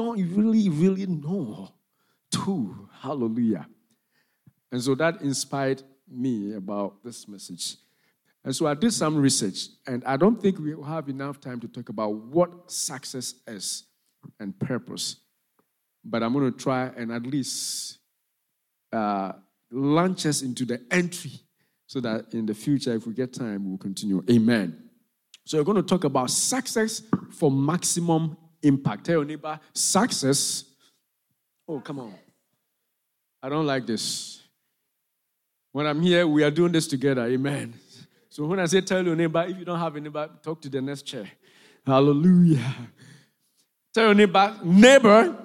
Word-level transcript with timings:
don't 0.00 0.34
really, 0.34 0.68
really 0.68 1.06
know 1.06 1.72
too. 2.30 2.88
Hallelujah. 3.00 3.66
And 4.72 4.82
so 4.82 4.94
that 4.94 5.20
inspired 5.20 5.82
me 6.08 6.54
about 6.54 7.02
this 7.04 7.28
message. 7.28 7.76
And 8.44 8.56
so 8.56 8.66
I 8.66 8.74
did 8.74 8.92
some 8.92 9.16
research, 9.16 9.68
and 9.86 10.02
I 10.06 10.16
don't 10.16 10.40
think 10.40 10.58
we 10.58 10.74
have 10.86 11.10
enough 11.10 11.40
time 11.40 11.60
to 11.60 11.68
talk 11.68 11.90
about 11.90 12.14
what 12.14 12.70
success 12.70 13.34
is 13.46 13.84
and 14.38 14.58
purpose. 14.58 15.16
But 16.02 16.22
I'm 16.22 16.32
going 16.32 16.50
to 16.50 16.58
try 16.58 16.86
and 16.96 17.12
at 17.12 17.26
least 17.26 17.98
uh, 18.92 19.32
launch 19.70 20.24
us 20.24 20.40
into 20.40 20.64
the 20.64 20.80
entry 20.90 21.32
so 21.86 22.00
that 22.00 22.32
in 22.32 22.46
the 22.46 22.54
future, 22.54 22.94
if 22.94 23.06
we 23.06 23.12
get 23.12 23.34
time, 23.34 23.68
we'll 23.68 23.76
continue. 23.76 24.24
Amen. 24.30 24.84
So 25.44 25.58
we're 25.58 25.64
going 25.64 25.76
to 25.76 25.82
talk 25.82 26.04
about 26.04 26.30
success 26.30 27.02
for 27.32 27.50
maximum 27.50 28.38
impact. 28.62 29.06
Tell 29.06 29.16
your 29.16 29.24
neighbor, 29.24 29.58
success. 29.72 30.64
Oh, 31.66 31.80
come 31.80 32.00
on. 32.00 32.14
I 33.42 33.48
don't 33.48 33.66
like 33.66 33.86
this. 33.86 34.42
When 35.72 35.86
I'm 35.86 36.00
here, 36.02 36.26
we 36.26 36.42
are 36.42 36.50
doing 36.50 36.72
this 36.72 36.86
together. 36.86 37.26
Amen. 37.26 37.74
So 38.28 38.44
when 38.46 38.60
I 38.60 38.66
say 38.66 38.80
tell 38.80 39.04
your 39.04 39.16
neighbor, 39.16 39.44
if 39.48 39.58
you 39.58 39.64
don't 39.64 39.78
have 39.78 39.94
a 39.96 40.00
neighbor, 40.00 40.28
talk 40.42 40.60
to 40.62 40.68
the 40.68 40.80
next 40.80 41.02
chair. 41.02 41.30
Hallelujah. 41.86 42.74
Tell 43.92 44.06
your 44.06 44.14
neighbor, 44.14 44.56
neighbor, 44.62 45.36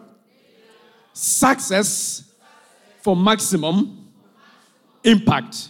success 1.14 2.34
for 3.02 3.16
maximum 3.16 4.12
impact. 5.04 5.70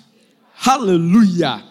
Hallelujah. 0.53 1.63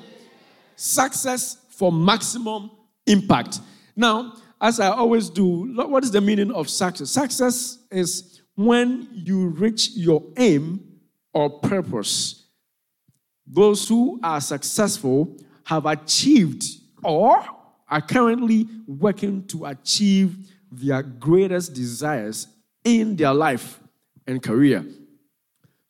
Success 0.77 1.59
for 1.71 1.91
maximum 1.91 2.71
impact. 3.07 3.61
Now, 3.97 4.35
as 4.65 4.81
I 4.81 4.89
always 4.89 5.29
do, 5.29 5.75
what 5.75 6.05
is 6.05 6.11
the 6.11 6.23
meaning 6.23 6.51
of 6.51 6.71
success? 6.71 7.11
Success 7.11 7.79
is 7.91 8.41
when 8.55 9.07
you 9.13 9.49
reach 9.49 9.91
your 9.91 10.25
aim 10.39 10.81
or 11.35 11.51
purpose. 11.61 12.47
Those 13.47 13.87
who 13.87 14.19
are 14.23 14.41
successful 14.41 15.37
have 15.65 15.85
achieved 15.85 16.65
or 17.03 17.45
are 17.91 18.01
currently 18.01 18.67
working 18.87 19.47
to 19.49 19.67
achieve 19.67 20.51
their 20.73 21.03
greatest 21.03 21.75
desires 21.75 22.47
in 22.85 23.17
their 23.17 23.35
life 23.35 23.79
and 24.27 24.43
career. 24.43 24.83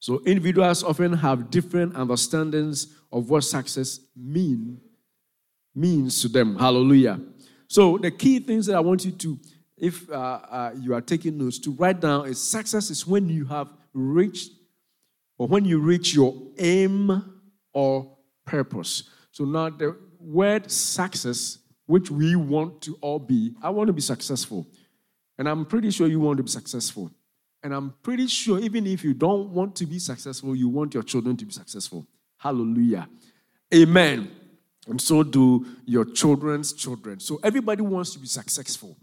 So 0.01 0.20
individuals 0.27 0.83
often 0.83 1.13
have 1.13 1.48
different 1.48 1.95
understandings 1.95 2.93
of 3.13 3.31
what 3.31 3.45
success 3.45 4.01
mean 4.17 4.81
means 5.77 6.20
to 6.23 6.29
them. 6.29 6.57
Hallelujah. 6.57 7.20
So 7.75 7.98
the 7.98 8.12
key 8.12 8.39
things 8.39 8.67
that 8.67 8.77
I 8.77 8.80
want 8.80 9.05
you 9.05 9.11
to, 9.11 9.36
if 9.77 10.08
uh, 10.08 10.14
uh, 10.14 10.70
you 10.78 10.94
are 10.94 11.00
taking 11.00 11.36
notes, 11.36 11.58
to 11.58 11.72
write 11.72 11.98
down 11.98 12.28
is 12.28 12.41
success 12.41 12.89
is 12.89 13.05
when 13.05 13.28
you 13.28 13.47
have 13.47 13.69
reached 13.92 14.53
or 15.39 15.48
when 15.48 15.64
you 15.64 15.80
reach 15.80 16.14
your 16.14 16.41
aim 16.56 17.34
or 17.72 18.17
purpose. 18.45 19.11
So 19.33 19.45
now 19.45 19.70
the 19.70 19.97
word 20.20 20.70
success, 20.70 21.58
which 21.86 22.12
we 22.12 22.36
want 22.36 22.80
to 22.83 22.97
all 23.00 23.19
be, 23.19 23.56
I 23.61 23.70
want 23.70 23.89
to 23.89 23.92
be 23.92 24.02
successful. 24.02 24.69
And 25.36 25.48
I'm 25.48 25.67
pretty 25.67 25.91
sure 25.91 26.06
you 26.06 26.20
want 26.20 26.36
to 26.36 26.45
be 26.45 26.50
successful. 26.50 27.11
And 27.64 27.75
I'm 27.75 27.92
pretty 28.05 28.28
sure 28.28 28.61
even 28.61 28.86
if 28.86 29.02
you 29.02 29.14
don't 29.14 29.50
want 29.50 29.75
to 29.75 29.86
be 29.86 29.98
successful, 29.98 30.55
you 30.55 30.69
want 30.69 30.95
your 30.95 31.02
children 31.02 31.36
to 31.39 31.45
be 31.45 31.52
successful. 31.52 32.06
Hallelujah. 32.36 33.08
Amen. 33.75 34.30
And 34.87 35.01
so 35.01 35.23
do 35.23 35.67
your 35.87 36.05
children's 36.05 36.73
children. 36.73 37.21
So 37.21 37.41
everybody 37.43 37.83
wants 37.83 38.13
to 38.13 38.19
be 38.19 38.27
successful. 38.27 38.97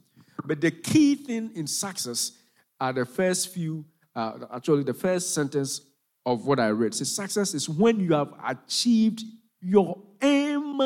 But 0.46 0.62
the 0.62 0.72
key 0.72 1.16
thing 1.16 1.52
in 1.56 1.68
success 1.68 2.34
are 2.80 2.94
the 2.94 3.06
first 3.06 3.50
few, 3.50 3.86
uh, 4.16 4.34
actually, 4.54 4.84
the 4.84 4.94
first 4.94 5.34
sentence 5.34 5.82
of 6.26 6.46
what 6.46 6.60
I 6.60 6.68
read. 6.70 6.94
says 6.94 7.14
success 7.14 7.54
is 7.54 7.68
when 7.68 8.00
you 8.00 8.14
have 8.14 8.34
achieved 8.46 9.24
your 9.60 9.98
aim 10.22 10.80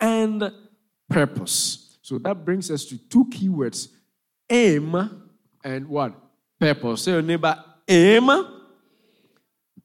and 0.00 0.52
purpose. 1.08 1.98
So 2.02 2.18
that 2.18 2.44
brings 2.44 2.70
us 2.70 2.84
to 2.86 2.98
two 2.98 3.26
keywords 3.26 3.88
aim 4.48 4.94
and 5.62 5.88
what? 5.88 6.14
Purpose. 6.58 7.02
Say 7.02 7.12
your 7.12 7.22
neighbor, 7.22 7.56
aim, 7.86 8.28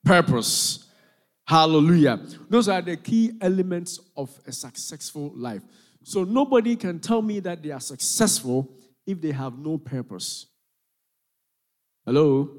purpose. 0.04 0.85
Hallelujah. 1.48 2.20
Those 2.50 2.68
are 2.70 2.82
the 2.82 2.98
key 2.98 3.34
elements 3.40 4.00
of 4.18 4.38
a 4.48 4.52
successful 4.52 5.32
life. 5.36 5.62
So 6.04 6.24
nobody 6.24 6.76
can 6.76 7.00
tell 7.00 7.22
me 7.22 7.40
that 7.42 7.62
they 7.62 7.72
are 7.72 7.80
successful 7.80 8.72
if 9.06 9.22
they 9.22 9.32
have 9.32 9.58
no 9.58 9.78
purpose. 9.78 10.48
Hello? 12.06 12.50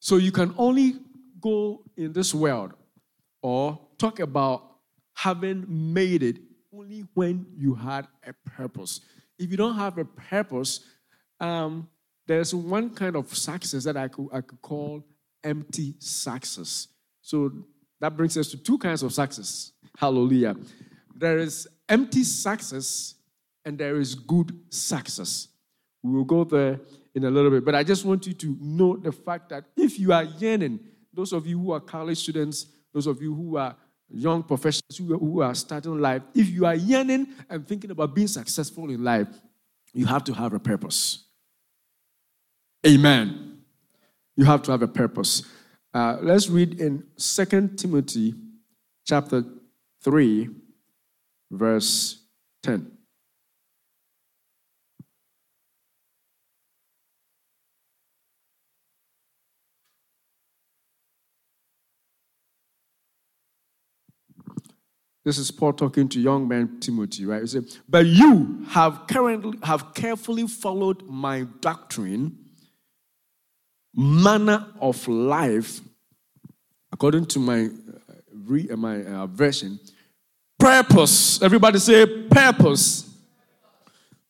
So 0.00 0.16
you 0.16 0.32
can 0.32 0.54
only 0.56 0.94
go 1.40 1.82
in 1.96 2.12
this 2.12 2.34
world 2.34 2.72
or 3.42 3.78
talk 3.98 4.20
about 4.20 4.64
having 5.14 5.64
made 5.68 6.22
it 6.22 6.38
only 6.72 7.04
when 7.14 7.46
you 7.56 7.74
had 7.74 8.06
a 8.26 8.32
purpose. 8.50 9.00
If 9.38 9.50
you 9.50 9.56
don't 9.56 9.74
have 9.76 9.98
a 9.98 10.04
purpose, 10.04 10.80
um, 11.40 11.88
there's 12.26 12.54
one 12.54 12.90
kind 12.90 13.16
of 13.16 13.34
success 13.34 13.84
that 13.84 13.96
I 13.96 14.08
could, 14.08 14.28
I 14.32 14.40
could 14.40 14.60
call 14.62 15.04
empty 15.42 15.94
success. 15.98 16.88
So 17.28 17.52
that 18.00 18.16
brings 18.16 18.38
us 18.38 18.50
to 18.52 18.56
two 18.56 18.78
kinds 18.78 19.02
of 19.02 19.12
success. 19.12 19.72
Hallelujah. 19.98 20.56
There 21.14 21.36
is 21.36 21.68
empty 21.86 22.24
success 22.24 23.16
and 23.66 23.76
there 23.76 24.00
is 24.00 24.14
good 24.14 24.58
success. 24.70 25.48
We 26.02 26.12
will 26.12 26.24
go 26.24 26.44
there 26.44 26.80
in 27.14 27.24
a 27.24 27.30
little 27.30 27.50
bit, 27.50 27.66
but 27.66 27.74
I 27.74 27.84
just 27.84 28.06
want 28.06 28.26
you 28.26 28.32
to 28.32 28.56
know 28.58 28.96
the 28.96 29.12
fact 29.12 29.50
that 29.50 29.64
if 29.76 30.00
you 30.00 30.10
are 30.14 30.24
yearning, 30.24 30.80
those 31.12 31.34
of 31.34 31.46
you 31.46 31.58
who 31.58 31.72
are 31.72 31.80
college 31.80 32.16
students, 32.16 32.64
those 32.94 33.06
of 33.06 33.20
you 33.20 33.34
who 33.34 33.58
are 33.58 33.76
young 34.08 34.42
professionals 34.42 34.96
who 34.96 35.42
are 35.42 35.54
starting 35.54 36.00
life, 36.00 36.22
if 36.34 36.48
you 36.48 36.64
are 36.64 36.76
yearning 36.76 37.26
and 37.50 37.68
thinking 37.68 37.90
about 37.90 38.14
being 38.14 38.28
successful 38.28 38.88
in 38.88 39.04
life, 39.04 39.28
you 39.92 40.06
have 40.06 40.24
to 40.24 40.32
have 40.32 40.54
a 40.54 40.58
purpose. 40.58 41.26
Amen. 42.86 43.58
You 44.34 44.46
have 44.46 44.62
to 44.62 44.70
have 44.70 44.80
a 44.80 44.88
purpose. 44.88 45.42
Uh, 45.94 46.18
let's 46.20 46.48
read 46.48 46.80
in 46.80 47.04
Second 47.16 47.78
Timothy 47.78 48.34
chapter 49.06 49.42
3, 50.04 50.50
verse 51.50 52.24
10. 52.62 52.92
This 65.24 65.36
is 65.36 65.50
Paul 65.50 65.74
talking 65.74 66.08
to 66.08 66.20
young 66.20 66.48
man 66.48 66.80
Timothy, 66.80 67.26
right? 67.26 67.42
He 67.42 67.46
said, 67.48 67.64
But 67.86 68.06
you 68.06 68.64
have 68.68 69.06
currently 69.06 69.58
have 69.62 69.92
carefully 69.92 70.46
followed 70.46 71.02
my 71.06 71.46
doctrine 71.60 72.47
manner 73.98 74.64
of 74.80 75.08
life, 75.08 75.80
according 76.92 77.26
to 77.26 77.40
my 77.40 77.64
uh, 77.64 78.70
uh, 78.72 78.76
my 78.76 79.04
uh, 79.04 79.26
version, 79.26 79.80
purpose. 80.56 81.42
Everybody 81.42 81.80
say 81.80 82.06
purpose. 82.28 83.04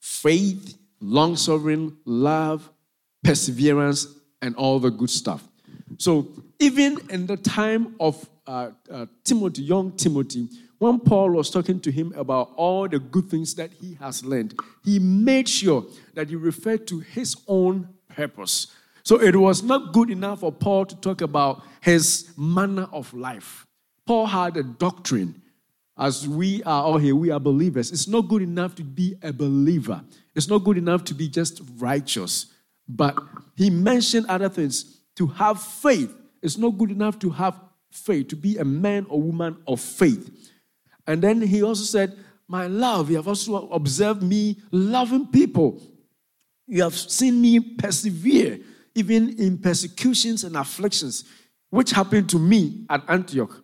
Faith, 0.00 0.78
long 1.00 1.36
suffering, 1.36 1.94
love, 2.06 2.68
perseverance, 3.22 4.06
and 4.40 4.56
all 4.56 4.78
the 4.78 4.90
good 4.90 5.10
stuff. 5.10 5.46
So 5.98 6.26
even 6.58 6.98
in 7.10 7.26
the 7.26 7.36
time 7.36 7.94
of 8.00 8.26
uh, 8.46 8.70
uh, 8.90 9.06
Timothy, 9.22 9.62
young 9.62 9.92
Timothy, 9.92 10.48
when 10.78 10.98
Paul 10.98 11.32
was 11.32 11.50
talking 11.50 11.78
to 11.80 11.92
him 11.92 12.14
about 12.16 12.52
all 12.56 12.88
the 12.88 12.98
good 12.98 13.28
things 13.28 13.54
that 13.56 13.70
he 13.72 13.94
has 14.00 14.24
learned, 14.24 14.58
he 14.82 14.98
made 14.98 15.48
sure 15.48 15.84
that 16.14 16.30
he 16.30 16.36
referred 16.36 16.86
to 16.86 17.00
his 17.00 17.36
own 17.46 17.88
purpose. 18.08 18.68
So 19.08 19.18
it 19.22 19.34
was 19.34 19.62
not 19.62 19.94
good 19.94 20.10
enough 20.10 20.40
for 20.40 20.52
Paul 20.52 20.84
to 20.84 20.94
talk 20.94 21.22
about 21.22 21.62
his 21.80 22.30
manner 22.36 22.86
of 22.92 23.14
life. 23.14 23.66
Paul 24.06 24.26
had 24.26 24.58
a 24.58 24.62
doctrine. 24.62 25.40
As 25.96 26.28
we 26.28 26.62
are 26.64 26.82
all 26.82 26.98
here, 26.98 27.16
we 27.16 27.30
are 27.30 27.40
believers. 27.40 27.90
It's 27.90 28.06
not 28.06 28.28
good 28.28 28.42
enough 28.42 28.74
to 28.74 28.84
be 28.84 29.16
a 29.22 29.32
believer, 29.32 30.02
it's 30.34 30.46
not 30.46 30.58
good 30.58 30.76
enough 30.76 31.04
to 31.04 31.14
be 31.14 31.26
just 31.26 31.62
righteous. 31.78 32.52
But 32.86 33.18
he 33.56 33.70
mentioned 33.70 34.26
other 34.26 34.50
things. 34.50 35.00
To 35.16 35.26
have 35.28 35.58
faith, 35.62 36.14
it's 36.42 36.58
not 36.58 36.76
good 36.76 36.90
enough 36.90 37.18
to 37.20 37.30
have 37.30 37.58
faith, 37.90 38.28
to 38.28 38.36
be 38.36 38.58
a 38.58 38.64
man 38.66 39.06
or 39.08 39.22
woman 39.22 39.56
of 39.66 39.80
faith. 39.80 40.52
And 41.06 41.22
then 41.22 41.40
he 41.40 41.62
also 41.62 41.84
said, 41.84 42.14
My 42.46 42.66
love, 42.66 43.08
you 43.08 43.16
have 43.16 43.26
also 43.26 43.70
observed 43.70 44.22
me 44.22 44.58
loving 44.70 45.28
people. 45.28 45.80
You 46.66 46.82
have 46.82 46.94
seen 46.94 47.40
me 47.40 47.58
persevere 47.58 48.60
even 48.98 49.38
in 49.38 49.58
persecutions 49.58 50.44
and 50.44 50.56
afflictions, 50.56 51.24
which 51.70 51.90
happened 51.92 52.28
to 52.30 52.38
me 52.38 52.84
at 52.90 53.02
Antioch. 53.08 53.62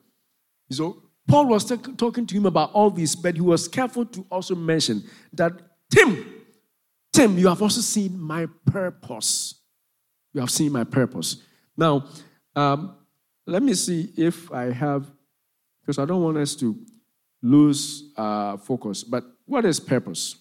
So 0.70 1.02
Paul 1.26 1.46
was 1.46 1.64
t- 1.64 1.76
talking 1.96 2.26
to 2.26 2.34
him 2.34 2.46
about 2.46 2.72
all 2.72 2.90
this, 2.90 3.16
but 3.16 3.34
he 3.34 3.40
was 3.40 3.66
careful 3.68 4.04
to 4.06 4.26
also 4.30 4.54
mention 4.54 5.02
that 5.32 5.52
Tim, 5.90 6.24
Tim, 7.12 7.38
you 7.38 7.48
have 7.48 7.62
also 7.62 7.80
seen 7.80 8.18
my 8.18 8.46
purpose. 8.66 9.54
You 10.32 10.40
have 10.40 10.50
seen 10.50 10.72
my 10.72 10.84
purpose. 10.84 11.36
Now, 11.76 12.06
um, 12.54 12.96
let 13.46 13.62
me 13.62 13.74
see 13.74 14.12
if 14.16 14.50
I 14.52 14.72
have, 14.72 15.10
because 15.80 15.98
I 15.98 16.04
don't 16.04 16.22
want 16.22 16.36
us 16.38 16.54
to 16.56 16.76
lose 17.42 18.12
uh, 18.16 18.56
focus. 18.56 19.04
But 19.04 19.24
what 19.46 19.64
is 19.64 19.80
purpose? 19.80 20.36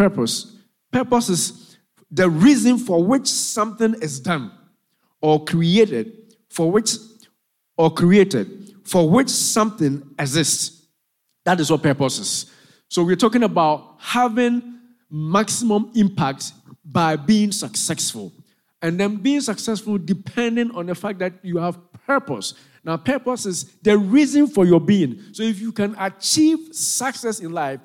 Purpose. 0.00 0.56
Purpose 0.90 1.28
is 1.28 1.76
the 2.10 2.30
reason 2.30 2.78
for 2.78 3.04
which 3.04 3.26
something 3.26 3.94
is 4.00 4.18
done 4.18 4.50
or 5.20 5.44
created, 5.44 6.34
for 6.48 6.72
which 6.72 6.92
or 7.76 7.92
created, 7.92 8.76
for 8.82 9.10
which 9.10 9.28
something 9.28 10.02
exists. 10.18 10.86
That 11.44 11.60
is 11.60 11.70
what 11.70 11.82
purpose 11.82 12.18
is. 12.18 12.50
So 12.88 13.04
we're 13.04 13.14
talking 13.14 13.42
about 13.42 13.96
having 13.98 14.78
maximum 15.10 15.92
impact 15.94 16.52
by 16.82 17.16
being 17.16 17.52
successful. 17.52 18.32
And 18.80 18.98
then 18.98 19.16
being 19.16 19.42
successful 19.42 19.98
depending 19.98 20.70
on 20.70 20.86
the 20.86 20.94
fact 20.94 21.18
that 21.18 21.34
you 21.42 21.58
have 21.58 21.78
purpose. 22.06 22.54
Now, 22.82 22.96
purpose 22.96 23.44
is 23.44 23.64
the 23.82 23.98
reason 23.98 24.46
for 24.46 24.64
your 24.64 24.80
being. 24.80 25.22
So, 25.32 25.42
if 25.42 25.60
you 25.60 25.72
can 25.72 25.94
achieve 25.98 26.74
success 26.74 27.40
in 27.40 27.52
life, 27.52 27.80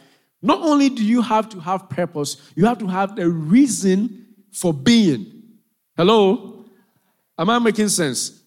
not 0.45 0.61
only 0.61 0.89
do 0.89 1.03
you 1.03 1.21
have 1.21 1.49
to 1.49 1.59
have 1.59 1.89
purpose, 1.89 2.37
you 2.55 2.65
have 2.65 2.77
to 2.77 2.87
have 2.87 3.15
the 3.15 3.27
reason 3.27 4.27
for 4.51 4.73
being. 4.73 5.43
Hello? 5.97 6.65
Am 7.37 7.49
I 7.49 7.59
making 7.59 7.89
sense? 7.89 8.43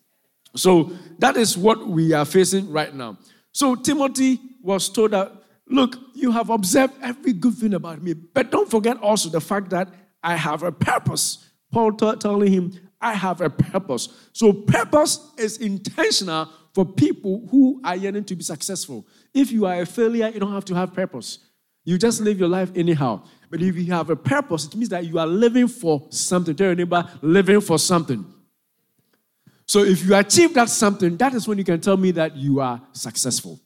So, 0.55 0.93
that 1.19 1.37
is 1.37 1.59
what 1.59 1.89
we 1.89 2.13
are 2.13 2.25
facing 2.25 2.71
right 2.71 2.95
now. 2.95 3.19
So, 3.53 3.75
Timothy 3.75 4.41
was 4.63 4.89
told 4.89 5.11
that, 5.11 5.33
look, 5.69 5.97
you 6.15 6.31
have 6.31 6.51
observed 6.51 6.95
every 7.03 7.33
good 7.33 7.55
thing 7.55 7.75
about 7.75 8.01
me, 8.01 8.15
but 8.15 8.51
don't 8.51 8.71
forget 8.71 8.97
also 9.03 9.29
the 9.29 9.41
fact 9.41 9.71
that 9.71 9.89
I 10.23 10.37
have 10.37 10.63
a 10.63 10.73
purpose. 10.73 11.51
Paul 11.73 11.93
t- 11.93 12.17
telling 12.17 12.53
him, 12.53 12.73
I 13.01 13.15
have 13.15 13.41
a 13.41 13.51
purpose. 13.51 14.09
So, 14.33 14.53
purpose 14.53 15.33
is 15.37 15.59
intentional 15.59 16.49
for 16.73 16.85
people 16.85 17.49
who 17.51 17.81
are 17.85 17.97
yearning 17.97 18.25
to 18.25 18.37
be 18.37 18.45
successful. 18.45 19.05
If 19.35 19.51
you 19.51 19.67
are 19.67 19.81
a 19.81 19.87
failure, 19.87 20.29
you 20.29 20.39
don't 20.39 20.53
have 20.53 20.65
to 20.67 20.75
have 20.75 20.95
purpose. 20.95 21.41
You 21.89 21.97
just 21.97 22.21
live 22.21 22.39
your 22.39 22.51
life 22.51 22.71
anyhow. 22.77 23.23
But 23.49 23.63
if 23.63 23.75
you 23.75 23.91
have 23.93 24.11
a 24.11 24.17
purpose, 24.17 24.67
it 24.67 24.77
means 24.77 24.91
that 24.91 25.07
you 25.07 25.19
are 25.19 25.27
living 25.27 25.67
for 25.69 26.07
something. 26.11 26.55
Tell 26.55 26.67
your 26.67 26.75
neighbor, 26.75 27.03
living 27.23 27.63
for 27.63 27.79
something. 27.79 28.27
So 29.65 29.85
if 29.85 30.05
you 30.05 30.15
achieve 30.15 30.53
that 30.53 30.69
something, 30.69 31.17
that 31.17 31.33
is 31.33 31.49
when 31.49 31.57
you 31.57 31.65
can 31.65 31.81
tell 31.81 31.97
me 31.97 32.11
that 32.11 32.37
you 32.37 32.61
are 32.61 32.79
successful. 32.93 33.59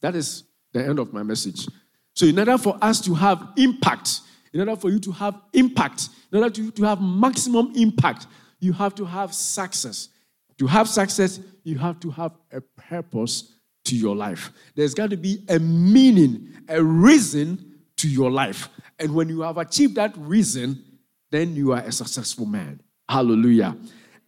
That 0.00 0.14
is 0.14 0.44
the 0.72 0.82
end 0.82 0.98
of 0.98 1.12
my 1.12 1.22
message. 1.22 1.68
So, 2.14 2.24
in 2.24 2.38
order 2.38 2.56
for 2.56 2.78
us 2.80 3.02
to 3.02 3.12
have 3.12 3.46
impact, 3.58 4.20
in 4.54 4.60
order 4.60 4.74
for 4.74 4.88
you 4.88 4.98
to 5.00 5.12
have 5.12 5.38
impact, 5.52 6.08
in 6.32 6.38
order 6.38 6.48
to, 6.48 6.70
to 6.70 6.82
have 6.84 7.02
maximum 7.02 7.74
impact, 7.76 8.28
you 8.60 8.72
have 8.72 8.94
to 8.94 9.04
have 9.04 9.34
success. 9.34 10.08
To 10.56 10.66
have 10.66 10.88
success, 10.88 11.38
you 11.64 11.76
have 11.76 12.00
to 12.00 12.10
have 12.12 12.32
a 12.50 12.62
purpose 12.62 13.52
to 13.88 13.96
your 13.96 14.14
life. 14.14 14.50
There's 14.74 14.94
got 14.94 15.10
to 15.10 15.16
be 15.16 15.44
a 15.48 15.58
meaning, 15.58 16.54
a 16.68 16.82
reason 16.82 17.80
to 17.96 18.08
your 18.08 18.30
life. 18.30 18.68
And 18.98 19.14
when 19.14 19.28
you 19.28 19.42
have 19.42 19.58
achieved 19.58 19.94
that 19.96 20.16
reason, 20.16 20.82
then 21.30 21.54
you 21.54 21.72
are 21.72 21.80
a 21.80 21.92
successful 21.92 22.46
man. 22.46 22.80
Hallelujah. 23.08 23.76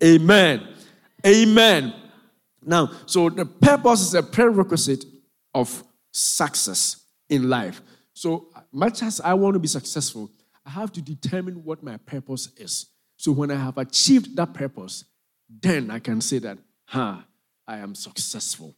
Amen. 0.02 0.66
Amen. 1.26 1.94
Now, 2.64 2.90
so 3.06 3.28
the 3.28 3.44
purpose 3.44 4.00
is 4.00 4.14
a 4.14 4.22
prerequisite 4.22 5.04
of 5.54 5.84
success 6.12 7.04
in 7.28 7.48
life. 7.48 7.82
So, 8.12 8.48
much 8.72 9.02
as 9.02 9.20
I 9.20 9.34
want 9.34 9.54
to 9.54 9.60
be 9.60 9.68
successful, 9.68 10.30
I 10.64 10.70
have 10.70 10.92
to 10.92 11.02
determine 11.02 11.64
what 11.64 11.82
my 11.82 11.96
purpose 11.98 12.50
is. 12.56 12.86
So, 13.16 13.32
when 13.32 13.50
I 13.50 13.56
have 13.56 13.78
achieved 13.78 14.36
that 14.36 14.52
purpose, 14.52 15.04
then 15.48 15.90
I 15.90 15.98
can 15.98 16.20
say 16.20 16.38
that, 16.40 16.58
huh, 16.84 17.18
I 17.66 17.78
am 17.78 17.94
successful. 17.94 18.76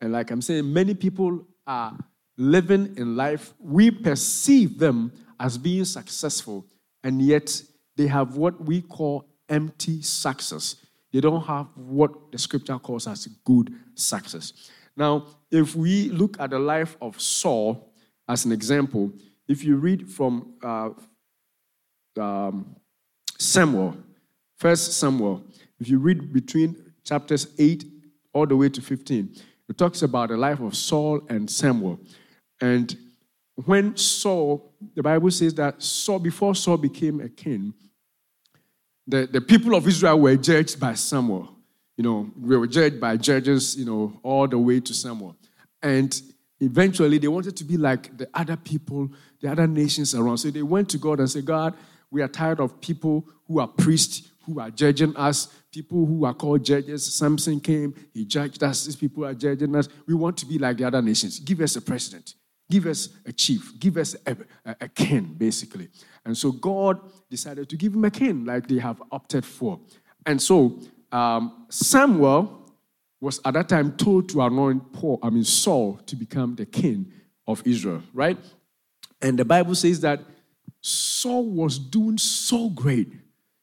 And 0.00 0.12
like 0.12 0.30
I'm 0.30 0.42
saying, 0.42 0.72
many 0.72 0.94
people 0.94 1.46
are 1.66 1.98
living 2.36 2.94
in 2.96 3.16
life, 3.16 3.52
we 3.58 3.90
perceive 3.90 4.78
them 4.78 5.12
as 5.40 5.58
being 5.58 5.84
successful, 5.84 6.66
and 7.02 7.20
yet 7.20 7.62
they 7.96 8.06
have 8.06 8.36
what 8.36 8.64
we 8.64 8.80
call 8.80 9.28
empty 9.48 10.02
success. 10.02 10.76
They 11.12 11.20
don't 11.20 11.44
have 11.44 11.66
what 11.74 12.30
the 12.30 12.38
scripture 12.38 12.78
calls 12.78 13.06
as 13.06 13.26
good 13.44 13.74
success. 13.94 14.52
Now, 14.96 15.26
if 15.50 15.74
we 15.74 16.10
look 16.10 16.38
at 16.40 16.50
the 16.50 16.58
life 16.58 16.96
of 17.00 17.20
Saul 17.20 17.92
as 18.28 18.44
an 18.44 18.52
example, 18.52 19.12
if 19.48 19.64
you 19.64 19.76
read 19.76 20.08
from 20.08 20.54
uh, 20.62 20.90
um, 22.20 22.76
Samuel, 23.38 23.96
First 24.58 24.92
Samuel, 24.92 25.42
if 25.80 25.88
you 25.88 25.98
read 25.98 26.32
between 26.32 26.92
chapters 27.04 27.46
8 27.58 27.84
all 28.32 28.46
the 28.46 28.56
way 28.56 28.68
to 28.68 28.82
15, 28.82 29.34
it 29.68 29.76
talks 29.76 30.02
about 30.02 30.30
the 30.30 30.36
life 30.36 30.60
of 30.60 30.74
Saul 30.74 31.20
and 31.28 31.50
Samuel. 31.50 32.00
And 32.60 32.96
when 33.64 33.96
Saul, 33.96 34.72
the 34.94 35.02
Bible 35.02 35.30
says 35.30 35.54
that 35.54 35.82
Saul, 35.82 36.18
before 36.18 36.54
Saul 36.54 36.76
became 36.76 37.20
a 37.20 37.28
king, 37.28 37.74
the, 39.06 39.26
the 39.26 39.40
people 39.40 39.74
of 39.74 39.86
Israel 39.86 40.20
were 40.20 40.36
judged 40.36 40.78
by 40.78 40.94
Samuel. 40.94 41.54
You 41.96 42.04
know, 42.04 42.30
we 42.40 42.56
were 42.56 42.66
judged 42.66 43.00
by 43.00 43.16
judges, 43.16 43.76
you 43.76 43.84
know, 43.84 44.20
all 44.22 44.46
the 44.46 44.58
way 44.58 44.80
to 44.80 44.94
Samuel. 44.94 45.36
And 45.82 46.20
eventually 46.60 47.18
they 47.18 47.28
wanted 47.28 47.56
to 47.56 47.64
be 47.64 47.76
like 47.76 48.16
the 48.16 48.28
other 48.34 48.56
people, 48.56 49.10
the 49.40 49.50
other 49.50 49.66
nations 49.66 50.14
around. 50.14 50.38
So 50.38 50.50
they 50.50 50.62
went 50.62 50.88
to 50.90 50.98
God 50.98 51.18
and 51.18 51.28
said, 51.28 51.44
God, 51.44 51.74
we 52.10 52.22
are 52.22 52.28
tired 52.28 52.60
of 52.60 52.80
people 52.80 53.26
who 53.46 53.60
are 53.60 53.68
priests, 53.68 54.28
who 54.46 54.60
are 54.60 54.70
judging 54.70 55.16
us, 55.16 55.48
people 55.82 56.04
who 56.04 56.24
are 56.24 56.34
called 56.34 56.64
judges. 56.64 57.14
Samson 57.14 57.60
came, 57.60 57.94
he 58.12 58.24
judged 58.24 58.62
us. 58.64 58.84
These 58.84 58.96
people 58.96 59.24
are 59.24 59.34
judging 59.34 59.76
us. 59.76 59.88
We 60.06 60.14
want 60.14 60.36
to 60.38 60.46
be 60.46 60.58
like 60.58 60.76
the 60.76 60.84
other 60.84 61.00
nations. 61.00 61.38
Give 61.38 61.60
us 61.60 61.76
a 61.76 61.80
president, 61.80 62.34
give 62.68 62.86
us 62.86 63.10
a 63.24 63.32
chief, 63.32 63.78
give 63.78 63.96
us 63.96 64.16
a, 64.26 64.36
a, 64.64 64.76
a 64.82 64.88
king, 64.88 65.36
basically. 65.38 65.88
And 66.24 66.36
so 66.36 66.50
God 66.50 67.00
decided 67.30 67.68
to 67.68 67.76
give 67.76 67.94
him 67.94 68.04
a 68.04 68.10
king, 68.10 68.44
like 68.44 68.66
they 68.66 68.78
have 68.78 69.00
opted 69.12 69.44
for. 69.44 69.78
And 70.26 70.42
so 70.42 70.80
um, 71.12 71.66
Samuel 71.68 72.72
was 73.20 73.40
at 73.44 73.54
that 73.54 73.68
time 73.68 73.96
told 73.96 74.28
to 74.30 74.42
anoint 74.42 74.92
Paul, 74.92 75.20
I 75.22 75.30
mean 75.30 75.44
Saul, 75.44 76.00
to 76.06 76.16
become 76.16 76.56
the 76.56 76.66
king 76.66 77.12
of 77.46 77.62
Israel, 77.64 78.02
right? 78.12 78.38
And 79.22 79.38
the 79.38 79.44
Bible 79.44 79.76
says 79.76 80.00
that 80.00 80.20
Saul 80.80 81.48
was 81.48 81.78
doing 81.78 82.18
so 82.18 82.68
great. 82.68 83.08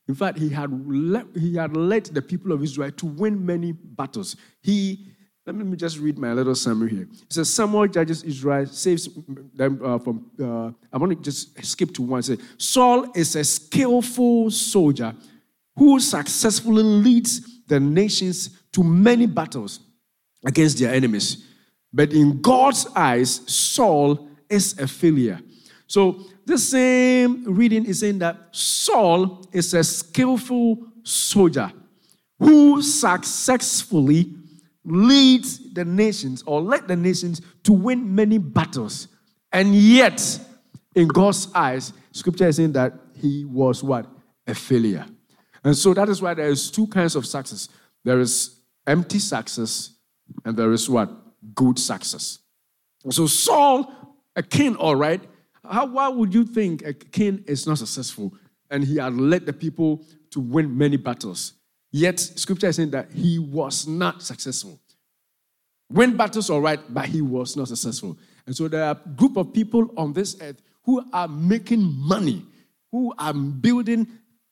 In 0.07 0.15
fact, 0.15 0.38
he 0.38 0.50
had, 0.50 0.69
le- 0.88 1.25
he 1.33 1.55
had 1.55 1.75
led 1.75 2.05
the 2.05 2.21
people 2.21 2.51
of 2.51 2.62
Israel 2.63 2.91
to 2.91 3.05
win 3.05 3.43
many 3.43 3.71
battles. 3.71 4.35
He, 4.62 5.07
let 5.45 5.55
me 5.55 5.75
just 5.75 5.97
read 6.00 6.17
my 6.17 6.31
little 6.33 6.55
summary 6.55 6.91
here. 6.91 7.07
It 7.12 7.33
says, 7.33 7.51
Samuel 7.51 7.88
judges 7.88 8.24
Israel, 8.24 8.65
saves 8.67 9.09
them 9.53 9.81
uh, 9.83 9.97
from, 9.97 10.29
uh, 10.39 10.71
I 10.93 10.97
want 10.97 11.12
to 11.12 11.15
just 11.15 11.63
skip 11.65 11.93
to 11.95 12.03
one. 12.03 12.19
It 12.19 12.25
says, 12.25 12.39
Saul 12.57 13.12
is 13.15 13.35
a 13.35 13.43
skillful 13.43 14.51
soldier 14.51 15.15
who 15.75 16.00
successfully 16.00 16.83
leads 16.83 17.62
the 17.67 17.79
nations 17.79 18.62
to 18.74 18.83
many 18.83 19.25
battles 19.25 19.79
against 20.45 20.77
their 20.79 20.93
enemies. 20.93 21.45
But 21.91 22.13
in 22.13 22.41
God's 22.41 22.88
eyes, 22.95 23.41
Saul 23.51 24.29
is 24.50 24.77
a 24.77 24.88
failure. 24.88 25.39
So 25.87 26.25
the 26.45 26.57
same 26.57 27.43
reading 27.53 27.85
is 27.85 27.99
saying 27.99 28.19
that 28.19 28.49
Saul 28.51 29.47
is 29.51 29.73
a 29.73 29.83
skillful 29.83 30.79
soldier 31.03 31.71
who 32.39 32.81
successfully 32.81 34.33
leads 34.83 35.73
the 35.73 35.85
nations 35.85 36.43
or 36.45 36.61
led 36.61 36.87
the 36.87 36.95
nations 36.95 37.41
to 37.63 37.73
win 37.73 38.13
many 38.13 38.37
battles. 38.37 39.07
And 39.51 39.75
yet, 39.75 40.39
in 40.95 41.07
God's 41.07 41.51
eyes, 41.53 41.93
scripture 42.11 42.47
is 42.47 42.57
saying 42.57 42.73
that 42.73 42.93
he 43.15 43.45
was 43.45 43.83
what? 43.83 44.05
A 44.47 44.53
failure. 44.53 45.05
And 45.63 45.75
so 45.75 45.93
that 45.93 46.09
is 46.09 46.21
why 46.21 46.33
there 46.33 46.49
is 46.49 46.69
two 46.69 46.87
kinds 46.87 47.15
of 47.15 47.25
success. 47.25 47.69
There 48.03 48.19
is 48.19 48.59
empty 48.85 49.19
success, 49.19 49.91
and 50.43 50.55
there 50.55 50.71
is 50.71 50.89
what? 50.89 51.09
Good 51.55 51.79
success. 51.79 52.39
So 53.09 53.25
Saul, 53.27 53.91
a 54.35 54.43
king, 54.43 54.75
all 54.75 54.95
right, 54.95 55.21
how, 55.69 55.86
why 55.86 56.07
would 56.07 56.34
you 56.34 56.45
think 56.45 56.86
a 56.86 56.93
king 56.93 57.43
is 57.48 57.67
not 57.67 57.77
successful 57.77 58.34
and 58.69 58.84
he 58.84 58.98
had 58.98 59.13
led 59.15 59.45
the 59.45 59.53
people 59.53 60.03
to 60.31 60.39
win 60.39 60.77
many 60.77 60.98
battles? 60.98 61.53
Yet, 61.91 62.19
scripture 62.19 62.67
is 62.67 62.75
saying 62.75 62.91
that 62.91 63.12
he 63.12 63.39
was 63.39 63.88
not 63.88 64.22
successful. 64.22 64.79
Win 65.89 66.17
battles, 66.17 66.50
all 66.50 66.62
right, 66.62 66.79
but 66.89 67.05
he 67.05 67.22
was 67.22 67.55
not 67.55 67.67
successful. 67.67 68.17
And 68.45 68.55
so 68.55 68.67
there 68.67 68.84
are 68.84 68.91
a 68.91 69.10
group 69.10 69.38
of 69.38 69.53
people 69.53 69.91
on 69.95 70.13
this 70.13 70.36
earth 70.41 70.62
who 70.84 71.03
are 71.13 71.27
making 71.27 71.81
money, 71.81 72.45
who 72.91 73.13
are 73.17 73.34
building 73.34 74.07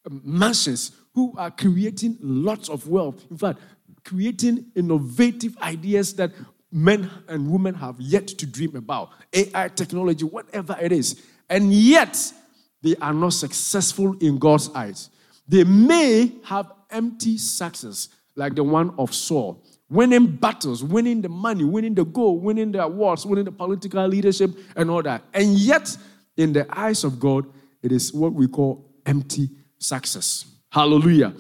um, 0.06 0.22
mansions, 0.24 0.92
who 1.14 1.34
are 1.38 1.52
creating 1.52 2.18
lots 2.22 2.70
of 2.70 2.88
wealth. 2.88 3.26
In 3.30 3.38
fact, 3.38 3.60
creating 4.04 4.66
innovative 4.76 5.58
ideas 5.62 6.14
that 6.16 6.32
men 6.74 7.10
and 7.28 7.50
women 7.50 7.76
have 7.76 7.96
yet 8.00 8.28
to 8.28 8.46
dream 8.46 8.76
about 8.76 9.12
AI 9.32 9.70
technology, 9.70 10.26
whatever 10.26 10.76
it 10.82 10.92
is. 10.92 11.22
And 11.50 11.74
yet, 11.74 12.34
they 12.82 12.96
are 12.98 13.14
not 13.14 13.34
successful 13.34 14.16
in 14.20 14.40
God's 14.40 14.70
eyes. 14.74 15.10
They 15.48 15.64
may 15.64 16.34
have 16.46 16.72
empty 16.90 17.38
success, 17.38 18.10
like 18.36 18.56
the 18.56 18.64
one 18.64 18.94
of 18.98 19.14
Saul, 19.14 19.64
winning 19.90 20.28
battles, 20.28 20.84
winning 20.84 21.22
the 21.22 21.30
money, 21.30 21.64
winning 21.64 21.94
the 21.94 22.06
gold, 22.06 22.44
winning 22.44 22.72
the 22.72 22.84
awards, 22.84 23.26
winning 23.26 23.46
the 23.46 23.52
political 23.52 24.08
leadership, 24.08 24.52
and 24.76 24.90
all 24.90 25.04
that. 25.04 25.24
And 25.34 25.58
yet, 25.58 25.96
in 26.36 26.54
the 26.54 26.66
eyes 26.76 27.04
of 27.04 27.20
God, 27.20 27.46
it 27.82 27.92
is 27.92 28.14
what 28.14 28.34
we 28.34 28.48
call 28.48 28.90
empty 29.06 29.50
success. 29.78 30.46
Hallelujah. 30.72 31.34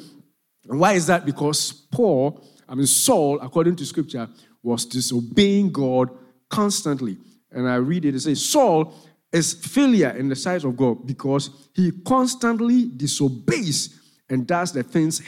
And 0.70 0.80
why 0.80 0.94
is 0.94 1.08
that? 1.08 1.26
Because 1.26 1.72
Paul, 1.72 2.42
I 2.70 2.76
mean, 2.76 2.86
Saul, 2.86 3.40
according 3.42 3.76
to 3.78 3.86
scripture, 3.86 4.30
was 4.64 4.86
disobeying 4.86 5.72
God 5.72 6.10
constantly. 6.50 7.18
And 7.52 7.70
I 7.70 7.76
read 7.76 8.06
it, 8.06 8.16
it 8.16 8.22
says, 8.22 8.44
Saul 8.44 8.94
is 9.32 9.54
failure 9.54 10.12
in 10.12 10.30
the 10.30 10.36
sight 10.36 10.64
of 10.64 10.76
God 10.78 11.06
because 11.06 11.50
he 11.76 11.92
constantly 12.06 12.90
disobeys 12.96 14.00
and 14.30 14.48
does 14.48 14.72
the 14.72 14.84
things 14.84 15.22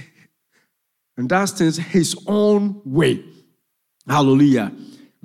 and 1.18 1.30
does 1.30 1.52
things 1.52 1.78
his 1.78 2.16
own 2.28 2.82
way. 2.86 3.24
Hallelujah. 4.08 4.72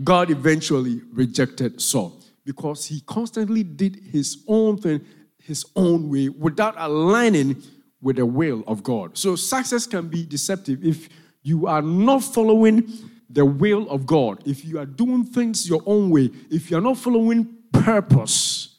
God 0.02 0.30
eventually 0.30 1.00
rejected 1.12 1.80
Saul 1.80 2.20
because 2.44 2.86
he 2.86 3.00
constantly 3.00 3.62
did 3.62 3.96
his 4.10 4.42
own 4.48 4.78
thing 4.78 5.04
his 5.42 5.64
own 5.74 6.08
way 6.08 6.28
without 6.28 6.74
aligning 6.76 7.62
with 8.00 8.16
the 8.16 8.26
will 8.26 8.62
of 8.66 8.82
God. 8.82 9.16
So 9.16 9.36
success 9.36 9.86
can 9.86 10.08
be 10.08 10.24
deceptive 10.24 10.84
if 10.84 11.08
you 11.42 11.66
are 11.66 11.82
not 11.82 12.22
following 12.22 12.90
the 13.32 13.44
will 13.44 13.88
of 13.88 14.06
God, 14.06 14.42
if 14.44 14.64
you 14.64 14.78
are 14.78 14.86
doing 14.86 15.24
things 15.24 15.68
your 15.68 15.82
own 15.86 16.10
way, 16.10 16.30
if 16.50 16.70
you're 16.70 16.80
not 16.80 16.98
following 16.98 17.48
purpose, 17.72 18.78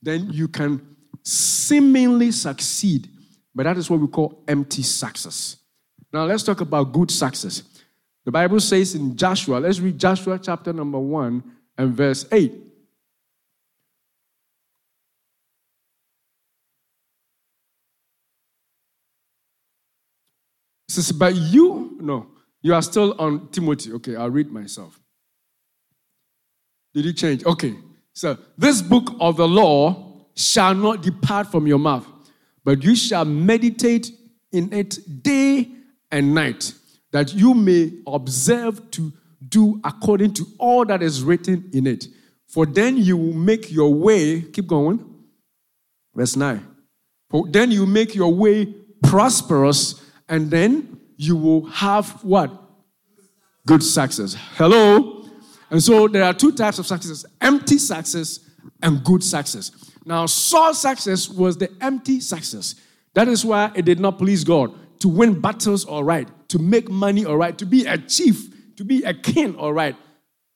then 0.00 0.30
you 0.30 0.46
can 0.46 0.80
seemingly 1.22 2.30
succeed. 2.30 3.08
But 3.54 3.64
that 3.64 3.76
is 3.76 3.90
what 3.90 4.00
we 4.00 4.06
call 4.06 4.42
empty 4.46 4.82
success. 4.82 5.56
Now 6.12 6.24
let's 6.24 6.44
talk 6.44 6.60
about 6.60 6.92
good 6.92 7.10
success. 7.10 7.62
The 8.24 8.30
Bible 8.30 8.60
says 8.60 8.94
in 8.94 9.16
Joshua, 9.16 9.58
let's 9.58 9.80
read 9.80 9.98
Joshua 9.98 10.38
chapter 10.38 10.72
number 10.72 10.98
1 10.98 11.42
and 11.78 11.92
verse 11.92 12.24
8. 12.30 12.52
It 12.52 12.62
says, 20.88 21.10
But 21.10 21.34
you, 21.34 21.96
no, 22.00 22.31
you 22.62 22.74
are 22.74 22.82
still 22.82 23.14
on 23.18 23.48
Timothy. 23.48 23.92
Okay, 23.92 24.16
I'll 24.16 24.30
read 24.30 24.50
myself. 24.50 24.98
Did 26.94 27.04
you 27.04 27.12
change? 27.12 27.44
Okay. 27.44 27.74
So, 28.14 28.38
this 28.58 28.82
book 28.82 29.14
of 29.20 29.36
the 29.36 29.48
law 29.48 30.26
shall 30.34 30.74
not 30.74 31.02
depart 31.02 31.50
from 31.50 31.66
your 31.66 31.78
mouth, 31.78 32.06
but 32.64 32.82
you 32.84 32.94
shall 32.94 33.24
meditate 33.24 34.10
in 34.52 34.72
it 34.72 34.98
day 35.22 35.68
and 36.10 36.34
night, 36.34 36.74
that 37.10 37.34
you 37.34 37.54
may 37.54 37.92
observe 38.06 38.90
to 38.92 39.12
do 39.48 39.80
according 39.82 40.34
to 40.34 40.46
all 40.58 40.84
that 40.84 41.02
is 41.02 41.22
written 41.22 41.70
in 41.72 41.86
it. 41.86 42.06
For 42.48 42.66
then 42.66 42.98
you 42.98 43.16
will 43.16 43.32
make 43.32 43.72
your 43.72 43.92
way, 43.92 44.42
keep 44.42 44.66
going, 44.66 45.02
verse 46.14 46.36
9. 46.36 46.66
For 47.30 47.48
then 47.48 47.70
you 47.70 47.86
make 47.86 48.14
your 48.14 48.32
way 48.32 48.66
prosperous 49.02 50.02
and 50.28 50.50
then 50.50 50.91
you 51.16 51.36
will 51.36 51.66
have 51.66 52.22
what? 52.24 52.50
Good 53.66 53.82
success. 53.82 54.36
Hello? 54.54 55.28
And 55.70 55.82
so 55.82 56.08
there 56.08 56.24
are 56.24 56.34
two 56.34 56.52
types 56.52 56.78
of 56.78 56.86
success 56.86 57.24
empty 57.40 57.78
success 57.78 58.40
and 58.82 59.02
good 59.04 59.22
success. 59.24 59.70
Now, 60.04 60.26
Saul's 60.26 60.80
success 60.80 61.28
was 61.28 61.56
the 61.56 61.70
empty 61.80 62.20
success. 62.20 62.74
That 63.14 63.28
is 63.28 63.44
why 63.44 63.70
it 63.74 63.84
did 63.84 64.00
not 64.00 64.18
please 64.18 64.44
God 64.44 64.74
to 65.00 65.08
win 65.08 65.40
battles, 65.40 65.84
all 65.84 66.04
right, 66.04 66.28
to 66.48 66.58
make 66.58 66.88
money, 66.88 67.24
all 67.24 67.36
right, 67.36 67.56
to 67.58 67.66
be 67.66 67.86
a 67.86 67.98
chief, 67.98 68.76
to 68.76 68.84
be 68.84 69.02
a 69.04 69.14
king, 69.14 69.56
all 69.56 69.72
right. 69.72 69.96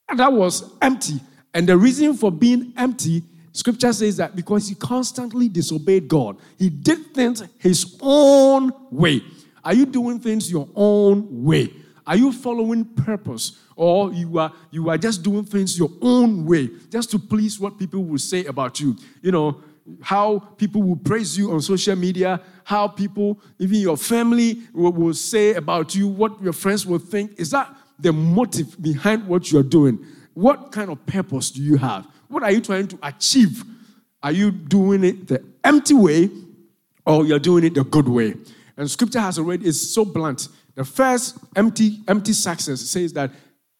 And 0.08 0.20
that 0.20 0.32
was 0.32 0.72
empty. 0.82 1.20
And 1.52 1.68
the 1.68 1.76
reason 1.76 2.14
for 2.14 2.30
being 2.30 2.72
empty, 2.76 3.22
scripture 3.52 3.92
says 3.92 4.18
that 4.18 4.36
because 4.36 4.68
he 4.68 4.74
constantly 4.74 5.48
disobeyed 5.48 6.08
God, 6.08 6.36
he 6.58 6.68
did 6.70 7.14
things 7.14 7.42
his 7.58 7.98
own 8.00 8.72
way. 8.90 9.22
Are 9.66 9.74
you 9.74 9.84
doing 9.84 10.20
things 10.20 10.48
your 10.48 10.68
own 10.76 11.26
way? 11.44 11.72
Are 12.06 12.16
you 12.16 12.30
following 12.30 12.84
purpose? 12.84 13.58
Or 13.74 14.12
you 14.12 14.38
are 14.38 14.52
you 14.70 14.88
are 14.90 14.96
just 14.96 15.24
doing 15.24 15.44
things 15.44 15.76
your 15.76 15.90
own 16.00 16.46
way, 16.46 16.70
just 16.88 17.10
to 17.10 17.18
please 17.18 17.58
what 17.58 17.76
people 17.76 18.04
will 18.04 18.18
say 18.18 18.44
about 18.44 18.78
you. 18.78 18.96
You 19.22 19.32
know, 19.32 19.60
how 20.00 20.38
people 20.38 20.84
will 20.84 20.96
praise 20.96 21.36
you 21.36 21.50
on 21.50 21.60
social 21.60 21.96
media, 21.96 22.40
how 22.62 22.86
people, 22.86 23.40
even 23.58 23.78
your 23.78 23.96
family, 23.96 24.60
will, 24.72 24.92
will 24.92 25.14
say 25.14 25.54
about 25.54 25.96
you, 25.96 26.06
what 26.06 26.40
your 26.40 26.52
friends 26.52 26.86
will 26.86 27.00
think. 27.00 27.32
Is 27.36 27.50
that 27.50 27.68
the 27.98 28.12
motive 28.12 28.80
behind 28.80 29.26
what 29.26 29.50
you're 29.50 29.64
doing? 29.64 29.98
What 30.34 30.70
kind 30.70 30.90
of 30.92 31.04
purpose 31.06 31.50
do 31.50 31.60
you 31.60 31.76
have? 31.76 32.06
What 32.28 32.44
are 32.44 32.52
you 32.52 32.60
trying 32.60 32.86
to 32.86 32.98
achieve? 33.02 33.64
Are 34.22 34.32
you 34.32 34.52
doing 34.52 35.02
it 35.02 35.26
the 35.26 35.42
empty 35.64 35.94
way 35.94 36.30
or 37.04 37.26
you're 37.26 37.40
doing 37.40 37.64
it 37.64 37.74
the 37.74 37.82
good 37.82 38.08
way? 38.08 38.34
And 38.76 38.90
scripture 38.90 39.20
has 39.20 39.38
already 39.38 39.66
is 39.66 39.94
so 39.94 40.04
blunt. 40.04 40.48
The 40.74 40.84
first 40.84 41.38
empty, 41.54 42.00
empty 42.06 42.32
success 42.32 42.80
says 42.82 43.12
that 43.14 43.30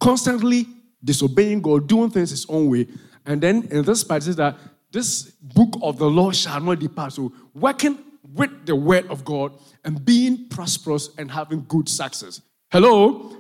constantly 0.00 0.67
disobeying 1.05 1.61
God, 1.61 1.87
doing 1.87 2.11
things 2.11 2.31
his 2.31 2.47
own 2.49 2.71
way. 2.71 2.87
And 3.25 3.41
then 3.41 3.69
in 3.71 3.85
this 3.85 4.03
part 4.05 4.23
says 4.23 4.37
that 4.37 4.57
this 4.91 5.31
book 5.43 5.79
of 5.83 5.99
the 5.99 6.07
law 6.07 6.33
shall 6.33 6.61
not 6.61 6.79
depart. 6.79 7.12
So 7.12 7.33
working 7.55 7.99
with 8.35 8.67
the 8.67 8.75
word 8.75 9.07
of 9.09 9.25
God 9.25 9.53
and 9.85 10.05
being 10.05 10.49
prosperous 10.49 11.11
and 11.19 11.31
having 11.31 11.65
good 11.69 11.88
success. 11.88 12.41
Hello? 12.71 13.37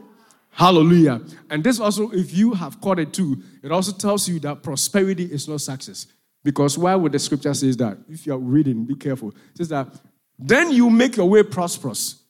Hallelujah. 0.50 1.20
And 1.50 1.62
this 1.62 1.80
also, 1.80 2.10
if 2.10 2.34
you 2.34 2.54
have 2.54 2.80
caught 2.80 2.98
it 2.98 3.12
too, 3.12 3.42
it 3.62 3.70
also 3.72 3.92
tells 3.92 4.28
you 4.28 4.38
that 4.40 4.62
prosperity 4.62 5.24
is 5.24 5.48
not 5.48 5.60
success. 5.60 6.06
Because 6.42 6.78
why 6.78 6.94
would 6.94 7.12
the 7.12 7.18
scripture 7.18 7.52
says 7.52 7.76
that? 7.78 7.98
If 8.08 8.26
you're 8.26 8.38
reading, 8.38 8.84
be 8.84 8.94
careful. 8.94 9.30
It 9.30 9.56
says 9.58 9.68
that 9.70 9.88
then 10.38 10.70
you 10.70 10.90
make 10.90 11.16
your 11.16 11.28
way 11.28 11.42
prosperous. 11.42 12.22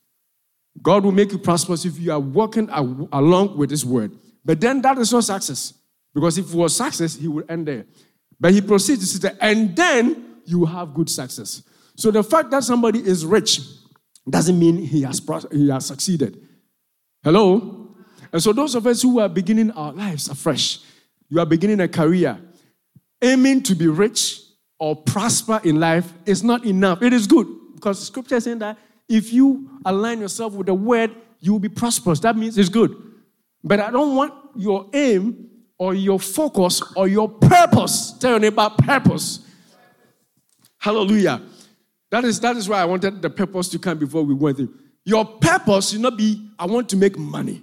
God 0.82 1.04
will 1.04 1.12
make 1.12 1.32
you 1.32 1.38
prosperous 1.38 1.84
if 1.84 1.98
you 1.98 2.12
are 2.12 2.20
walking 2.20 2.68
along 2.70 3.56
with 3.56 3.70
His 3.70 3.84
word. 3.84 4.12
But 4.44 4.60
then 4.60 4.82
that 4.82 4.98
is 4.98 5.12
not 5.12 5.24
success. 5.24 5.74
Because 6.14 6.38
if 6.38 6.52
it 6.52 6.56
was 6.56 6.76
success, 6.76 7.16
He 7.16 7.28
would 7.28 7.50
end 7.50 7.66
there. 7.66 7.86
But 8.38 8.52
He 8.52 8.60
proceeds 8.60 9.12
to 9.12 9.28
say, 9.28 9.36
and 9.40 9.74
then 9.74 10.40
you 10.44 10.64
have 10.64 10.94
good 10.94 11.10
success. 11.10 11.62
So 11.96 12.10
the 12.10 12.22
fact 12.22 12.50
that 12.50 12.62
somebody 12.62 13.00
is 13.00 13.24
rich 13.24 13.60
doesn't 14.28 14.58
mean 14.58 14.76
he 14.76 15.02
has, 15.02 15.20
he 15.50 15.68
has 15.68 15.86
succeeded. 15.86 16.40
Hello? 17.22 17.94
And 18.32 18.42
so 18.42 18.52
those 18.52 18.74
of 18.74 18.86
us 18.86 19.02
who 19.02 19.18
are 19.20 19.28
beginning 19.28 19.70
our 19.72 19.92
lives 19.92 20.28
afresh, 20.28 20.80
you 21.28 21.40
are 21.40 21.46
beginning 21.46 21.80
a 21.80 21.88
career, 21.88 22.38
aiming 23.22 23.62
to 23.64 23.74
be 23.74 23.86
rich 23.86 24.40
or 24.78 24.94
prosper 24.94 25.60
in 25.64 25.80
life 25.80 26.12
is 26.26 26.44
not 26.44 26.66
enough. 26.66 27.02
It 27.02 27.12
is 27.12 27.26
good 27.26 27.46
because 27.76 28.04
scripture 28.04 28.34
is 28.36 28.44
saying 28.44 28.58
that 28.58 28.76
if 29.08 29.32
you 29.32 29.70
align 29.84 30.20
yourself 30.20 30.54
with 30.54 30.66
the 30.66 30.74
word, 30.74 31.14
you 31.38 31.52
will 31.52 31.60
be 31.60 31.68
prosperous. 31.68 32.18
That 32.20 32.36
means 32.36 32.58
it's 32.58 32.68
good. 32.68 32.96
But 33.62 33.80
I 33.80 33.90
don't 33.90 34.16
want 34.16 34.34
your 34.56 34.88
aim 34.92 35.48
or 35.78 35.94
your 35.94 36.18
focus 36.18 36.82
or 36.96 37.06
your 37.06 37.28
purpose. 37.28 38.12
Tell 38.18 38.32
your 38.32 38.40
neighbor 38.40 38.68
purpose. 38.78 39.40
Hallelujah. 40.78 41.42
That 42.10 42.24
is, 42.24 42.40
that 42.40 42.56
is 42.56 42.68
why 42.68 42.80
I 42.80 42.84
wanted 42.84 43.20
the 43.22 43.30
purpose 43.30 43.68
to 43.70 43.78
come 43.78 43.98
before 43.98 44.22
we 44.22 44.34
went 44.34 44.56
through. 44.56 44.74
Your 45.04 45.24
purpose 45.24 45.90
should 45.90 46.00
not 46.00 46.16
be, 46.16 46.50
I 46.58 46.66
want 46.66 46.88
to 46.90 46.96
make 46.96 47.18
money. 47.18 47.62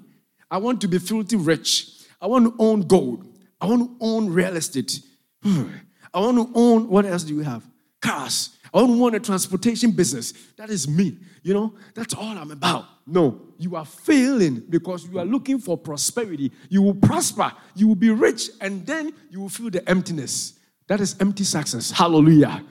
I 0.50 0.58
want 0.58 0.82
to 0.82 0.88
be 0.88 1.00
filthy 1.00 1.36
rich. 1.36 1.90
I 2.22 2.28
want 2.28 2.46
to 2.46 2.56
own 2.60 2.82
gold. 2.82 3.26
I 3.60 3.66
want 3.66 3.82
to 3.82 4.06
own 4.06 4.30
real 4.30 4.56
estate. 4.56 5.00
I 5.46 6.20
want 6.20 6.38
to 6.38 6.52
own, 6.54 6.90
what 6.90 7.06
else 7.06 7.24
do 7.24 7.34
you 7.34 7.42
have? 7.42 7.64
Cars. 8.02 8.58
I 8.74 8.80
don't 8.80 9.00
want 9.00 9.16
a 9.16 9.20
transportation 9.20 9.92
business. 9.92 10.34
That 10.58 10.70
is 10.70 10.88
me. 10.88 11.18
You 11.44 11.54
know, 11.54 11.74
that's 11.94 12.14
all 12.14 12.38
I'm 12.38 12.52
about. 12.52 12.86
No, 13.06 13.42
you 13.58 13.76
are 13.76 13.86
failing 13.86 14.64
because 14.70 15.08
you 15.08 15.20
are 15.20 15.26
looking 15.26 15.60
for 15.60 15.78
prosperity. 15.78 16.52
You 16.70 16.82
will 16.82 16.96
prosper, 16.96 17.52
you 17.76 17.88
will 17.88 17.96
be 17.96 18.10
rich, 18.10 18.50
and 18.62 18.86
then 18.86 19.14
you 19.30 19.42
will 19.42 19.50
feel 19.50 19.70
the 19.70 19.88
emptiness. 19.88 20.54
That 20.88 21.02
is 21.02 21.16
empty 21.20 21.44
success. 21.44 21.92
Hallelujah. 21.92 22.64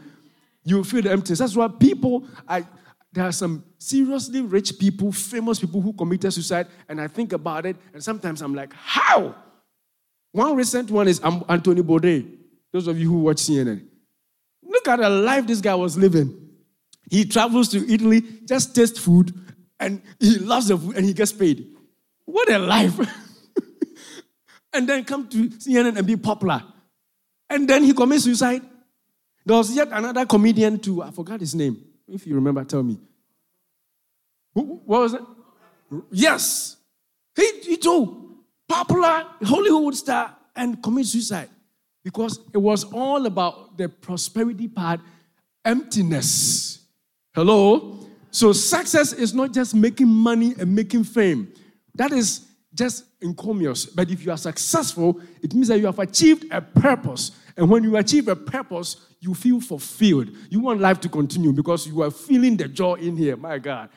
You 0.65 0.77
will 0.77 0.85
feel 0.85 1.03
the 1.03 1.13
emptiness. 1.13 1.39
That's 1.39 1.55
why 1.55 1.69
people, 1.69 2.27
I 2.49 2.65
there 3.13 3.25
are 3.25 3.33
some 3.33 3.63
seriously 3.79 4.41
rich 4.41 4.79
people, 4.79 5.13
famous 5.13 5.61
people 5.61 5.83
who 5.83 5.93
committed 5.93 6.33
suicide, 6.33 6.67
and 6.89 7.01
I 7.01 7.09
think 7.09 7.35
about 7.35 7.67
it, 7.67 7.77
and 7.93 8.03
sometimes 8.03 8.41
I'm 8.41 8.55
like, 8.55 8.73
how? 8.73 9.35
One 10.33 10.57
recent 10.57 10.91
one 10.91 11.09
is 11.09 11.21
Anthony 11.21 11.83
Bourdain. 11.83 12.39
Those 12.73 12.87
of 12.87 12.99
you 12.99 13.11
who 13.11 13.19
watch 13.19 13.37
CNN. 13.37 13.87
Look 14.85 14.99
at 14.99 15.01
the 15.01 15.11
life 15.11 15.47
this 15.47 15.61
guy 15.61 15.77
was 15.77 15.97
living. 15.97 16.37
He 17.09 17.25
travels 17.25 17.69
to 17.69 17.93
Italy, 17.93 18.21
just 18.45 18.75
taste 18.75 18.99
food, 18.99 19.33
and 19.79 20.03
he 20.19 20.39
loves 20.39 20.67
the 20.67 20.77
food 20.77 20.97
and 20.97 21.07
he 21.07 21.13
gets 21.13 21.33
paid. 21.33 21.69
What 22.25 22.51
a 22.51 22.59
life! 22.59 22.99
and 24.73 24.89
then 24.89 25.05
come 25.05 25.29
to 25.29 25.51
CNN 25.51 25.97
and 25.97 26.05
be 26.05 26.17
popular. 26.17 26.65
And 27.49 27.69
then 27.69 27.85
he 27.85 27.93
commits 27.93 28.25
suicide. 28.25 28.63
There 29.47 29.57
was 29.57 29.71
yet 29.73 29.87
another 29.93 30.27
comedian 30.27 30.81
too. 30.81 31.01
I 31.01 31.13
forgot 31.13 31.39
his 31.39 31.55
name. 31.55 31.77
If 32.09 32.27
you 32.27 32.35
remember, 32.35 32.65
tell 32.65 32.83
me. 32.83 32.99
Who, 34.55 34.83
what 34.85 35.01
was 35.03 35.15
it? 35.15 35.23
Yes. 36.11 36.77
He, 37.37 37.61
he 37.61 37.77
too, 37.77 38.39
popular 38.69 39.27
Hollywood 39.45 39.95
star 39.95 40.37
and 40.57 40.83
commit 40.83 41.07
suicide 41.07 41.51
because 42.05 42.41
it 42.53 42.59
was 42.59 42.85
all 42.85 43.27
about 43.27 43.77
the 43.77 43.89
prosperity 43.89 44.69
part, 44.69 45.01
emptiness. 45.65 46.87
Hello? 47.35 48.07
So 48.31 48.53
success 48.53 49.13
is 49.13 49.35
not 49.35 49.53
just 49.53 49.75
making 49.75 50.09
money 50.09 50.55
and 50.59 50.75
making 50.75 51.05
fame. 51.05 51.53
That 51.95 52.13
is 52.13 52.47
just 52.75 53.05
encomious. 53.21 53.87
But 53.87 54.11
if 54.11 54.25
you 54.25 54.33
are 54.33 54.39
successful, 54.39 55.21
it 55.43 55.55
means 55.55 55.69
that 55.69 55.79
you 55.79 55.87
have 55.87 55.99
achieved 55.99 56.47
a 56.51 56.61
purpose. 56.61 57.33
And 57.57 57.71
when 57.71 57.85
you 57.85 57.97
achieve 57.97 58.29
a 58.29 58.37
purpose, 58.37 58.97
you 59.21 59.35
feel 59.35 59.61
fulfilled. 59.61 60.31
You 60.49 60.61
want 60.61 60.81
life 60.81 61.01
to 61.01 61.09
continue 61.09 61.53
because 61.53 61.87
you 61.87 62.03
are 62.03 62.11
feeling 62.11 62.57
the 62.57 62.69
joy 62.69 62.95
in 62.95 63.17
here. 63.17 63.37
My 63.37 63.59
God. 63.59 63.91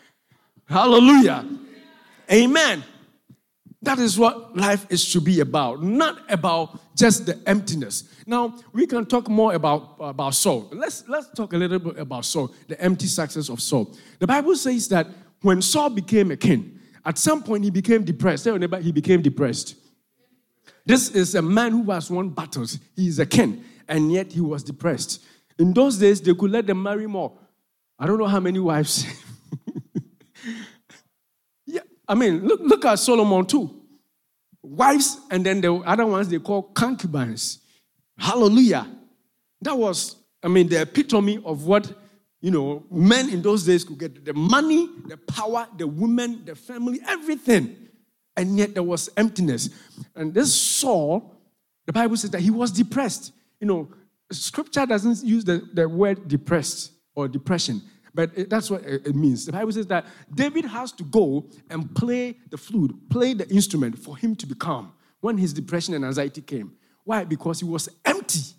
Hallelujah. 0.67 1.45
Amen. 2.31 2.83
That 3.86 4.00
is 4.00 4.18
what 4.18 4.58
life 4.58 4.88
is 4.89 5.12
to 5.13 5.22
be 5.22 5.42
about, 5.42 5.84
not 5.84 6.20
about 6.27 6.80
just 6.96 7.27
the 7.27 7.39
emptiness. 7.46 8.04
Now, 8.25 8.56
we 8.74 8.88
can 8.88 9.06
talk 9.06 9.30
more 9.30 9.54
about, 9.54 9.96
about 10.00 10.34
Saul. 10.34 10.68
Let's, 10.74 11.08
let's 11.08 11.30
talk 11.30 11.54
a 11.54 11.58
little 11.58 11.77
bit 11.77 12.00
about 12.00 12.25
Saul, 12.25 12.51
the 12.68 12.82
empty 12.82 13.06
success 13.06 13.48
of 13.48 13.62
Saul. 13.62 13.96
The 14.18 14.25
Bible 14.25 14.56
says 14.56 14.88
that 14.88 15.06
when 15.42 15.62
Saul 15.62 15.92
became 15.92 16.32
a 16.32 16.36
king, 16.36 16.80
at 17.06 17.20
some 17.20 17.44
point 17.44 17.63
he 17.63 17.70
became 17.70 18.04
depressed. 18.04 18.46
Tell 18.46 18.58
neighbor, 18.58 18.80
he 18.80 18.92
became 18.92 19.22
depressed. 19.22 19.75
This 20.84 21.10
is 21.10 21.36
a 21.36 21.42
man 21.44 21.72
who 21.72 21.92
has 21.92 22.10
won 22.10 22.30
battles. 22.30 22.80
He 22.96 23.08
is 23.08 23.20
a 23.20 23.25
king, 23.27 23.63
and 23.88 24.12
yet 24.12 24.32
he 24.32 24.42
was 24.42 24.63
depressed. 24.63 25.24
In 25.60 25.74
those 25.74 26.00
days, 26.00 26.20
they 26.22 26.34
could 26.34 26.50
let 26.50 26.65
them 26.65 26.82
marry 26.82 27.06
more. 27.06 27.38
I 28.00 28.08
don't 28.08 28.18
know 28.18 28.27
how 28.27 28.39
many 28.39 28.60
wives. 28.60 29.06
I 32.07 32.15
mean, 32.15 32.45
look, 32.45 32.62
look 32.62 32.85
at 32.85 33.00
Solomon 33.00 33.45
too. 33.45 33.81
Wives, 34.62 35.19
and 35.29 35.45
then 35.45 35.62
the 35.62 35.74
other 35.75 36.05
ones 36.05 36.27
they 36.27 36.39
call 36.39 36.63
concubines. 36.63 37.59
Hallelujah. 38.17 38.88
That 39.62 39.77
was, 39.77 40.15
I 40.43 40.47
mean, 40.47 40.67
the 40.69 40.81
epitome 40.81 41.41
of 41.43 41.65
what 41.65 41.91
you 42.45 42.51
know, 42.51 42.83
men 42.91 43.27
in 43.29 43.41
those 43.41 43.65
days 43.65 43.83
could 43.83 43.97
get 43.97 44.24
the 44.24 44.31
money, 44.31 44.88
the 45.07 45.17
power, 45.17 45.67
the 45.75 45.88
women, 45.88 46.45
the 46.45 46.53
family, 46.53 47.00
everything. 47.07 47.75
And 48.38 48.55
yet 48.55 48.75
there 48.75 48.83
was 48.83 49.09
emptiness. 49.17 49.71
And 50.15 50.31
this 50.31 50.53
Saul, 50.53 51.33
the 51.88 51.93
Bible 51.93 52.15
says 52.17 52.29
that 52.29 52.41
he 52.41 52.51
was 52.51 52.69
depressed. 52.69 53.31
You 53.59 53.65
know, 53.65 53.89
scripture 54.31 54.85
doesn't 54.85 55.24
use 55.24 55.43
the, 55.43 55.67
the 55.74 55.89
word 55.89 56.27
depressed 56.27 56.91
or 57.15 57.27
depression, 57.27 57.81
but 58.15 58.31
it, 58.36 58.50
that's 58.50 58.72
what 58.72 58.84
it 58.84 59.15
means. 59.15 59.45
The 59.45 59.51
Bible 59.51 59.72
says 59.72 59.88
that 59.88 60.05
David 60.34 60.65
has 60.65 60.91
to 60.93 61.03
go 61.03 61.45
and 61.69 61.93
play 61.95 62.38
the 62.50 62.57
flute, 62.57 63.10
play 63.10 63.34
the 63.34 63.48
instrument 63.50 64.00
for 64.00 64.17
him 64.17 64.36
to 64.38 64.48
be 64.48 64.55
calm 64.55 64.93
when 65.19 65.38
his 65.38 65.53
depression 65.53 65.93
and 65.93 66.05
anxiety 66.05 66.41
came. 66.41 66.74
Why? 67.03 67.24
Because 67.24 67.60
he 67.60 67.65
was 67.65 67.89
empty 68.03 68.55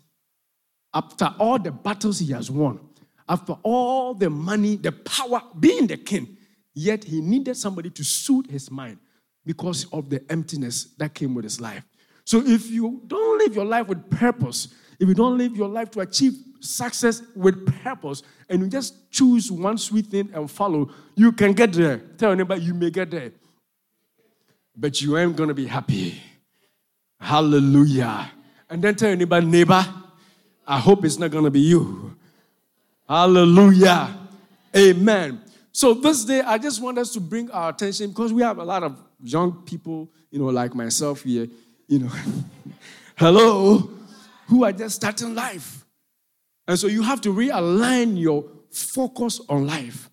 after 0.93 1.33
all 1.37 1.59
the 1.59 1.71
battles 1.71 2.19
he 2.19 2.31
has 2.31 2.49
won 2.49 2.79
after 3.29 3.53
all 3.63 4.13
the 4.13 4.29
money, 4.29 4.75
the 4.75 4.91
power, 4.91 5.41
being 5.59 5.87
the 5.87 5.97
king, 5.97 6.37
yet 6.73 7.03
he 7.03 7.21
needed 7.21 7.57
somebody 7.57 7.89
to 7.89 8.03
soothe 8.03 8.49
his 8.49 8.71
mind 8.71 8.97
because 9.45 9.85
of 9.91 10.09
the 10.09 10.23
emptiness 10.31 10.93
that 10.97 11.13
came 11.13 11.33
with 11.33 11.43
his 11.43 11.59
life. 11.59 11.83
So 12.23 12.41
if 12.45 12.69
you 12.69 13.01
don't 13.07 13.39
live 13.39 13.55
your 13.55 13.65
life 13.65 13.87
with 13.87 14.09
purpose, 14.09 14.69
if 14.99 15.07
you 15.07 15.13
don't 15.13 15.37
live 15.37 15.55
your 15.55 15.69
life 15.69 15.91
to 15.91 16.01
achieve 16.01 16.33
success 16.59 17.21
with 17.35 17.65
purpose, 17.83 18.23
and 18.49 18.61
you 18.61 18.67
just 18.67 19.11
choose 19.11 19.51
one 19.51 19.77
sweet 19.77 20.07
thing 20.07 20.29
and 20.33 20.49
follow, 20.49 20.89
you 21.15 21.31
can 21.31 21.53
get 21.53 21.73
there. 21.73 21.97
Tell 22.17 22.31
anybody 22.31 22.61
you 22.61 22.73
may 22.73 22.89
get 22.89 23.11
there. 23.11 23.31
But 24.75 25.01
you 25.01 25.17
ain't 25.17 25.35
gonna 25.35 25.53
be 25.53 25.65
happy. 25.65 26.21
Hallelujah. 27.19 28.31
And 28.69 28.81
then 28.81 28.95
tell 28.95 29.09
anybody, 29.09 29.45
neighbor, 29.45 29.85
I 30.67 30.79
hope 30.79 31.05
it's 31.05 31.17
not 31.17 31.31
gonna 31.31 31.49
be 31.49 31.61
you. 31.61 32.15
Hallelujah. 33.07 34.15
Amen. 34.75 35.41
So 35.71 35.93
this 35.93 36.25
day, 36.25 36.41
I 36.41 36.57
just 36.57 36.81
want 36.81 36.97
us 36.97 37.13
to 37.13 37.19
bring 37.19 37.49
our 37.51 37.69
attention 37.69 38.09
because 38.09 38.33
we 38.33 38.41
have 38.41 38.57
a 38.57 38.63
lot 38.63 38.83
of 38.83 38.97
young 39.21 39.63
people, 39.63 40.09
you 40.29 40.39
know, 40.39 40.45
like 40.45 40.75
myself 40.75 41.21
here, 41.21 41.47
you 41.87 41.99
know, 41.99 42.11
hello, 43.15 43.89
who 44.47 44.63
are 44.63 44.71
just 44.71 44.95
starting 44.95 45.33
life. 45.33 45.85
And 46.67 46.77
so 46.77 46.87
you 46.87 47.01
have 47.03 47.21
to 47.21 47.33
realign 47.33 48.19
your 48.19 48.45
focus 48.71 49.39
on 49.47 49.65
life 49.65 50.09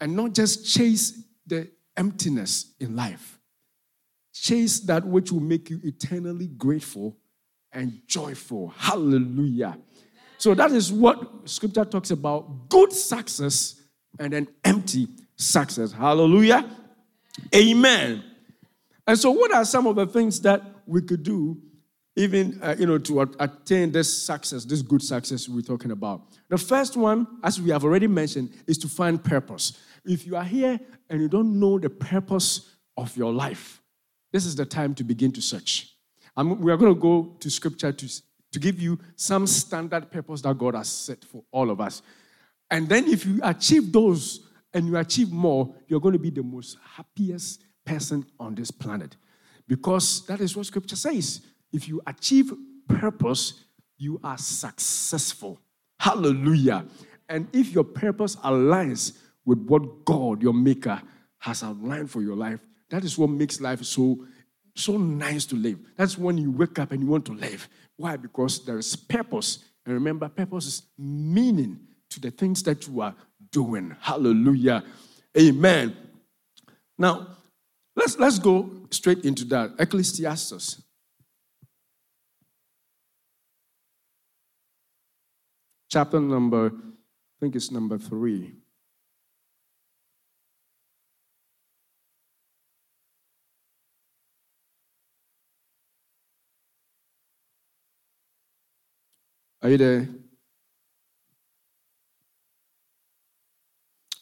and 0.00 0.14
not 0.14 0.34
just 0.34 0.72
chase 0.72 1.22
the 1.46 1.70
emptiness 1.96 2.74
in 2.80 2.94
life. 2.94 3.38
Chase 4.32 4.80
that 4.80 5.04
which 5.06 5.32
will 5.32 5.40
make 5.40 5.70
you 5.70 5.80
eternally 5.84 6.48
grateful 6.48 7.16
and 7.72 8.00
joyful. 8.06 8.74
Hallelujah. 8.76 9.78
So 10.38 10.54
that 10.54 10.72
is 10.72 10.92
what 10.92 11.48
scripture 11.48 11.84
talks 11.84 12.10
about 12.10 12.68
good 12.68 12.92
success 12.92 13.80
and 14.18 14.32
then 14.32 14.48
empty 14.64 15.08
success. 15.36 15.92
Hallelujah. 15.92 16.68
Amen. 17.54 18.22
And 19.06 19.18
so, 19.18 19.30
what 19.30 19.54
are 19.54 19.64
some 19.64 19.86
of 19.86 19.96
the 19.96 20.06
things 20.06 20.40
that 20.42 20.62
we 20.86 21.02
could 21.02 21.22
do, 21.22 21.58
even 22.16 22.60
uh, 22.62 22.76
you 22.78 22.86
know, 22.86 22.98
to 22.98 23.20
attain 23.40 23.90
this 23.90 24.24
success, 24.24 24.64
this 24.64 24.82
good 24.82 25.02
success 25.02 25.48
we're 25.48 25.62
talking 25.62 25.90
about? 25.90 26.22
The 26.48 26.58
first 26.58 26.96
one, 26.96 27.26
as 27.42 27.60
we 27.60 27.70
have 27.70 27.84
already 27.84 28.06
mentioned, 28.06 28.50
is 28.66 28.78
to 28.78 28.88
find 28.88 29.22
purpose. 29.22 29.78
If 30.04 30.26
you 30.26 30.36
are 30.36 30.44
here 30.44 30.78
and 31.10 31.20
you 31.20 31.28
don't 31.28 31.58
know 31.58 31.78
the 31.78 31.90
purpose 31.90 32.70
of 32.96 33.16
your 33.16 33.32
life, 33.32 33.80
this 34.32 34.46
is 34.46 34.54
the 34.54 34.66
time 34.66 34.94
to 34.96 35.04
begin 35.04 35.32
to 35.32 35.42
search. 35.42 35.90
I'm, 36.36 36.60
we 36.60 36.72
are 36.72 36.76
going 36.76 36.94
to 36.94 37.00
go 37.00 37.36
to 37.40 37.50
scripture 37.50 37.92
to 37.92 38.08
to 38.54 38.60
give 38.60 38.80
you 38.80 39.00
some 39.16 39.48
standard 39.48 40.12
purpose 40.12 40.40
that 40.42 40.56
God 40.56 40.76
has 40.76 40.88
set 40.88 41.24
for 41.24 41.42
all 41.50 41.70
of 41.70 41.80
us. 41.80 42.02
And 42.70 42.88
then 42.88 43.08
if 43.08 43.26
you 43.26 43.40
achieve 43.42 43.92
those 43.92 44.46
and 44.72 44.86
you 44.86 44.96
achieve 44.96 45.32
more, 45.32 45.74
you're 45.88 45.98
going 45.98 46.12
to 46.12 46.20
be 46.20 46.30
the 46.30 46.44
most 46.44 46.78
happiest 46.94 47.64
person 47.84 48.24
on 48.38 48.54
this 48.54 48.70
planet. 48.70 49.16
Because 49.66 50.24
that 50.26 50.40
is 50.40 50.56
what 50.56 50.66
scripture 50.66 50.94
says. 50.94 51.40
If 51.74 51.88
you 51.88 52.00
achieve 52.06 52.52
purpose, 52.88 53.64
you 53.98 54.20
are 54.22 54.38
successful. 54.38 55.60
Hallelujah. 55.98 56.86
And 57.28 57.48
if 57.52 57.72
your 57.72 57.84
purpose 57.84 58.36
aligns 58.36 59.18
with 59.44 59.58
what 59.66 60.04
God, 60.04 60.40
your 60.40 60.54
maker, 60.54 61.02
has 61.38 61.64
outlined 61.64 62.10
for 62.10 62.22
your 62.22 62.36
life, 62.36 62.60
that 62.90 63.04
is 63.04 63.18
what 63.18 63.28
makes 63.28 63.60
life 63.60 63.82
so 63.84 64.24
so 64.76 64.96
nice 64.96 65.44
to 65.46 65.56
live. 65.56 65.78
That's 65.96 66.18
when 66.18 66.36
you 66.38 66.50
wake 66.50 66.78
up 66.78 66.92
and 66.92 67.02
you 67.02 67.08
want 67.08 67.26
to 67.26 67.32
live. 67.32 67.68
Why? 67.96 68.16
Because 68.16 68.64
there 68.64 68.78
is 68.78 68.96
purpose. 68.96 69.58
And 69.84 69.94
remember, 69.94 70.28
purpose 70.28 70.66
is 70.66 70.82
meaning 70.98 71.78
to 72.10 72.20
the 72.20 72.30
things 72.30 72.62
that 72.64 72.86
you 72.88 73.00
are 73.00 73.14
doing. 73.52 73.96
Hallelujah. 74.00 74.82
Amen. 75.38 75.96
Now, 76.98 77.28
let's, 77.94 78.18
let's 78.18 78.38
go 78.40 78.68
straight 78.90 79.24
into 79.24 79.44
that. 79.46 79.74
Ecclesiastes. 79.78 80.82
Chapter 85.90 86.20
number, 86.20 86.66
I 86.66 87.36
think 87.40 87.56
it's 87.56 87.70
number 87.70 87.98
three. 87.98 88.54
Are 99.64 99.70
you 99.70 99.78
there? 99.78 100.08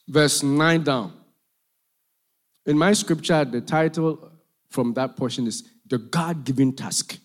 Verse 0.06 0.42
9 0.44 0.84
down. 0.84 1.12
In 2.64 2.78
my 2.78 2.92
scripture, 2.92 3.44
the 3.44 3.60
title 3.60 4.30
from 4.70 4.94
that 4.94 5.16
portion 5.16 5.48
is 5.48 5.68
The 5.86 5.98
God 5.98 6.44
given 6.44 6.76
task. 6.76 7.18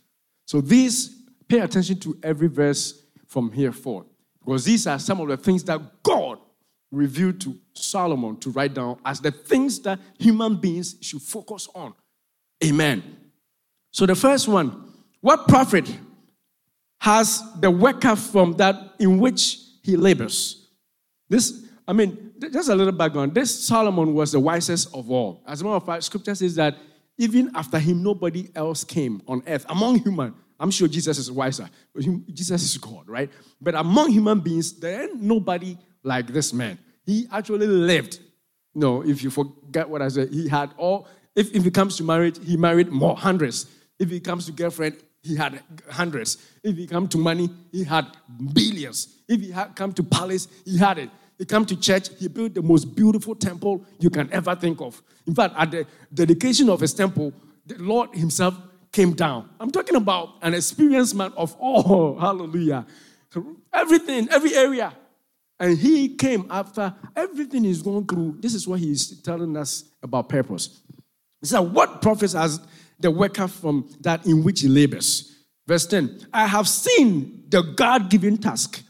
So, 0.45 0.62
these, 0.62 1.28
pay 1.47 1.60
attention 1.60 2.00
to 2.00 2.17
every 2.23 2.47
verse 2.47 3.04
from 3.28 3.52
here 3.52 3.71
forward, 3.71 4.08
because 4.47 4.63
these 4.63 4.88
are 4.88 4.97
some 4.97 5.19
of 5.19 5.27
the 5.27 5.36
things 5.36 5.62
that 5.65 5.81
God 6.01 6.39
revealed 6.89 7.41
to 7.41 7.60
Solomon 7.73 8.38
to 8.38 8.49
write 8.51 8.73
down 8.73 8.97
as 9.05 9.19
the 9.19 9.29
things 9.29 9.77
that 9.81 9.99
human 10.17 10.55
beings 10.55 10.95
should 11.01 11.21
focus 11.21 11.67
on. 11.75 11.93
Amen. 12.63 13.03
So, 13.91 14.05
the 14.05 14.15
first 14.15 14.47
one, 14.47 14.93
what 15.19 15.49
profit 15.49 15.91
has 17.01 17.43
the 17.60 17.69
worker 17.69 18.15
from 18.15 18.53
that 18.53 18.93
in 18.99 19.19
which 19.19 19.60
he 19.83 19.97
labors. 19.97 20.67
This, 21.27 21.65
I 21.86 21.91
mean, 21.91 22.31
just 22.39 22.69
a 22.69 22.75
little 22.75 22.93
background. 22.93 23.33
This 23.33 23.67
Solomon 23.67 24.13
was 24.13 24.31
the 24.31 24.39
wisest 24.39 24.95
of 24.95 25.12
all. 25.12 25.43
As 25.45 25.60
a 25.60 25.65
matter 25.65 25.75
of 25.75 25.86
fact, 25.86 26.03
scripture 26.03 26.36
says 26.36 26.55
that 26.55 26.77
even 27.17 27.51
after 27.53 27.79
him, 27.79 28.01
nobody 28.01 28.49
else 28.55 28.86
came 28.86 29.21
on 29.27 29.43
earth 29.45 29.65
among 29.67 29.99
human. 29.99 30.33
I'm 30.60 30.72
sure 30.72 30.88
Jesus 30.88 31.17
is 31.17 31.32
wiser, 31.32 31.70
but 31.93 32.08
uh, 32.08 32.12
Jesus 32.34 32.63
is 32.63 32.78
God, 32.78 33.08
right? 33.08 33.30
But 33.62 33.76
among 33.76 34.12
human 34.12 34.39
beings, 34.39 34.74
there 34.80 35.04
ain't 35.04 35.22
nobody 35.22 35.78
like 36.04 36.28
this 36.28 36.54
man. 36.54 36.80
He 37.06 37.28
actually 37.32 37.67
lived. 37.67 38.20
No, 38.74 39.04
if 39.04 39.24
you 39.24 39.30
forget 39.30 39.88
what 39.89 40.02
I 40.02 40.08
said, 40.08 40.30
he 40.30 40.48
had 40.48 40.72
all. 40.78 41.08
If, 41.36 41.54
if 41.54 41.65
it 41.65 41.74
comes 41.74 41.96
to 41.98 42.04
marriage, 42.04 42.38
he 42.43 42.58
married 42.58 42.89
more 42.89 43.15
hundreds. 43.15 43.67
If 44.00 44.12
it 44.12 44.24
comes 44.24 44.46
to 44.48 44.52
girlfriend, 44.52 44.98
he 45.24 45.36
had 45.36 45.62
hundreds. 45.89 46.38
If 46.63 46.78
it 46.78 46.89
come 46.89 47.08
to 47.10 47.17
money, 47.17 47.50
he 47.72 47.84
had 47.84 48.06
billions. 48.54 49.15
If 49.28 49.41
he 49.41 49.52
had 49.52 49.76
come 49.76 49.93
to 49.93 50.04
palace, 50.04 50.48
he 50.65 50.78
had 50.78 50.98
it. 50.98 51.10
He 51.38 51.46
come 51.46 51.65
to 51.67 51.76
church, 51.76 52.10
he 52.17 52.28
built 52.28 52.56
the 52.56 52.63
most 52.63 52.96
beautiful 52.96 53.36
temple 53.36 53.86
you 54.00 54.10
can 54.10 54.32
ever 54.34 54.56
think 54.56 54.82
of. 54.82 55.02
In 55.28 55.36
fact, 55.36 55.54
at 55.58 55.70
the 55.70 55.86
dedication 56.12 56.70
of 56.70 56.80
his 56.80 56.93
temple, 56.93 57.32
the 57.65 57.78
Lord 57.78 58.15
himself 58.15 58.56
came 58.97 59.13
down. 59.13 59.47
I'm 59.60 59.69
talking 59.69 59.95
about 59.95 60.29
an 60.41 60.55
experienced 60.55 61.13
man 61.13 61.31
of 61.38 61.55
all. 61.60 62.17
Hallelujah. 62.19 62.83
Everything, 63.71 64.27
every 64.31 64.55
area. 64.55 64.91
And 65.60 65.77
he 65.77 66.15
came 66.15 66.47
after 66.49 66.95
everything 67.15 67.63
he's 67.63 67.83
through. 67.83 68.38
This 68.39 68.55
is 68.55 68.67
what 68.67 68.79
he's 68.79 69.21
telling 69.21 69.55
us 69.55 69.83
about 70.01 70.29
purpose. 70.29 70.81
He 71.41 71.45
said, 71.45 71.60
What 71.60 72.01
profits 72.01 72.33
has 72.33 72.60
the 72.99 73.12
worker 73.12 73.47
from 73.47 73.88
that 74.01 74.25
in 74.25 74.43
which 74.43 74.62
he 74.62 74.67
labors? 74.67 75.31
Verse 75.67 75.86
10 75.86 76.29
I 76.33 76.47
have 76.47 76.67
seen 76.67 77.43
the 77.49 77.62
God 77.62 78.10
given 78.10 78.38
task 78.38 78.81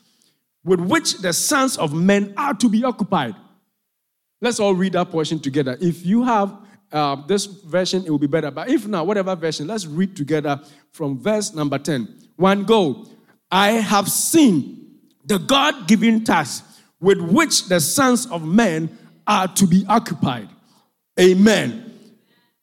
with 0.63 0.79
which 0.79 1.17
the 1.17 1.33
sons 1.33 1.77
of 1.77 1.93
men 1.93 2.33
are 2.37 2.53
to 2.53 2.69
be 2.69 2.85
occupied. 2.85 3.35
Let's 4.39 4.61
all 4.61 4.73
read 4.73 4.93
that 4.93 5.11
portion 5.11 5.39
together. 5.39 5.77
If 5.81 6.05
you 6.05 6.23
have 6.23 6.57
uh, 6.91 7.15
this 7.27 7.45
version, 7.45 8.05
it 8.05 8.09
will 8.09 8.19
be 8.19 8.27
better. 8.27 8.51
But 8.51 8.69
if 8.69 8.87
not, 8.87 9.07
whatever 9.07 9.35
version, 9.35 9.67
let's 9.67 9.85
read 9.85 10.15
together 10.15 10.61
from 10.91 11.19
verse 11.19 11.53
number 11.53 11.77
10. 11.77 12.07
One 12.35 12.63
go. 12.63 13.07
I 13.51 13.71
have 13.71 14.09
seen 14.09 14.99
the 15.25 15.37
God 15.37 15.87
given 15.87 16.23
task 16.23 16.63
with 16.99 17.19
which 17.19 17.67
the 17.67 17.79
sons 17.79 18.25
of 18.27 18.45
men 18.45 18.97
are 19.25 19.47
to 19.49 19.67
be 19.67 19.85
occupied. 19.87 20.49
Amen. 21.19 21.93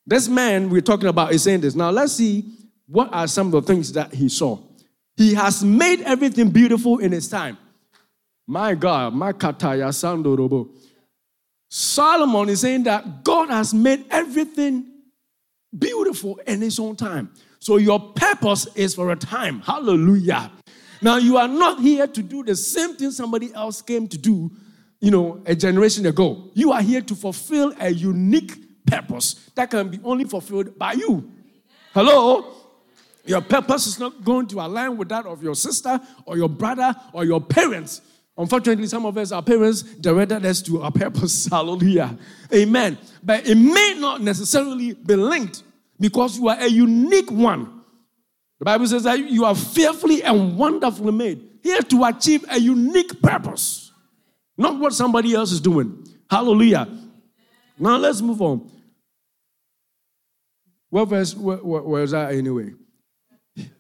This 0.07 0.29
man 0.29 0.71
we're 0.71 0.81
talking 0.81 1.09
about 1.09 1.33
is 1.33 1.43
saying 1.43 1.61
this. 1.61 1.75
Now 1.75 1.91
let's 1.91 2.13
see 2.13 2.45
what 2.87 3.13
are 3.13 3.27
some 3.27 3.49
of 3.49 3.53
the 3.53 3.63
things 3.63 3.93
that 3.93 4.13
he 4.13 4.29
saw. 4.29 4.59
He 5.17 5.35
has 5.35 5.65
made 5.65 6.01
everything 6.03 6.51
beautiful 6.51 6.99
in 6.99 7.13
his 7.13 7.29
time. 7.29 7.57
My 8.47 8.75
God, 8.75 9.15
my 9.15 9.33
kataya 9.33 9.89
sandorobo. 9.89 10.69
Solomon 11.77 12.49
is 12.51 12.61
saying 12.61 12.85
that 12.85 13.25
God 13.25 13.51
has 13.51 13.75
made 13.75 14.05
everything 14.09 14.87
beautiful 15.77 16.39
in 16.47 16.61
his 16.61 16.79
own 16.79 16.95
time. 16.95 17.33
So 17.59 17.79
your 17.79 17.99
purpose 18.13 18.69
is 18.77 18.95
for 18.95 19.11
a 19.11 19.17
time. 19.17 19.59
Hallelujah. 19.59 20.53
Now 21.03 21.17
you 21.17 21.37
are 21.37 21.49
not 21.49 21.81
here 21.81 22.07
to 22.07 22.23
do 22.23 22.45
the 22.45 22.55
same 22.55 22.95
thing 22.95 23.11
somebody 23.11 23.53
else 23.53 23.83
came 23.83 24.07
to 24.07 24.17
do, 24.17 24.53
you 25.01 25.11
know, 25.11 25.43
a 25.47 25.57
generation 25.57 26.07
ago. 26.07 26.49
You 26.55 26.71
are 26.71 26.81
here 26.81 27.01
to 27.01 27.15
fulfill 27.17 27.75
a 27.81 27.91
unique 27.91 28.87
purpose 28.87 29.51
that 29.57 29.69
can 29.69 29.89
be 29.89 29.99
only 30.05 30.27
fulfilled 30.27 30.79
by 30.79 30.93
you. 30.93 31.29
Hello? 31.93 32.55
Your 33.25 33.41
purpose 33.41 33.89
is 33.89 33.99
not 33.99 34.23
going 34.23 34.47
to 34.47 34.61
align 34.61 34.97
with 34.97 35.09
that 35.09 35.27
of 35.27 35.43
your 35.43 35.57
sister 35.57 36.01
or 36.25 36.37
your 36.37 36.49
brother 36.49 36.95
or 37.13 37.25
your 37.25 37.41
parents. 37.41 38.01
Unfortunately, 38.37 38.87
some 38.87 39.07
of 39.07 39.17
us, 39.17 39.31
our 39.31 39.43
parents 39.43 39.83
directed 39.83 40.45
us 40.45 40.61
to 40.63 40.83
our 40.83 40.91
purpose. 40.91 41.47
Hallelujah. 41.51 42.17
Amen. 42.53 42.99
But 43.23 43.47
it 43.49 43.55
may 43.55 43.95
not 43.99 44.23
necessarily 44.23 44.95
be 44.95 45.15
linked 45.15 45.63
because 46.01 46.39
you 46.39 46.49
are 46.49 46.59
a 46.59 46.67
unique 46.67 47.31
one. 47.31 47.83
The 48.59 48.65
Bible 48.65 48.87
says 48.87 49.05
that 49.05 49.19
you 49.19 49.45
are 49.45 49.55
fearfully 49.55 50.23
and 50.23 50.57
wonderfully 50.57 51.13
made, 51.13 51.41
here 51.63 51.81
to 51.81 52.05
achieve 52.05 52.45
a 52.51 52.59
unique 52.59 53.21
purpose, 53.23 53.93
not 54.57 54.79
what 54.79 54.93
somebody 54.93 55.35
else 55.35 55.53
is 55.53 55.61
doing. 55.61 56.07
Hallelujah. 56.31 56.89
Now 57.79 57.97
let's 57.97 58.21
move 58.21 58.41
on. 58.43 58.71
What 60.91 61.07
verse 61.07 61.35
is 61.35 62.11
that 62.13 62.33
anyway? 62.33 62.73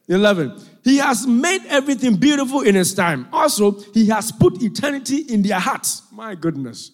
11. 0.08 0.60
He 0.82 0.98
has 0.98 1.26
made 1.26 1.62
everything 1.68 2.16
beautiful 2.16 2.60
in 2.60 2.74
his 2.74 2.94
time. 2.94 3.26
Also, 3.32 3.72
he 3.92 4.06
has 4.08 4.30
put 4.30 4.62
eternity 4.62 5.18
in 5.18 5.42
their 5.42 5.58
hearts. 5.58 6.02
My 6.12 6.34
goodness. 6.34 6.92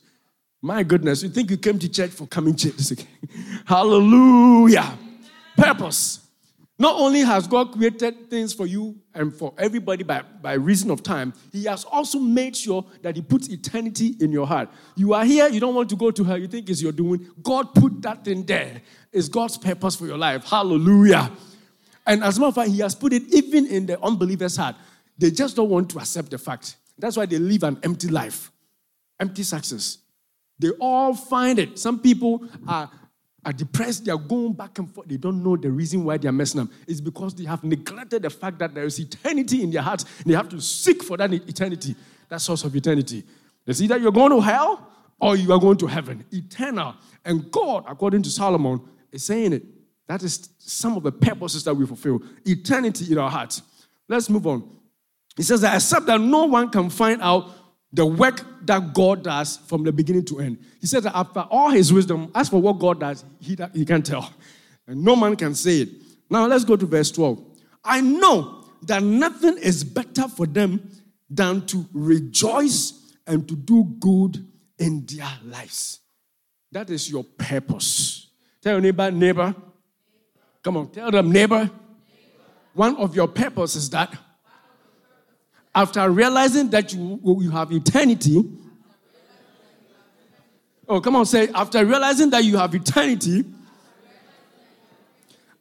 My 0.63 0.83
goodness. 0.83 1.23
You 1.23 1.29
think 1.31 1.51
you 1.51 1.57
came 1.57 1.79
to 1.79 1.89
church 1.89 2.11
for 2.11 2.27
coming 2.27 2.55
church? 2.55 2.75
Hallelujah. 3.67 4.97
Purpose. 5.57 6.21
Not 6.79 6.99
only 6.99 7.21
has 7.21 7.47
God 7.47 7.73
created 7.73 8.31
things 8.31 8.55
for 8.55 8.65
you 8.65 8.99
and 9.13 9.35
for 9.35 9.53
everybody 9.59 10.03
by, 10.03 10.23
by 10.41 10.55
reason 10.55 10.91
of 10.91 11.03
time, 11.03 11.35
He 11.53 11.65
has 11.65 11.85
also 11.85 12.19
made 12.19 12.57
sure 12.57 12.87
that 13.03 13.17
He 13.17 13.21
puts 13.21 13.49
eternity 13.49 14.17
in 14.19 14.33
your 14.33 14.47
heart. 14.47 14.71
You 14.97 15.13
are 15.13 15.23
here, 15.23 15.49
you 15.49 15.61
don't 15.61 15.75
want 15.75 15.91
to 15.91 15.97
go 15.97 16.11
to 16.11 16.25
her, 16.25 16.39
you 16.39 16.49
think 16.49 16.71
it's 16.71 16.81
your 16.81 16.93
doing. 16.93 17.27
God 17.43 17.75
put 17.75 18.01
that 18.01 18.25
thing 18.25 18.45
there. 18.47 18.81
It's 19.13 19.29
God's 19.29 19.59
purpose 19.59 19.95
for 19.95 20.07
your 20.07 20.17
life. 20.17 20.45
Hallelujah. 20.45 21.31
And 22.11 22.25
as 22.25 22.39
a 22.39 22.41
matter 22.41 22.49
of 22.49 22.55
fact, 22.57 22.71
he 22.71 22.81
has 22.81 22.97
put 22.97 23.13
it 23.13 23.23
even 23.33 23.69
in 23.69 23.87
the 23.87 24.03
unbeliever's 24.03 24.57
heart. 24.57 24.75
They 25.17 25.31
just 25.31 25.55
don't 25.55 25.71
want 25.71 25.91
to 25.91 25.99
accept 25.99 26.33
the 26.33 26.39
fact. 26.39 26.75
That's 26.99 27.17
why 27.17 27.25
they 27.25 27.39
live 27.39 27.63
an 27.63 27.79
empty 27.85 28.09
life, 28.09 28.51
empty 29.21 29.45
success. 29.45 29.99
They 30.59 30.71
all 30.81 31.15
find 31.15 31.61
it. 31.61 31.79
Some 31.79 32.01
people 32.01 32.45
are, 32.67 32.91
are 33.45 33.53
depressed, 33.53 34.07
they 34.07 34.11
are 34.11 34.19
going 34.19 34.55
back 34.55 34.81
and 34.81 34.93
forth. 34.93 35.07
They 35.07 35.19
don't 35.19 35.41
know 35.41 35.57
the 35.57 35.71
reason 35.71 36.03
why 36.03 36.17
they 36.17 36.27
are 36.27 36.33
messing 36.33 36.63
up. 36.63 36.69
It's 36.89 37.01
because 37.01 37.33
they 37.33 37.45
have 37.45 37.63
neglected 37.63 38.23
the 38.23 38.31
fact 38.31 38.59
that 38.59 38.75
there 38.75 38.85
is 38.85 38.99
eternity 38.99 39.63
in 39.63 39.71
their 39.71 39.83
hearts. 39.83 40.05
They 40.27 40.35
have 40.35 40.49
to 40.49 40.61
seek 40.61 41.05
for 41.05 41.17
that 41.17 41.33
eternity, 41.33 41.95
that 42.29 42.41
source 42.41 42.65
of 42.65 42.75
eternity. 42.75 43.23
It's 43.69 43.81
either 43.81 43.99
you're 43.99 44.11
going 44.11 44.33
to 44.33 44.41
hell 44.41 44.91
or 45.21 45.37
you 45.37 45.53
are 45.53 45.61
going 45.61 45.77
to 45.77 45.87
heaven, 45.87 46.25
eternal. 46.33 46.97
And 47.25 47.53
God, 47.53 47.85
according 47.87 48.23
to 48.25 48.31
Solomon, 48.31 48.81
is 49.13 49.23
saying 49.23 49.53
it. 49.53 49.63
That 50.11 50.25
is 50.25 50.49
some 50.59 50.97
of 50.97 51.05
the 51.05 51.13
purposes 51.13 51.63
that 51.63 51.73
we 51.73 51.87
fulfill. 51.87 52.21
Eternity 52.45 53.13
in 53.13 53.19
our 53.19 53.31
hearts. 53.31 53.63
Let's 54.09 54.29
move 54.29 54.45
on. 54.49 54.69
He 55.37 55.45
says 55.45 55.61
that 55.61 55.77
except 55.77 56.07
that 56.07 56.21
no 56.21 56.47
one 56.47 56.69
can 56.69 56.91
find 56.91 57.23
out 57.23 57.53
the 57.93 58.05
work 58.05 58.45
that 58.67 58.93
God 58.93 59.23
does 59.23 59.59
from 59.69 59.85
the 59.85 59.93
beginning 59.93 60.25
to 60.25 60.41
end. 60.41 60.59
He 60.81 60.89
says 60.89 61.05
that 61.05 61.17
after 61.17 61.47
all 61.49 61.71
his 61.71 61.93
wisdom, 61.93 62.33
as 62.35 62.49
for 62.49 62.61
what 62.61 62.81
God 62.81 62.99
does, 62.99 63.25
he, 63.39 63.57
he 63.73 63.85
can 63.85 64.03
tell. 64.03 64.29
And 64.89 65.05
no 65.05 65.15
man 65.15 65.37
can 65.37 65.55
say 65.55 65.83
it. 65.83 65.89
Now 66.29 66.45
let's 66.49 66.65
go 66.65 66.75
to 66.75 66.87
verse 66.87 67.13
12. 67.13 67.41
I 67.85 68.01
know 68.01 68.65
that 68.83 69.05
nothing 69.05 69.59
is 69.59 69.85
better 69.85 70.27
for 70.27 70.47
them 70.47 70.91
than 71.29 71.65
to 71.67 71.87
rejoice 71.93 73.15
and 73.29 73.49
to 73.49 73.55
do 73.55 73.85
good 74.01 74.45
in 74.77 75.07
their 75.07 75.31
lives. 75.45 76.01
That 76.73 76.91
is 76.91 77.09
your 77.09 77.23
purpose. 77.23 78.27
Tell 78.61 78.73
your 78.73 78.81
neighbor, 78.81 79.09
neighbor, 79.13 79.55
Come 80.63 80.77
on, 80.77 80.91
tell 80.91 81.11
them, 81.11 81.33
neighbor. 81.33 81.71
One 82.75 82.97
of 82.97 83.17
your 83.17 83.29
purposes 83.29 83.85
is 83.85 83.91
that 83.91 84.17
after 85.75 86.09
realizing 86.11 86.71
that 86.71 86.93
you, 86.93 87.21
you 87.41 87.51
have 87.51 87.73
eternity, 87.73 88.45
oh, 90.89 91.01
come 91.01 91.17
on, 91.17 91.27
say, 91.27 91.49
after 91.55 91.85
realizing 91.85 92.31
that 92.31 92.45
you 92.45 92.57
have 92.57 92.75
eternity, 92.75 93.45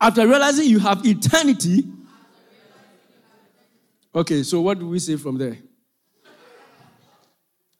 after 0.01 0.27
realizing 0.27 0.65
you 0.65 0.79
have 0.79 1.05
eternity, 1.05 1.83
okay, 4.13 4.43
so 4.43 4.61
what 4.61 4.79
do 4.79 4.87
we 4.87 4.99
say 4.99 5.15
from 5.15 5.37
there? 5.37 5.57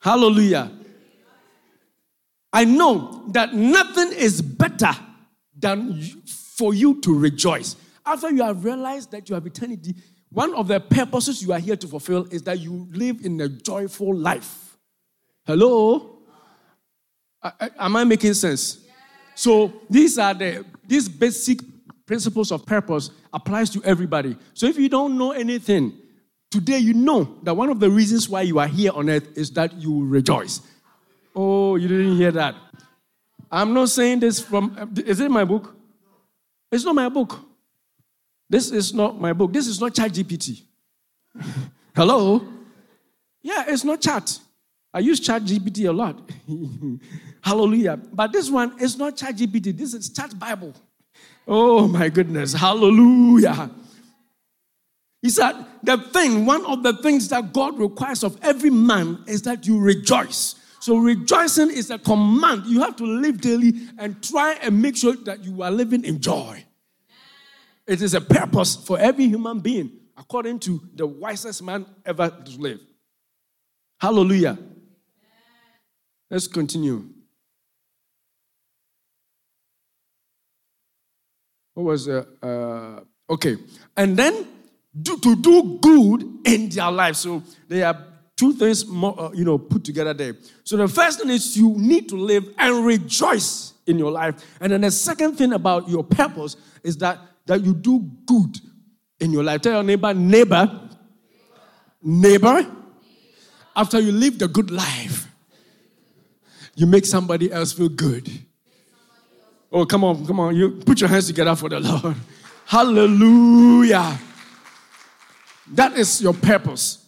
Hallelujah. 0.02 0.72
I 2.52 2.66
know 2.66 3.26
that 3.30 3.54
nothing 3.54 4.12
is 4.14 4.42
better 4.42 4.92
than 5.58 6.02
for 6.60 6.74
you 6.74 7.00
to 7.00 7.18
rejoice. 7.18 7.78
After 8.06 8.30
you 8.30 8.44
have 8.44 8.66
realized 8.66 9.12
that 9.12 9.30
you 9.30 9.36
have 9.36 9.46
eternity, 9.46 9.96
one 10.30 10.54
of 10.56 10.68
the 10.68 10.82
purposes 10.82 11.42
you 11.42 11.54
are 11.54 11.60
here 11.60 11.78
to 11.78 11.88
fulfill 11.88 12.26
is 12.26 12.44
that 12.44 12.60
you 12.60 12.86
live 12.92 13.24
in 13.24 13.40
a 13.40 13.48
joyful 13.48 14.14
life. 14.14 14.78
Hello? 15.46 16.20
I, 17.42 17.52
I, 17.62 17.86
am 17.86 17.96
I 17.96 18.04
making 18.04 18.34
sense? 18.34 18.86
So 19.36 19.72
these 19.90 20.20
are 20.20 20.34
the 20.34 20.66
these 20.86 21.08
basic 21.08 21.60
principles 22.06 22.52
of 22.52 22.66
purpose 22.66 23.12
applies 23.32 23.70
to 23.70 23.82
everybody. 23.86 24.36
So 24.54 24.66
if 24.66 24.78
you 24.78 24.90
don't 24.90 25.18
know 25.18 25.32
anything, 25.32 25.94
today 26.52 26.80
you 26.80 26.94
know 26.94 27.38
that 27.44 27.56
one 27.56 27.70
of 27.70 27.80
the 27.80 27.90
reasons 27.90 28.28
why 28.28 28.42
you 28.42 28.60
are 28.60 28.68
here 28.68 28.92
on 28.94 29.10
earth 29.10 29.38
is 29.38 29.50
that 29.52 29.74
you 29.76 30.06
rejoice. 30.06 30.60
Oh, 31.34 31.78
you 31.78 31.88
didn't 31.88 32.18
hear 32.18 32.32
that. 32.32 32.56
I'm 33.50 33.74
not 33.74 33.90
saying 33.90 34.20
this 34.20 34.42
from 34.42 34.92
is 35.06 35.22
it 35.22 35.32
my 35.32 35.46
book? 35.46 35.79
It's 36.72 36.86
not 36.86 36.96
my 36.96 37.10
book. 37.10 37.40
This 38.50 38.72
is 38.72 38.94
not 38.94 39.20
my 39.20 39.34
book. 39.34 39.54
This 39.54 39.68
is 39.68 39.80
not 39.80 39.94
Chat 39.94 40.12
GPT. 40.12 40.64
Hello? 41.96 42.48
Yeah, 43.42 43.66
it's 43.68 43.84
not 43.84 44.02
chat. 44.02 44.38
I 44.94 45.00
use 45.00 45.20
Chat 45.20 45.44
GPT 45.44 45.88
a 45.88 45.92
lot. 45.92 46.30
Hallelujah. 47.42 47.98
But 48.12 48.34
this 48.34 48.50
one 48.50 48.80
is 48.82 48.98
not 48.98 49.16
Chat 49.16 49.36
GPT. 49.36 49.78
This 49.78 49.94
is 49.94 50.10
Chat 50.10 50.38
Bible. 50.38 50.74
Oh 51.48 51.88
my 51.88 52.10
goodness. 52.10 52.54
Hallelujah. 52.54 53.70
He 55.22 55.30
said, 55.30 55.66
the 55.84 55.98
thing, 55.98 56.46
one 56.46 56.66
of 56.66 56.84
the 56.84 56.94
things 56.94 57.28
that 57.30 57.52
God 57.52 57.78
requires 57.78 58.24
of 58.24 58.38
every 58.42 58.70
man 58.70 59.24
is 59.28 59.42
that 59.44 59.68
you 59.68 59.80
rejoice. 59.80 60.56
So, 60.80 60.98
rejoicing 60.98 61.72
is 61.72 61.92
a 61.92 62.00
command. 62.00 62.66
You 62.66 62.82
have 62.82 62.96
to 62.98 63.06
live 63.06 63.42
daily 63.42 63.74
and 63.98 64.22
try 64.24 64.54
and 64.62 64.82
make 64.82 64.96
sure 64.96 65.16
that 65.26 65.44
you 65.44 65.62
are 65.62 65.72
living 65.72 66.06
in 66.06 66.22
joy. 66.22 66.64
It 67.86 68.02
is 68.02 68.14
a 68.14 68.22
purpose 68.22 68.76
for 68.76 68.98
every 69.00 69.28
human 69.28 69.60
being, 69.60 69.92
according 70.18 70.60
to 70.60 70.82
the 70.96 71.06
wisest 71.08 71.64
man 71.64 71.86
ever 72.06 72.30
to 72.30 72.52
live. 72.60 72.80
Hallelujah. 74.00 74.58
Let's 76.30 76.48
continue. 76.48 77.10
What 81.74 81.84
was 81.84 82.08
uh, 82.08 82.24
uh 82.42 83.00
okay? 83.30 83.58
And 83.98 84.16
then 84.16 84.48
do, 85.02 85.18
to 85.18 85.36
do 85.36 85.80
good 85.82 86.24
in 86.46 86.70
their 86.70 86.92
life. 86.92 87.16
So 87.16 87.44
they 87.68 87.84
are 87.84 88.06
two 88.40 88.54
things 88.54 88.88
more, 88.88 89.20
uh, 89.20 89.32
you 89.34 89.44
know, 89.44 89.58
put 89.58 89.84
together 89.84 90.14
there. 90.14 90.34
So 90.64 90.78
the 90.78 90.88
first 90.88 91.20
thing 91.20 91.30
is 91.30 91.58
you 91.58 91.74
need 91.76 92.08
to 92.08 92.16
live 92.16 92.48
and 92.58 92.86
rejoice 92.86 93.74
in 93.86 94.00
your 94.00 94.12
life. 94.12 94.36
And 94.62 94.72
then 94.72 94.80
the 94.82 94.92
second 94.92 95.36
thing 95.36 95.52
about 95.52 95.90
your 95.90 96.06
purpose 96.06 96.56
is 96.82 96.96
that, 97.00 97.20
that 97.48 97.66
you 97.66 97.74
do 97.74 98.00
good 98.26 98.58
in 99.20 99.34
your 99.34 99.44
life. 99.44 99.60
Tell 99.60 99.74
your 99.74 99.84
neighbor, 99.84 100.14
neighbor, 100.14 100.90
neighbor, 102.02 102.66
after 103.76 104.00
you 104.00 104.14
live 104.14 104.40
the 104.40 104.48
good 104.48 104.72
life, 104.72 105.28
you 106.76 106.86
make 106.86 107.06
somebody 107.06 107.52
else 107.52 107.74
feel 107.74 107.90
good. 107.90 108.30
Oh, 109.70 109.86
come 109.86 110.06
on, 110.06 110.26
come 110.26 110.40
on. 110.40 110.56
You 110.56 110.72
put 110.72 111.02
your 111.02 111.10
hands 111.10 111.28
together 111.28 111.56
for 111.56 111.68
the 111.68 111.82
Lord. 111.82 112.16
Hallelujah. 112.66 114.18
That 115.74 115.98
is 115.98 116.22
your 116.22 116.34
purpose. 116.34 116.99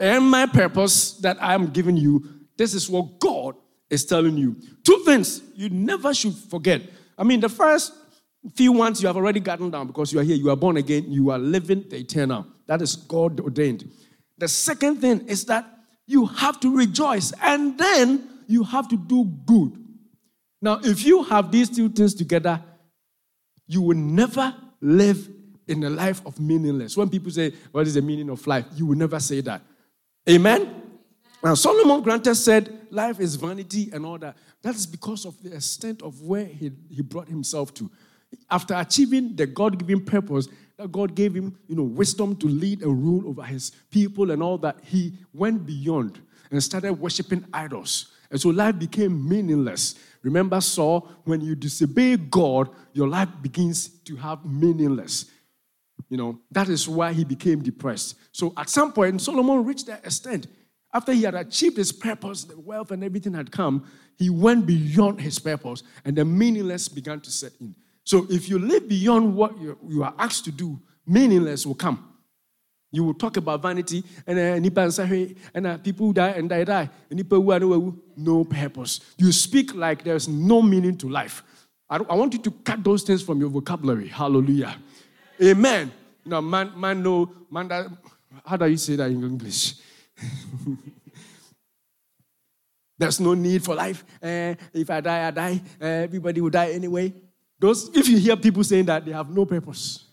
And 0.00 0.30
my 0.30 0.46
purpose 0.46 1.12
that 1.18 1.40
I 1.42 1.52
am 1.52 1.66
giving 1.66 1.96
you, 1.96 2.24
this 2.56 2.72
is 2.72 2.88
what 2.88 3.20
God 3.20 3.54
is 3.90 4.06
telling 4.06 4.38
you. 4.38 4.56
Two 4.82 5.02
things 5.04 5.42
you 5.54 5.68
never 5.68 6.14
should 6.14 6.34
forget. 6.34 6.80
I 7.18 7.22
mean, 7.22 7.40
the 7.40 7.50
first 7.50 7.92
few 8.54 8.72
ones 8.72 9.02
you 9.02 9.08
have 9.08 9.16
already 9.16 9.40
gotten 9.40 9.68
down 9.70 9.86
because 9.86 10.10
you 10.10 10.18
are 10.18 10.22
here, 10.22 10.36
you 10.36 10.48
are 10.48 10.56
born 10.56 10.78
again, 10.78 11.04
you 11.12 11.30
are 11.30 11.38
living 11.38 11.84
the 11.90 11.98
eternal. 11.98 12.46
That 12.66 12.80
is 12.80 12.96
God 12.96 13.40
ordained. 13.40 13.90
The 14.38 14.48
second 14.48 15.02
thing 15.02 15.28
is 15.28 15.44
that 15.44 15.66
you 16.06 16.24
have 16.24 16.58
to 16.60 16.74
rejoice 16.74 17.32
and 17.42 17.76
then 17.76 18.26
you 18.46 18.64
have 18.64 18.88
to 18.88 18.96
do 18.96 19.24
good. 19.44 19.76
Now, 20.62 20.80
if 20.82 21.04
you 21.04 21.22
have 21.24 21.52
these 21.52 21.68
two 21.68 21.90
things 21.90 22.14
together, 22.14 22.62
you 23.66 23.82
will 23.82 23.96
never 23.96 24.54
live 24.80 25.28
in 25.68 25.84
a 25.84 25.90
life 25.90 26.24
of 26.24 26.40
meaningless. 26.40 26.96
When 26.96 27.08
people 27.10 27.30
say, 27.30 27.52
What 27.70 27.86
is 27.86 27.94
the 27.94 28.02
meaning 28.02 28.30
of 28.30 28.44
life? 28.46 28.64
You 28.74 28.86
will 28.86 28.96
never 28.96 29.20
say 29.20 29.40
that. 29.42 29.62
Amen? 30.28 30.82
Now, 31.42 31.54
Solomon 31.54 32.02
granted 32.02 32.34
said, 32.34 32.86
Life 32.90 33.20
is 33.20 33.36
vanity 33.36 33.90
and 33.92 34.04
all 34.04 34.18
that. 34.18 34.36
That 34.62 34.74
is 34.74 34.86
because 34.86 35.24
of 35.24 35.40
the 35.42 35.54
extent 35.54 36.02
of 36.02 36.20
where 36.22 36.44
he, 36.44 36.72
he 36.90 37.02
brought 37.02 37.28
himself 37.28 37.72
to. 37.74 37.90
After 38.50 38.74
achieving 38.74 39.34
the 39.36 39.46
God 39.46 39.78
given 39.78 40.04
purpose, 40.04 40.48
that 40.76 40.92
God 40.92 41.14
gave 41.14 41.34
him, 41.34 41.56
you 41.66 41.76
know, 41.76 41.82
wisdom 41.82 42.36
to 42.36 42.46
lead 42.46 42.82
and 42.82 43.02
rule 43.02 43.28
over 43.28 43.42
his 43.42 43.70
people 43.90 44.30
and 44.30 44.42
all 44.42 44.58
that, 44.58 44.78
he 44.82 45.12
went 45.32 45.66
beyond 45.66 46.20
and 46.50 46.62
started 46.62 46.94
worshiping 46.94 47.44
idols. 47.52 48.12
And 48.30 48.40
so 48.40 48.50
life 48.50 48.78
became 48.78 49.28
meaningless. 49.28 49.96
Remember, 50.22 50.60
Saul, 50.60 51.08
when 51.24 51.40
you 51.40 51.54
disobey 51.54 52.16
God, 52.16 52.70
your 52.92 53.08
life 53.08 53.28
begins 53.40 53.88
to 54.00 54.16
have 54.16 54.44
meaningless. 54.44 55.26
You 56.10 56.16
know, 56.16 56.40
that 56.50 56.68
is 56.68 56.88
why 56.88 57.12
he 57.12 57.24
became 57.24 57.62
depressed. 57.62 58.16
So 58.32 58.52
at 58.56 58.68
some 58.68 58.92
point, 58.92 59.22
Solomon 59.22 59.64
reached 59.64 59.86
that 59.86 60.04
extent. 60.04 60.48
After 60.92 61.12
he 61.12 61.22
had 61.22 61.36
achieved 61.36 61.76
his 61.76 61.92
purpose, 61.92 62.44
the 62.44 62.58
wealth 62.58 62.90
and 62.90 63.04
everything 63.04 63.32
had 63.32 63.52
come, 63.52 63.86
he 64.18 64.28
went 64.28 64.66
beyond 64.66 65.20
his 65.20 65.38
purpose 65.38 65.84
and 66.04 66.16
the 66.16 66.24
meaningless 66.24 66.88
began 66.88 67.20
to 67.20 67.30
set 67.30 67.52
in. 67.60 67.76
So 68.02 68.26
if 68.28 68.48
you 68.48 68.58
live 68.58 68.88
beyond 68.88 69.36
what 69.36 69.56
you 69.60 70.02
are 70.02 70.14
asked 70.18 70.44
to 70.46 70.52
do, 70.52 70.80
meaningless 71.06 71.64
will 71.64 71.76
come. 71.76 72.06
You 72.90 73.04
will 73.04 73.14
talk 73.14 73.36
about 73.36 73.62
vanity 73.62 74.02
and 74.26 74.36
uh, 74.36 75.68
uh, 75.68 75.78
people 75.78 76.12
die 76.12 76.30
and 76.30 76.48
die 76.48 76.64
die. 76.64 76.90
And 77.08 77.18
people 77.20 77.40
who 77.40 77.52
are 77.52 77.92
no 78.16 78.44
purpose. 78.44 78.98
You 79.16 79.30
speak 79.30 79.76
like 79.76 80.02
there's 80.02 80.26
no 80.26 80.60
meaning 80.60 80.96
to 80.98 81.08
life. 81.08 81.44
I, 81.88 81.98
I 81.98 82.14
want 82.14 82.32
you 82.32 82.40
to 82.40 82.50
cut 82.50 82.82
those 82.82 83.04
things 83.04 83.22
from 83.22 83.38
your 83.38 83.48
vocabulary. 83.48 84.08
Hallelujah. 84.08 84.76
Amen. 85.40 85.92
Know, 86.24 86.40
man, 86.40 86.72
man, 86.78 87.02
no, 87.02 87.30
man, 87.50 87.68
that, 87.68 87.86
how 88.44 88.56
do 88.56 88.66
you 88.66 88.76
say 88.76 88.96
that 88.96 89.10
in 89.10 89.22
English? 89.22 89.74
There's 92.98 93.18
no 93.18 93.32
need 93.32 93.64
for 93.64 93.74
life. 93.74 94.04
Uh, 94.22 94.54
if 94.74 94.90
I 94.90 95.00
die, 95.00 95.26
I 95.26 95.30
die. 95.30 95.60
Uh, 95.80 95.84
everybody 95.84 96.40
will 96.40 96.50
die 96.50 96.72
anyway. 96.72 97.14
Those, 97.58 97.90
if 97.96 98.06
you 98.08 98.18
hear 98.18 98.36
people 98.36 98.62
saying 98.62 98.84
that, 98.86 99.04
they 99.04 99.12
have 99.12 99.30
no 99.30 99.46
purpose. 99.46 100.04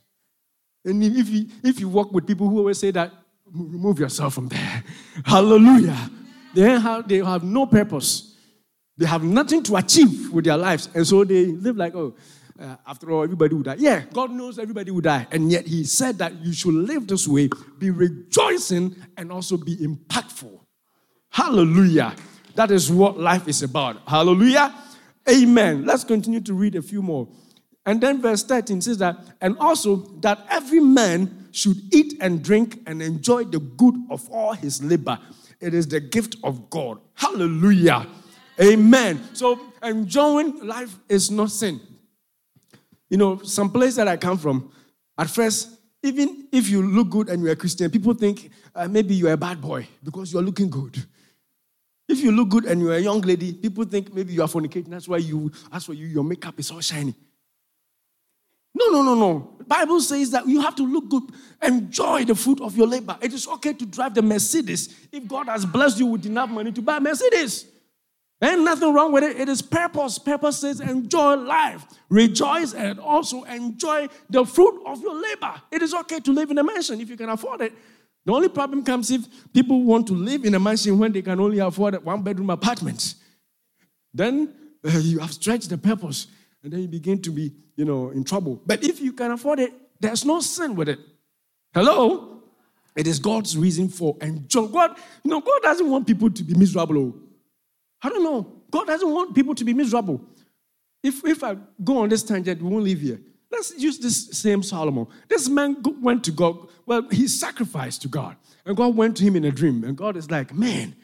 And 0.85 1.03
if 1.03 1.27
you, 1.29 1.47
if 1.63 1.79
you 1.81 1.89
work 1.89 2.13
with 2.13 2.25
people 2.25 2.47
who 2.47 2.59
always 2.59 2.79
say 2.79 2.91
that, 2.91 3.11
remove 3.51 3.99
yourself 3.99 4.35
from 4.35 4.47
there. 4.47 4.83
Hallelujah. 5.25 6.09
They 6.53 6.79
have, 6.79 7.07
they 7.07 7.17
have 7.17 7.43
no 7.43 7.65
purpose. 7.65 8.35
They 8.97 9.05
have 9.05 9.23
nothing 9.23 9.63
to 9.63 9.75
achieve 9.75 10.31
with 10.31 10.45
their 10.45 10.57
lives. 10.57 10.89
And 10.93 11.05
so 11.05 11.23
they 11.23 11.45
live 11.45 11.75
like, 11.77 11.93
oh, 11.93 12.15
uh, 12.59 12.75
after 12.85 13.11
all, 13.11 13.23
everybody 13.23 13.55
will 13.55 13.63
die. 13.63 13.75
Yeah, 13.77 14.03
God 14.13 14.31
knows 14.31 14.59
everybody 14.59 14.91
will 14.91 15.01
die. 15.01 15.27
And 15.31 15.51
yet 15.51 15.67
He 15.67 15.83
said 15.83 16.17
that 16.19 16.33
you 16.43 16.53
should 16.53 16.73
live 16.73 17.07
this 17.07 17.27
way, 17.27 17.49
be 17.77 17.89
rejoicing, 17.89 18.95
and 19.15 19.31
also 19.31 19.57
be 19.57 19.75
impactful. 19.77 20.59
Hallelujah. 21.29 22.15
That 22.55 22.71
is 22.71 22.91
what 22.91 23.19
life 23.19 23.47
is 23.47 23.61
about. 23.61 24.01
Hallelujah. 24.07 24.73
Amen. 25.29 25.85
Let's 25.85 26.03
continue 26.03 26.41
to 26.41 26.53
read 26.53 26.75
a 26.75 26.81
few 26.81 27.01
more. 27.01 27.27
And 27.85 28.01
then 28.01 28.21
verse 28.21 28.43
13 28.43 28.81
says 28.81 28.97
that, 28.97 29.17
and 29.39 29.57
also 29.59 29.97
that 30.21 30.45
every 30.49 30.79
man 30.79 31.47
should 31.51 31.77
eat 31.93 32.15
and 32.19 32.43
drink 32.43 32.79
and 32.85 33.01
enjoy 33.01 33.45
the 33.45 33.59
good 33.59 33.95
of 34.09 34.29
all 34.29 34.53
his 34.53 34.83
labor. 34.83 35.17
It 35.59 35.73
is 35.73 35.87
the 35.87 35.99
gift 35.99 36.35
of 36.43 36.69
God. 36.69 36.99
Hallelujah. 37.13 38.05
Amen. 38.61 39.23
So 39.33 39.59
enjoying 39.83 40.65
life 40.65 40.97
is 41.07 41.31
not 41.31 41.51
sin. 41.51 41.79
You 43.09 43.17
know, 43.17 43.37
some 43.43 43.71
place 43.71 43.95
that 43.95 44.07
I 44.07 44.17
come 44.17 44.37
from, 44.37 44.71
at 45.17 45.29
first, 45.29 45.69
even 46.03 46.47
if 46.51 46.69
you 46.69 46.81
look 46.83 47.09
good 47.09 47.29
and 47.29 47.41
you're 47.41 47.53
a 47.53 47.55
Christian, 47.55 47.89
people 47.89 48.13
think 48.13 48.51
uh, 48.75 48.87
maybe 48.87 49.15
you're 49.15 49.33
a 49.33 49.37
bad 49.37 49.61
boy 49.61 49.87
because 50.03 50.31
you're 50.31 50.41
looking 50.41 50.69
good. 50.69 51.03
If 52.07 52.19
you 52.19 52.31
look 52.31 52.49
good 52.49 52.65
and 52.65 52.81
you're 52.81 52.93
a 52.95 52.99
young 52.99 53.21
lady, 53.21 53.51
people 53.51 53.83
think 53.83 54.13
maybe 54.13 54.33
you 54.33 54.41
are 54.41 54.47
fornicating. 54.47 54.89
That's 54.89 55.07
why 55.07 55.17
you, 55.17 55.51
as 55.71 55.85
for 55.85 55.93
you, 55.93 56.05
your 56.05 56.23
makeup 56.23 56.59
is 56.59 56.71
all 56.71 56.79
shiny. 56.79 57.13
No, 58.73 58.89
no, 58.89 59.01
no, 59.01 59.15
no. 59.15 59.55
The 59.57 59.63
Bible 59.63 59.99
says 59.99 60.29
that 60.31 60.47
you 60.47 60.61
have 60.61 60.75
to 60.75 60.83
look 60.83 61.09
good, 61.09 61.23
enjoy 61.61 62.25
the 62.25 62.35
fruit 62.35 62.61
of 62.61 62.77
your 62.77 62.87
labor. 62.87 63.17
It 63.21 63.33
is 63.33 63.47
okay 63.47 63.73
to 63.73 63.85
drive 63.85 64.13
the 64.13 64.21
Mercedes 64.21 65.07
if 65.11 65.27
God 65.27 65.47
has 65.47 65.65
blessed 65.65 65.99
you 65.99 66.05
with 66.05 66.25
enough 66.25 66.49
money 66.49 66.71
to 66.71 66.81
buy 66.81 66.99
Mercedes. 66.99 67.65
Ain't 68.41 68.61
nothing 68.61 68.93
wrong 68.93 69.11
with 69.11 69.23
it. 69.23 69.39
It 69.39 69.49
is 69.49 69.63
purpose. 69.63 70.19
Purpose 70.19 70.59
says 70.59 70.79
enjoy 70.79 71.35
life, 71.35 71.83
rejoice, 72.09 72.73
and 72.73 72.99
also 72.99 73.43
enjoy 73.43 74.07
the 74.29 74.45
fruit 74.45 74.83
of 74.85 75.01
your 75.01 75.19
labor. 75.19 75.55
It 75.71 75.81
is 75.81 75.93
okay 75.93 76.19
to 76.19 76.31
live 76.31 76.51
in 76.51 76.57
a 76.59 76.63
mansion 76.63 77.01
if 77.01 77.09
you 77.09 77.17
can 77.17 77.29
afford 77.29 77.61
it. 77.61 77.73
The 78.25 78.33
only 78.33 78.49
problem 78.49 78.83
comes 78.83 79.09
if 79.09 79.25
people 79.53 79.81
want 79.83 80.05
to 80.07 80.13
live 80.13 80.45
in 80.45 80.53
a 80.53 80.59
mansion 80.59 80.99
when 80.99 81.13
they 81.13 81.23
can 81.23 81.39
only 81.39 81.59
afford 81.59 81.95
a 81.95 81.99
one 81.99 82.21
bedroom 82.21 82.51
apartment. 82.51 83.15
Then 84.13 84.53
uh, 84.85 84.99
you 84.99 85.17
have 85.19 85.33
stretched 85.33 85.69
the 85.69 85.77
purpose, 85.77 86.27
and 86.61 86.71
then 86.71 86.81
you 86.81 86.87
begin 86.87 87.21
to 87.23 87.31
be, 87.31 87.53
you 87.75 87.85
know, 87.85 88.11
in 88.11 88.23
trouble. 88.23 88.61
But 88.65 88.83
if 88.83 89.01
you 89.01 89.13
can 89.13 89.31
afford 89.31 89.59
it, 89.59 89.73
there's 89.99 90.25
no 90.25 90.41
sin 90.41 90.75
with 90.75 90.89
it. 90.89 90.99
Hello? 91.73 92.43
It 92.95 93.07
is 93.07 93.17
God's 93.17 93.57
reason 93.57 93.89
for 93.89 94.15
enjoy. 94.21 94.67
God, 94.67 94.97
you 95.23 95.31
know, 95.31 95.39
God 95.39 95.61
doesn't 95.63 95.89
want 95.89 96.05
people 96.05 96.29
to 96.29 96.43
be 96.43 96.53
miserable. 96.53 97.15
I 98.01 98.09
don't 98.09 98.23
know. 98.23 98.61
God 98.69 98.87
doesn't 98.87 99.09
want 99.09 99.35
people 99.35 99.55
to 99.55 99.63
be 99.63 99.73
miserable. 99.73 100.21
If, 101.03 101.25
if 101.25 101.43
I 101.43 101.57
go 101.83 101.99
on 101.99 102.09
this 102.09 102.23
tangent, 102.23 102.61
we 102.61 102.69
won't 102.69 102.83
live 102.83 102.99
here. 102.99 103.19
Let's 103.49 103.77
use 103.77 103.97
this 103.97 104.29
same 104.37 104.61
Solomon. 104.61 105.07
This 105.29 105.47
man 105.47 105.77
went 106.01 106.23
to 106.25 106.31
God. 106.31 106.67
Well, 106.85 107.07
he 107.09 107.27
sacrificed 107.27 108.01
to 108.01 108.07
God. 108.07 108.35
And 108.65 108.75
God 108.75 108.95
went 108.95 109.15
to 109.17 109.23
him 109.23 109.35
in 109.35 109.45
a 109.45 109.51
dream. 109.51 109.83
And 109.83 109.95
God 109.95 110.17
is 110.17 110.29
like, 110.29 110.53
man, 110.53 110.95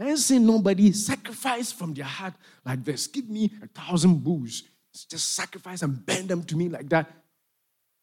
I 0.00 0.08
ain't 0.08 0.18
seen 0.18 0.44
nobody 0.44 0.90
sacrifice 0.92 1.70
from 1.70 1.94
their 1.94 2.04
heart 2.04 2.34
like 2.66 2.84
this. 2.84 3.06
Give 3.06 3.28
me 3.28 3.50
a 3.62 3.68
thousand 3.68 4.24
bulls. 4.24 4.64
Just 5.08 5.34
sacrifice 5.34 5.82
and 5.82 6.04
bend 6.04 6.28
them 6.28 6.42
to 6.44 6.56
me 6.56 6.68
like 6.68 6.88
that. 6.88 7.10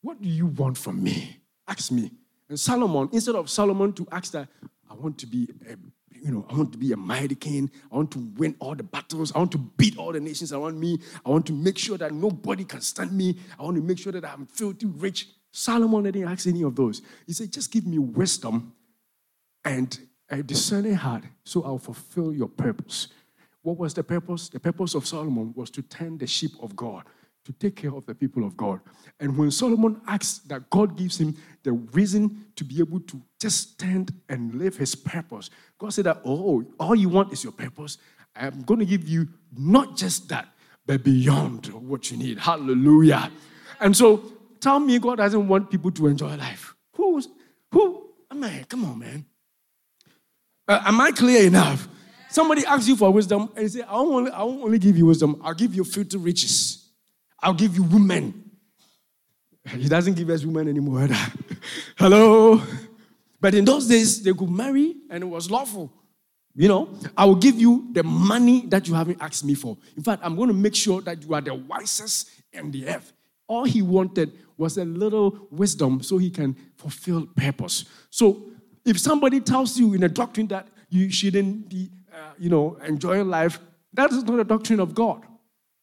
What 0.02 0.22
do 0.22 0.30
you 0.30 0.46
want 0.48 0.78
from 0.78 1.04
me? 1.04 1.38
Ask 1.68 1.92
me. 1.92 2.10
And 2.48 2.60
Solomon, 2.60 3.10
instead 3.12 3.36
of 3.36 3.50
Solomon 3.50 3.92
to 3.94 4.08
ask 4.12 4.32
that, 4.32 4.48
I 4.90 4.94
want 4.96 5.18
to 5.20 5.28
be 5.28 5.50
a 5.70 5.76
you 6.22 6.32
know, 6.32 6.46
I 6.50 6.56
want 6.56 6.72
to 6.72 6.78
be 6.78 6.92
a 6.92 6.98
mighty 6.98 7.36
king. 7.36 7.70
I 7.92 7.96
want 7.96 8.12
to 8.12 8.20
win 8.38 8.56
all 8.60 8.76
the 8.76 8.84
battles. 8.84 9.32
I 9.34 9.40
want 9.40 9.52
to 9.54 9.58
beat 9.58 9.98
all 9.98 10.12
the 10.12 10.20
nations 10.20 10.54
around 10.54 10.80
me. 10.80 11.00
I 11.26 11.30
want 11.30 11.46
to 11.48 11.54
make 11.54 11.78
sure 11.78 11.98
that 11.98 12.14
nobody 12.14 12.64
can 12.66 12.82
stand 12.82 13.12
me. 13.12 13.38
I 13.58 13.64
want 13.64 13.78
to 13.78 13.84
make 13.84 13.98
sure 14.00 14.12
that 14.12 14.26
I'm 14.26 14.46
filthy 14.46 14.86
rich. 14.86 15.30
Solomon 15.52 16.04
didn't 16.04 16.28
ask 16.28 16.48
any 16.48 16.64
of 16.64 16.76
those. 16.76 17.02
He 17.26 17.34
said, 17.34 17.52
just 17.52 17.72
give 17.72 17.86
me 17.86 17.98
wisdom 17.98 18.74
and 19.66 20.00
a 20.30 20.44
discerning 20.44 20.94
heart 20.94 21.24
so 21.44 21.64
I'll 21.64 21.80
fulfill 21.80 22.34
your 22.34 22.48
purpose. 22.48 23.08
What 23.62 23.78
was 23.78 23.94
the 23.94 24.04
purpose? 24.04 24.50
The 24.50 24.60
purpose 24.60 24.94
of 24.96 25.08
Solomon 25.08 25.54
was 25.56 25.70
to 25.72 25.82
tend 25.82 26.20
the 26.20 26.28
sheep 26.28 26.52
of 26.62 26.76
God, 26.76 27.04
to 27.46 27.54
take 27.54 27.76
care 27.76 27.94
of 27.94 28.06
the 28.06 28.16
people 28.16 28.46
of 28.46 28.56
God. 28.56 28.80
And 29.20 29.38
when 29.38 29.52
Solomon 29.52 30.02
asks 30.08 30.40
that 30.48 30.70
God 30.70 30.96
gives 30.96 31.20
him 31.20 31.36
the 31.64 31.74
reason 31.74 32.46
to 32.56 32.64
be 32.64 32.80
able 32.80 33.00
to 33.02 33.22
just 33.40 33.74
stand 33.74 34.14
and 34.28 34.54
live 34.56 34.78
his 34.78 34.96
purpose, 34.96 35.50
God 35.78 35.94
said 35.94 36.06
that, 36.06 36.22
oh, 36.26 36.64
all 36.80 36.96
you 36.96 37.10
want 37.10 37.32
is 37.32 37.44
your 37.44 37.54
purpose. 37.54 37.98
I'm 38.36 38.62
going 38.64 38.80
to 38.80 38.86
give 38.86 39.08
you 39.08 39.28
not 39.58 39.96
just 39.96 40.30
that, 40.30 40.48
but 40.86 41.04
beyond 41.04 41.68
what 41.68 42.12
you 42.12 42.18
need. 42.18 42.40
Hallelujah. 42.40 43.32
And 43.80 43.96
so 43.96 44.24
tell 44.60 44.80
me 44.80 45.00
God 45.00 45.18
doesn't 45.18 45.48
want 45.48 45.70
people 45.70 45.92
to 45.92 46.08
enjoy 46.08 46.36
life. 46.36 46.76
Who's, 46.94 47.28
who? 47.72 48.10
Man, 48.34 48.64
come 48.66 48.86
on, 48.86 49.00
man. 49.00 49.26
Uh, 50.68 50.82
am 50.86 51.02
I 51.02 51.12
clear 51.12 51.48
enough? 51.48 51.88
Somebody 52.30 52.66
asks 52.66 52.88
you 52.88 52.96
for 52.96 53.12
wisdom 53.12 53.50
and 53.56 53.64
you 53.64 53.70
say, 53.70 53.82
I 53.82 53.94
won't, 53.96 54.14
only, 54.14 54.32
I 54.32 54.44
won't 54.44 54.64
only 54.64 54.80
give 54.80 54.98
you 54.98 55.08
wisdom, 55.08 55.42
I'll 55.44 55.56
give 55.56 55.74
you 55.74 55.84
filthy 55.84 56.18
riches. 56.18 56.90
I'll 57.42 57.54
give 57.54 57.76
you 57.76 57.84
women. 57.84 58.52
He 59.68 59.88
doesn't 59.88 60.14
give 60.14 60.30
us 60.30 60.44
women 60.44 60.68
anymore. 60.68 61.08
Hello? 61.98 62.62
But 63.42 63.56
in 63.56 63.66
those 63.66 63.88
days, 63.88 64.22
they 64.22 64.34
could 64.34 64.50
marry 64.50 64.96
and 65.10 65.24
it 65.24 65.28
was 65.28 65.50
lawful. 65.50 65.92
You 66.56 66.68
know, 66.68 66.90
I 67.16 67.26
will 67.26 67.36
give 67.36 67.60
you 67.60 67.88
the 67.94 68.04
money 68.04 68.66
that 68.68 68.88
you 68.88 68.94
haven't 68.94 69.22
asked 69.22 69.46
me 69.46 69.54
for. 69.54 69.78
In 69.96 70.04
fact, 70.04 70.22
I'm 70.26 70.36
going 70.36 70.50
to 70.50 70.54
make 70.54 70.76
sure 70.76 71.00
that 71.02 71.24
you 71.24 71.34
are 71.34 71.42
the 71.42 71.56
wisest 71.56 72.30
in 72.52 72.72
the 72.72 72.90
earth. 72.90 73.14
All 73.48 73.64
he 73.64 73.82
wanted 73.82 74.34
was 74.58 74.78
a 74.78 74.84
little 74.84 75.48
wisdom 75.52 76.02
so 76.04 76.18
he 76.18 76.30
can 76.30 76.56
fulfill 76.76 77.28
purpose. 77.28 77.86
So 78.10 78.50
if 78.86 79.00
somebody 79.00 79.40
tells 79.40 79.80
you 79.80 79.94
in 79.94 80.04
a 80.04 80.10
doctrine 80.10 80.48
that 80.48 80.68
you 80.90 81.10
shouldn't 81.12 81.70
be 81.70 81.90
uh, 82.14 82.34
you 82.38 82.50
know, 82.50 82.78
enjoying 82.86 83.30
life, 83.30 83.60
that 83.94 84.12
is 84.12 84.24
not 84.24 84.40
a 84.40 84.44
doctrine 84.44 84.80
of 84.80 84.94
God. 84.94 85.24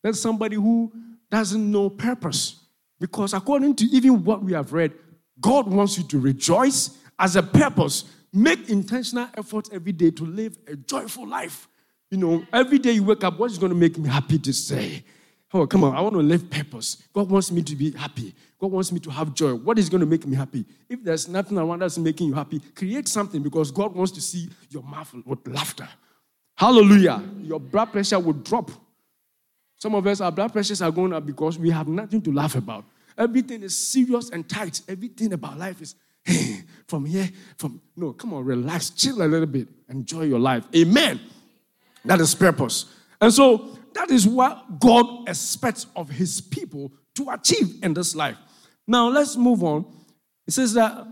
That's 0.02 0.20
somebody 0.20 0.56
who 0.56 0.92
doesn't 1.30 1.70
know 1.70 1.88
purpose. 1.88 2.60
Because 3.00 3.32
according 3.32 3.76
to 3.76 3.84
even 3.86 4.24
what 4.24 4.42
we 4.42 4.52
have 4.52 4.72
read, 4.72 4.92
God 5.40 5.66
wants 5.66 5.98
you 5.98 6.04
to 6.04 6.18
rejoice 6.18 6.98
as 7.18 7.36
a 7.36 7.42
purpose. 7.42 8.04
Make 8.32 8.68
intentional 8.68 9.28
efforts 9.34 9.70
every 9.72 9.92
day 9.92 10.10
to 10.10 10.24
live 10.24 10.58
a 10.66 10.76
joyful 10.76 11.26
life. 11.26 11.68
You 12.10 12.18
know, 12.18 12.46
every 12.52 12.78
day 12.78 12.92
you 12.92 13.04
wake 13.04 13.24
up, 13.24 13.38
what 13.38 13.50
is 13.50 13.58
going 13.58 13.70
to 13.70 13.78
make 13.78 13.98
me 13.98 14.08
happy 14.08 14.38
to 14.38 14.52
say? 14.52 15.04
Oh, 15.52 15.66
come 15.66 15.84
on, 15.84 15.96
I 15.96 16.00
want 16.00 16.14
to 16.14 16.20
live 16.20 16.50
purpose. 16.50 17.02
God 17.12 17.30
wants 17.30 17.50
me 17.50 17.62
to 17.62 17.76
be 17.76 17.92
happy. 17.92 18.34
God 18.58 18.72
wants 18.72 18.92
me 18.92 19.00
to 19.00 19.10
have 19.10 19.32
joy. 19.32 19.54
What 19.54 19.78
is 19.78 19.88
going 19.88 20.00
to 20.00 20.06
make 20.06 20.26
me 20.26 20.36
happy? 20.36 20.64
If 20.88 21.02
there's 21.02 21.28
nothing 21.28 21.56
around 21.56 21.80
that's 21.80 21.98
making 21.98 22.28
you 22.28 22.34
happy, 22.34 22.60
create 22.74 23.08
something 23.08 23.42
because 23.42 23.70
God 23.70 23.94
wants 23.94 24.12
to 24.12 24.20
see 24.20 24.50
your 24.70 24.82
mouth 24.82 25.14
with 25.24 25.46
laughter. 25.46 25.88
Hallelujah. 26.56 27.22
Your 27.42 27.60
blood 27.60 27.92
pressure 27.92 28.18
will 28.18 28.32
drop. 28.32 28.70
Some 29.76 29.94
of 29.94 30.06
us, 30.06 30.20
our 30.20 30.32
blood 30.32 30.52
pressures 30.52 30.82
are 30.82 30.90
going 30.90 31.12
up 31.12 31.24
because 31.24 31.58
we 31.58 31.70
have 31.70 31.86
nothing 31.86 32.22
to 32.22 32.32
laugh 32.32 32.54
about. 32.54 32.84
Everything 33.16 33.62
is 33.62 33.76
serious 33.78 34.30
and 34.30 34.48
tight. 34.48 34.80
Everything 34.88 35.32
about 35.32 35.58
life 35.58 35.80
is 35.80 35.94
from 36.88 37.04
here, 37.04 37.28
from 37.56 37.80
no, 37.96 38.12
come 38.12 38.34
on, 38.34 38.44
relax, 38.44 38.90
chill 38.90 39.22
a 39.22 39.24
little 39.24 39.46
bit, 39.46 39.68
enjoy 39.88 40.22
your 40.22 40.38
life. 40.38 40.64
Amen. 40.74 41.20
That 42.04 42.20
is 42.20 42.34
purpose. 42.34 42.86
And 43.20 43.32
so 43.32 43.76
that 43.94 44.10
is 44.10 44.26
what 44.26 44.78
God 44.78 45.28
expects 45.28 45.86
of 45.96 46.10
his 46.10 46.40
people 46.40 46.92
to 47.16 47.30
achieve 47.30 47.82
in 47.82 47.94
this 47.94 48.14
life. 48.14 48.36
Now 48.86 49.08
let's 49.08 49.36
move 49.36 49.64
on. 49.64 49.86
It 50.46 50.52
says 50.52 50.74
that 50.74 51.06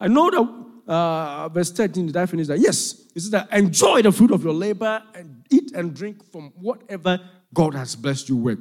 I 0.00 0.08
know 0.08 0.30
that 0.30 0.92
uh, 0.92 1.48
verse 1.50 1.70
13, 1.70 2.06
did 2.06 2.16
I 2.16 2.26
finish 2.26 2.48
that? 2.48 2.58
Yes. 2.58 3.06
It 3.14 3.20
says 3.20 3.30
that 3.30 3.52
enjoy 3.52 4.02
the 4.02 4.10
fruit 4.10 4.32
of 4.32 4.42
your 4.42 4.54
labor 4.54 5.02
and 5.14 5.44
eat 5.50 5.72
and 5.72 5.94
drink 5.94 6.24
from 6.32 6.52
whatever 6.56 7.20
God 7.54 7.74
has 7.74 7.94
blessed 7.94 8.28
you 8.28 8.36
with. 8.36 8.58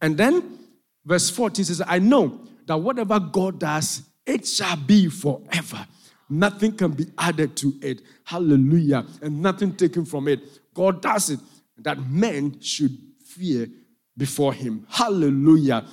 And 0.00 0.16
then 0.16 0.58
verse 1.04 1.28
14 1.28 1.64
says, 1.64 1.82
I 1.86 1.98
know 1.98 2.46
that 2.66 2.76
whatever 2.76 3.18
God 3.18 3.58
does, 3.58 4.02
it 4.24 4.46
shall 4.46 4.76
be 4.76 5.08
forever. 5.08 5.86
Nothing 6.30 6.72
can 6.72 6.92
be 6.92 7.06
added 7.16 7.56
to 7.56 7.74
it. 7.80 8.02
Hallelujah. 8.24 9.06
And 9.22 9.40
nothing 9.40 9.74
taken 9.74 10.04
from 10.04 10.28
it. 10.28 10.40
God 10.74 11.00
does 11.00 11.30
it 11.30 11.40
that 11.78 11.98
men 11.98 12.60
should 12.60 12.96
fear 13.24 13.68
before 14.16 14.52
him. 14.52 14.86
Hallelujah. 14.88 15.86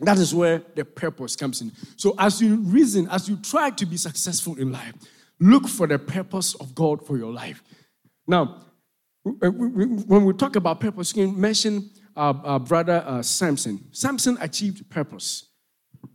That 0.00 0.18
is 0.18 0.34
where 0.34 0.62
the 0.74 0.84
purpose 0.84 1.36
comes 1.36 1.60
in. 1.60 1.72
So, 1.96 2.14
as 2.18 2.40
you 2.40 2.56
reason, 2.56 3.08
as 3.10 3.28
you 3.28 3.36
try 3.36 3.70
to 3.70 3.86
be 3.86 3.96
successful 3.96 4.56
in 4.56 4.72
life, 4.72 4.92
look 5.40 5.68
for 5.68 5.86
the 5.86 5.98
purpose 5.98 6.54
of 6.54 6.74
God 6.74 7.06
for 7.06 7.16
your 7.16 7.32
life. 7.32 7.62
Now, 8.26 8.62
when 9.22 10.24
we 10.24 10.32
talk 10.34 10.56
about 10.56 10.80
purpose, 10.80 11.14
you 11.14 11.26
can 11.26 11.40
mention 11.40 11.90
our, 12.16 12.40
our 12.44 12.60
brother 12.60 13.02
uh, 13.06 13.22
Samson. 13.22 13.86
Samson 13.92 14.36
achieved 14.40 14.88
purpose. 14.90 15.46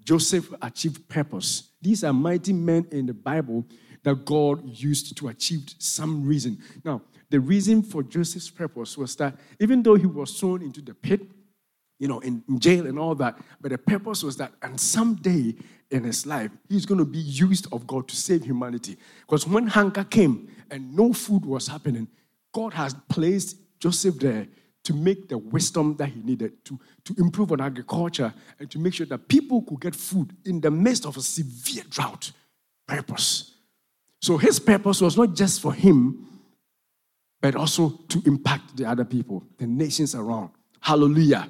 Joseph 0.03 0.53
achieved 0.61 1.07
purpose. 1.07 1.68
These 1.81 2.03
are 2.03 2.13
mighty 2.13 2.53
men 2.53 2.87
in 2.91 3.05
the 3.05 3.13
Bible 3.13 3.65
that 4.03 4.25
God 4.25 4.63
used 4.65 5.17
to 5.17 5.27
achieve 5.27 5.65
some 5.77 6.25
reason. 6.25 6.57
Now, 6.83 7.01
the 7.29 7.39
reason 7.39 7.83
for 7.83 8.03
Joseph's 8.03 8.49
purpose 8.49 8.97
was 8.97 9.15
that 9.17 9.35
even 9.59 9.83
though 9.83 9.95
he 9.95 10.05
was 10.05 10.39
thrown 10.39 10.61
into 10.61 10.81
the 10.81 10.93
pit, 10.93 11.21
you 11.99 12.07
know, 12.07 12.19
in, 12.19 12.43
in 12.47 12.59
jail 12.59 12.87
and 12.87 12.97
all 12.97 13.13
that. 13.15 13.37
But 13.61 13.71
the 13.71 13.77
purpose 13.77 14.23
was 14.23 14.37
that, 14.37 14.53
and 14.61 14.79
someday 14.79 15.53
in 15.91 16.03
his 16.03 16.25
life, 16.25 16.49
he's 16.69 16.85
going 16.85 16.99
to 16.99 17.05
be 17.05 17.19
used 17.19 17.67
of 17.73 17.85
God 17.85 18.07
to 18.07 18.15
save 18.15 18.45
humanity. 18.45 18.97
Because 19.21 19.45
when 19.45 19.67
hunger 19.67 20.05
came 20.05 20.49
and 20.71 20.95
no 20.95 21.13
food 21.13 21.45
was 21.45 21.67
happening, 21.67 22.07
God 22.53 22.73
has 22.73 22.95
placed 23.09 23.57
Joseph 23.79 24.17
there 24.19 24.47
to 24.83 24.93
make 24.93 25.29
the 25.29 25.37
wisdom 25.37 25.95
that 25.97 26.09
he 26.09 26.21
needed 26.21 26.63
to, 26.65 26.79
to 27.03 27.15
improve 27.17 27.51
on 27.51 27.61
agriculture 27.61 28.33
and 28.59 28.71
to 28.71 28.79
make 28.79 28.93
sure 28.93 29.05
that 29.05 29.27
people 29.27 29.61
could 29.61 29.81
get 29.81 29.95
food 29.95 30.35
in 30.45 30.61
the 30.61 30.71
midst 30.71 31.05
of 31.05 31.17
a 31.17 31.21
severe 31.21 31.83
drought. 31.89 32.31
Purpose. 32.87 33.55
So 34.21 34.37
his 34.37 34.59
purpose 34.59 35.01
was 35.01 35.15
not 35.15 35.35
just 35.35 35.61
for 35.61 35.73
him, 35.73 36.27
but 37.41 37.55
also 37.55 37.89
to 38.09 38.21
impact 38.25 38.75
the 38.75 38.85
other 38.85 39.05
people, 39.05 39.43
the 39.57 39.67
nations 39.67 40.15
around. 40.15 40.49
Hallelujah. 40.81 41.47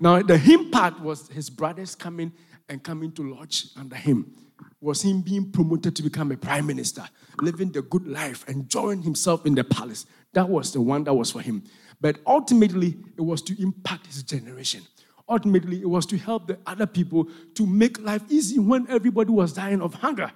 Now, 0.00 0.22
the 0.22 0.38
him 0.38 0.70
part 0.70 1.00
was 1.00 1.28
his 1.28 1.50
brothers 1.50 1.94
coming 1.94 2.32
and 2.68 2.82
coming 2.82 3.12
to 3.12 3.34
lodge 3.34 3.66
under 3.76 3.96
him. 3.96 4.32
Was 4.80 5.02
him 5.02 5.22
being 5.22 5.50
promoted 5.50 5.96
to 5.96 6.02
become 6.02 6.30
a 6.30 6.36
prime 6.36 6.66
minister, 6.66 7.02
living 7.40 7.72
the 7.72 7.82
good 7.82 8.06
life, 8.06 8.48
enjoying 8.48 9.02
himself 9.02 9.44
in 9.44 9.54
the 9.54 9.64
palace. 9.64 10.06
That 10.32 10.48
was 10.48 10.72
the 10.72 10.80
one 10.80 11.04
that 11.04 11.14
was 11.14 11.32
for 11.32 11.40
him. 11.40 11.64
But 12.00 12.18
ultimately, 12.26 12.96
it 13.16 13.22
was 13.22 13.42
to 13.42 13.60
impact 13.60 14.06
his 14.06 14.22
generation. 14.22 14.82
Ultimately, 15.28 15.80
it 15.80 15.88
was 15.88 16.06
to 16.06 16.16
help 16.16 16.46
the 16.46 16.58
other 16.66 16.86
people 16.86 17.28
to 17.54 17.66
make 17.66 18.00
life 18.00 18.22
easy 18.28 18.58
when 18.58 18.88
everybody 18.88 19.30
was 19.30 19.52
dying 19.52 19.82
of 19.82 19.94
hunger. 19.94 20.32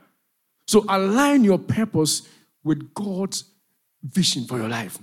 So 0.67 0.85
align 0.89 1.45
your 1.45 1.59
purpose 1.59 2.29
with 2.63 2.93
God's 2.95 3.45
vision 4.03 4.45
for 4.45 4.59
your 4.59 4.69
life. 4.69 4.99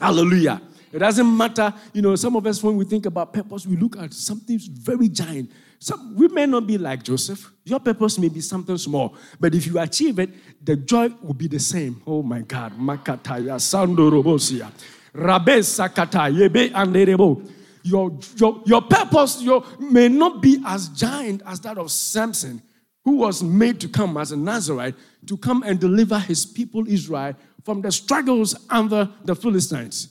Hallelujah. 0.00 0.60
It 0.92 1.00
doesn't 1.00 1.36
matter, 1.36 1.74
you 1.92 2.00
know, 2.00 2.16
some 2.16 2.36
of 2.36 2.46
us, 2.46 2.62
when 2.62 2.76
we 2.76 2.84
think 2.84 3.04
about 3.04 3.32
purpose, 3.32 3.66
we 3.66 3.76
look 3.76 3.98
at 3.98 4.14
something 4.14 4.58
very 4.58 5.08
giant. 5.08 5.50
Some, 5.78 6.16
we 6.16 6.28
may 6.28 6.46
not 6.46 6.66
be 6.66 6.78
like 6.78 7.02
Joseph. 7.02 7.52
Your 7.64 7.78
purpose 7.78 8.18
may 8.18 8.28
be 8.28 8.40
something 8.40 8.78
small, 8.78 9.14
but 9.38 9.54
if 9.54 9.66
you 9.66 9.78
achieve 9.78 10.18
it, 10.18 10.30
the 10.64 10.76
joy 10.76 11.10
will 11.22 11.34
be 11.34 11.46
the 11.46 11.60
same. 11.60 12.00
Oh 12.06 12.22
my 12.22 12.40
God. 12.40 12.72
Makataya 12.78 13.58
Sandorobosia. 13.58 14.72
Sakata 15.14 16.32
Yebe 16.32 16.70
Anderebo. 16.70 17.50
Your, 17.82 18.18
your, 18.36 18.62
your 18.66 18.82
purpose 18.82 19.40
your, 19.40 19.64
may 19.78 20.08
not 20.08 20.42
be 20.42 20.62
as 20.66 20.88
giant 20.88 21.42
as 21.46 21.60
that 21.60 21.78
of 21.78 21.90
Samson, 21.90 22.60
who 23.04 23.16
was 23.16 23.42
made 23.42 23.80
to 23.80 23.88
come 23.88 24.16
as 24.16 24.32
a 24.32 24.36
Nazarite 24.36 24.94
to 25.26 25.36
come 25.36 25.62
and 25.62 25.80
deliver 25.80 26.18
his 26.18 26.44
people 26.44 26.86
Israel 26.88 27.34
from 27.64 27.80
the 27.80 27.90
struggles 27.90 28.54
under 28.68 29.08
the 29.24 29.34
Philistines. 29.34 30.08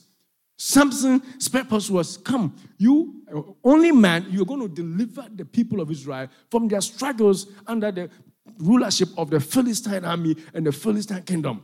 Samson's 0.56 1.48
purpose 1.48 1.88
was 1.88 2.16
come, 2.16 2.54
you, 2.78 3.22
only 3.62 3.92
man, 3.92 4.26
you're 4.28 4.44
going 4.44 4.60
to 4.60 4.68
deliver 4.68 5.24
the 5.32 5.44
people 5.44 5.80
of 5.80 5.90
Israel 5.90 6.28
from 6.50 6.66
their 6.66 6.80
struggles 6.80 7.46
under 7.66 7.92
the 7.92 8.10
rulership 8.58 9.08
of 9.16 9.30
the 9.30 9.38
Philistine 9.38 10.04
army 10.04 10.36
and 10.54 10.66
the 10.66 10.72
Philistine 10.72 11.22
kingdom. 11.22 11.62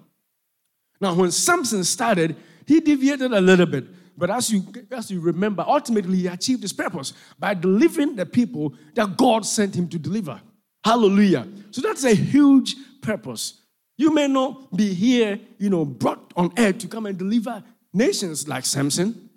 Now, 1.00 1.14
when 1.14 1.32
Samson 1.32 1.82
started, 1.82 2.36
he 2.66 2.80
deviated 2.80 3.32
a 3.32 3.40
little 3.40 3.66
bit. 3.66 3.86
But 4.16 4.30
as 4.30 4.50
you, 4.50 4.64
as 4.90 5.10
you 5.10 5.20
remember, 5.20 5.64
ultimately 5.66 6.18
he 6.18 6.26
achieved 6.28 6.62
his 6.62 6.72
purpose 6.72 7.12
by 7.38 7.54
delivering 7.54 8.14
the 8.16 8.26
people 8.26 8.74
that 8.94 9.16
God 9.16 9.44
sent 9.44 9.74
him 9.74 9.88
to 9.88 9.98
deliver. 9.98 10.40
Hallelujah. 10.84 11.46
So 11.70 11.80
that's 11.80 12.04
a 12.04 12.14
huge 12.14 12.76
purpose. 13.00 13.60
You 13.96 14.12
may 14.12 14.28
not 14.28 14.76
be 14.76 14.92
here, 14.92 15.40
you 15.58 15.70
know, 15.70 15.84
brought 15.84 16.32
on 16.36 16.52
earth 16.58 16.78
to 16.78 16.88
come 16.88 17.06
and 17.06 17.16
deliver 17.16 17.62
nations 17.92 18.46
like 18.46 18.64
Samson. 18.66 19.30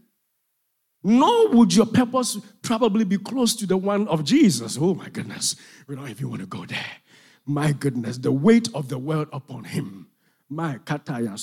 Nor 1.03 1.49
would 1.51 1.73
your 1.73 1.86
purpose 1.86 2.38
probably 2.61 3.05
be 3.05 3.17
close 3.17 3.55
to 3.55 3.65
the 3.65 3.78
one 3.78 4.07
of 4.07 4.23
Jesus. 4.23 4.78
Oh 4.80 4.93
my 4.93 5.09
goodness. 5.09 5.55
We 5.88 5.95
don't 5.95 6.09
even 6.09 6.30
want 6.30 6.41
to 6.41 6.47
go 6.47 6.65
there. 6.65 6.86
My 7.45 7.71
goodness, 7.71 8.17
the 8.17 8.32
weight 8.32 8.67
of 8.73 8.89
the 8.89 8.97
world 8.97 9.30
upon 9.32 9.63
him. 9.63 10.09
My 10.49 10.80
kataya. 10.80 11.38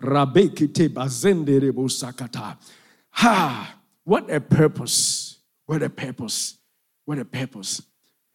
Rabekite 0.00 0.88
bazenderebo 0.88 1.88
sakata. 1.88 2.56
Ha! 3.10 3.76
What 4.04 4.30
a 4.30 4.40
purpose. 4.40 5.36
What 5.66 5.82
a 5.82 5.90
purpose. 5.90 6.56
What 7.04 7.18
a 7.18 7.24
purpose. 7.24 7.82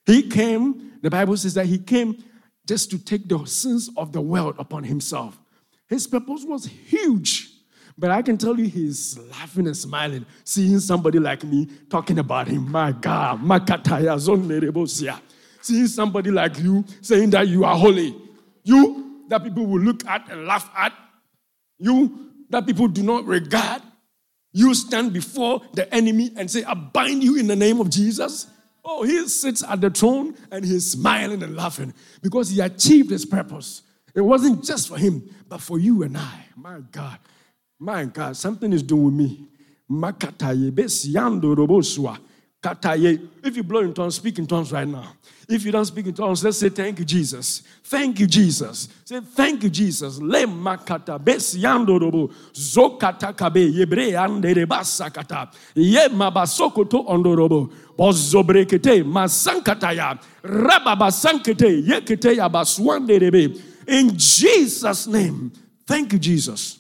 He 0.06 0.24
came, 0.30 0.94
the 1.02 1.10
Bible 1.10 1.36
says 1.38 1.56
that 1.56 1.66
he 1.66 1.80
came 1.80 2.24
just 2.68 2.92
to 2.92 3.00
take 3.00 3.28
the 3.28 3.44
sins 3.46 3.90
of 3.98 4.12
the 4.12 4.22
world 4.22 4.56
upon 4.60 4.84
himself. 4.84 5.40
His 5.88 6.08
purpose 6.08 6.44
was 6.46 6.66
huge. 6.66 7.52
But 7.98 8.12
I 8.12 8.22
can 8.22 8.38
tell 8.38 8.60
you 8.60 8.66
he's 8.66 9.18
laughing 9.32 9.68
and 9.68 9.78
smiling, 9.78 10.26
seeing 10.44 10.80
somebody 10.80 11.18
like 11.18 11.44
me 11.44 11.68
talking 11.90 12.20
about 12.20 12.48
him. 12.48 12.70
My 12.70 12.92
God, 12.92 13.42
Makataya 13.42 14.18
Zonerebosia. 14.20 15.20
Seeing 15.62 15.88
somebody 15.88 16.30
like 16.30 16.60
you 16.60 16.84
saying 17.02 17.30
that 17.32 17.48
you 17.48 17.64
are 17.64 17.76
holy. 17.76 18.16
You 18.64 19.24
that 19.30 19.44
people 19.44 19.66
will 19.66 19.80
look 19.80 20.06
at 20.06 20.30
and 20.30 20.46
laugh 20.46 20.70
at. 20.78 20.94
You 21.80 22.32
that 22.50 22.66
people 22.66 22.88
do 22.88 23.04
not 23.04 23.26
regard. 23.26 23.82
You 24.54 24.74
stand 24.74 25.12
before 25.12 25.62
the 25.74 25.94
enemy 25.94 26.32
and 26.38 26.50
say, 26.50 26.64
I 26.64 26.74
bind 26.74 27.24
you 27.24 27.38
in 27.38 27.48
the 27.48 27.56
name 27.56 27.82
of 27.82 27.90
Jesus. 27.90 28.48
Oh, 28.84 29.04
he 29.04 29.28
sits 29.28 29.64
at 29.64 29.82
the 29.82 29.90
throne 29.90 30.36
and 30.52 30.64
he's 30.64 30.92
smiling 30.92 31.44
and 31.44 31.56
laughing 31.56 31.94
because 32.22 32.50
he 32.50 32.62
achieved 32.62 33.10
his 33.10 33.26
purpose. 33.26 33.82
It 34.14 34.22
wasn't 34.22 34.64
just 34.64 34.88
for 34.88 34.98
him, 34.98 35.30
but 35.50 35.60
for 35.60 35.78
you 35.78 36.04
and 36.04 36.18
I. 36.18 36.46
My 36.56 36.80
God. 36.92 37.20
My 37.80 38.06
God, 38.06 38.38
something 38.38 38.72
is 38.72 38.82
doing 38.82 39.04
with 39.06 39.14
me. 39.14 39.48
If 43.44 43.56
you 43.56 43.64
blow 43.64 43.82
in 43.82 43.94
tongues, 43.94 44.16
speak 44.16 44.40
in 44.40 44.48
tongues 44.48 44.72
right 44.72 44.88
now. 44.88 45.14
If 45.48 45.64
you 45.64 45.72
don't 45.72 45.86
speak 45.86 46.08
in 46.08 46.14
tongues, 46.14 46.44
let's 46.44 46.58
say 46.58 46.70
thank 46.70 46.98
you, 47.00 47.06
Jesus. 47.06 47.62
Thank 47.84 48.20
you, 48.20 48.26
Jesus. 48.26 48.90
Say 49.06 49.20
thank 49.20 49.64
you, 49.64 49.70
Jesus. 49.70 50.18
Le 50.18 50.48
makata 50.48 51.20
besiando 51.24 52.00
robo 52.00 52.32
zokata 52.52 53.36
kabe 53.36 53.72
yebre 53.72 54.18
ande 54.18 54.66
basakata 54.66 55.52
ye 55.76 56.08
mabasokoto 56.10 57.06
ondorobo 57.08 57.72
bozobrekete 57.96 59.04
masankataya 59.04 60.20
rababasankete 60.44 61.84
yekete 61.88 62.36
yabaswande 62.38 63.20
rebe. 63.20 63.62
In 63.88 64.18
Jesus' 64.18 65.06
name, 65.06 65.52
thank 65.86 66.12
you, 66.14 66.20
Jesus. 66.20 66.80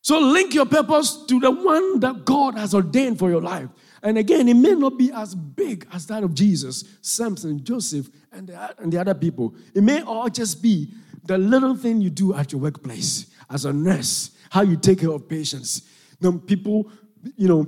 So 0.00 0.18
link 0.20 0.54
your 0.54 0.66
purpose 0.66 1.26
to 1.26 1.40
the 1.40 1.50
one 1.50 2.00
that 2.00 2.24
God 2.24 2.56
has 2.56 2.72
ordained 2.72 3.18
for 3.18 3.28
your 3.28 3.42
life. 3.42 3.68
And 4.06 4.18
again, 4.18 4.48
it 4.48 4.54
may 4.54 4.70
not 4.70 4.96
be 4.96 5.10
as 5.10 5.34
big 5.34 5.84
as 5.92 6.06
that 6.06 6.22
of 6.22 6.32
Jesus, 6.32 6.84
Samson, 7.00 7.64
Joseph, 7.64 8.08
and 8.30 8.46
the, 8.46 8.74
and 8.80 8.92
the 8.92 9.00
other 9.00 9.14
people. 9.14 9.52
It 9.74 9.82
may 9.82 10.00
all 10.00 10.28
just 10.28 10.62
be 10.62 10.90
the 11.24 11.36
little 11.36 11.74
thing 11.74 12.00
you 12.00 12.08
do 12.08 12.32
at 12.32 12.52
your 12.52 12.60
workplace 12.60 13.26
as 13.50 13.64
a 13.64 13.72
nurse, 13.72 14.30
how 14.48 14.62
you 14.62 14.76
take 14.76 15.00
care 15.00 15.10
of 15.10 15.28
patients. 15.28 15.82
Know, 16.20 16.38
people, 16.38 16.88
you 17.34 17.48
know, 17.48 17.66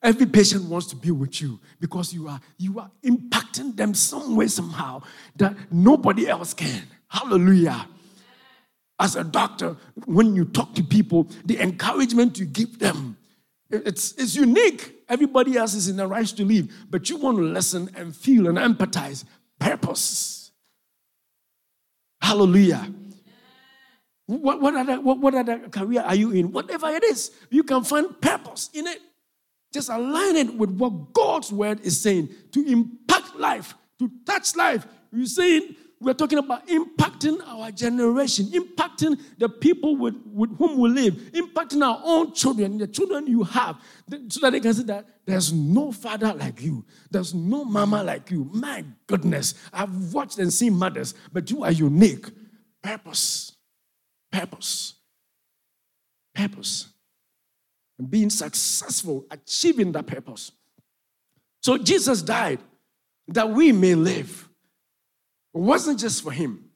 every 0.00 0.26
patient 0.26 0.66
wants 0.66 0.86
to 0.86 0.96
be 0.96 1.10
with 1.10 1.42
you 1.42 1.58
because 1.80 2.14
you 2.14 2.28
are 2.28 2.40
you 2.56 2.78
are 2.78 2.90
impacting 3.02 3.74
them 3.74 3.92
some 3.92 4.36
way, 4.36 4.46
somehow 4.46 5.02
that 5.34 5.56
nobody 5.72 6.28
else 6.28 6.54
can. 6.54 6.84
Hallelujah 7.08 7.88
as 9.00 9.16
a 9.16 9.24
doctor, 9.24 9.76
when 10.04 10.36
you 10.36 10.44
talk 10.44 10.74
to 10.74 10.84
people, 10.84 11.26
the 11.46 11.58
encouragement 11.58 12.38
you 12.38 12.44
give 12.44 12.78
them, 12.78 13.16
it's, 13.70 14.12
it's 14.12 14.34
unique. 14.34 15.04
Everybody 15.08 15.56
else 15.56 15.74
is 15.74 15.88
in 15.88 15.96
the 15.96 16.06
right 16.06 16.26
to 16.26 16.44
live, 16.44 16.72
but 16.90 17.08
you 17.08 17.16
want 17.16 17.38
to 17.38 17.44
listen 17.44 17.90
and 17.94 18.14
feel 18.14 18.48
and 18.48 18.58
empathize. 18.58 19.24
Purpose. 19.58 20.50
Hallelujah. 22.20 22.92
What, 24.26 24.60
what, 24.60 24.74
other, 24.74 25.00
what, 25.00 25.18
what 25.18 25.34
other 25.34 25.68
career 25.68 26.02
are 26.02 26.14
you 26.14 26.30
in? 26.30 26.52
Whatever 26.52 26.88
it 26.90 27.02
is, 27.04 27.32
you 27.50 27.62
can 27.62 27.82
find 27.82 28.20
purpose 28.20 28.70
in 28.72 28.86
it. 28.86 29.00
Just 29.72 29.88
align 29.88 30.36
it 30.36 30.54
with 30.54 30.70
what 30.70 31.12
God's 31.12 31.52
word 31.52 31.80
is 31.80 32.00
saying 32.00 32.28
to 32.52 32.64
impact 32.66 33.36
life, 33.36 33.74
to 33.98 34.10
touch 34.24 34.56
life. 34.56 34.86
You're 35.12 35.26
saying 35.26 35.76
we're 36.00 36.14
talking 36.14 36.38
about 36.38 36.66
impacting 36.66 37.46
our 37.46 37.70
generation, 37.70 38.46
impacting 38.46 39.20
the 39.36 39.50
people 39.50 39.96
with, 39.96 40.14
with 40.24 40.56
whom 40.56 40.78
we 40.78 40.88
live, 40.88 41.14
impacting 41.32 41.86
our 41.86 42.00
own 42.02 42.32
children, 42.32 42.78
the 42.78 42.86
children 42.86 43.26
you 43.26 43.42
have, 43.42 43.76
so 44.28 44.40
that 44.40 44.52
they 44.52 44.60
can 44.60 44.72
see 44.72 44.82
that 44.84 45.06
there's 45.26 45.52
no 45.52 45.92
father 45.92 46.32
like 46.32 46.62
you, 46.62 46.84
there's 47.10 47.34
no 47.34 47.66
mama 47.66 48.02
like 48.02 48.30
you. 48.30 48.48
My 48.52 48.82
goodness, 49.06 49.54
I've 49.72 50.14
watched 50.14 50.38
and 50.38 50.50
seen 50.50 50.72
mothers, 50.72 51.12
but 51.32 51.50
you 51.50 51.64
are 51.64 51.72
unique. 51.72 52.26
Purpose, 52.82 53.52
purpose, 54.32 54.94
purpose. 56.34 56.88
And 57.98 58.10
being 58.10 58.30
successful, 58.30 59.26
achieving 59.30 59.92
that 59.92 60.06
purpose. 60.06 60.52
So 61.62 61.76
Jesus 61.76 62.22
died 62.22 62.60
that 63.28 63.50
we 63.50 63.72
may 63.72 63.94
live. 63.94 64.49
It 65.54 65.58
wasn't 65.58 66.00
just 66.00 66.22
for 66.22 66.30
him, 66.30 66.70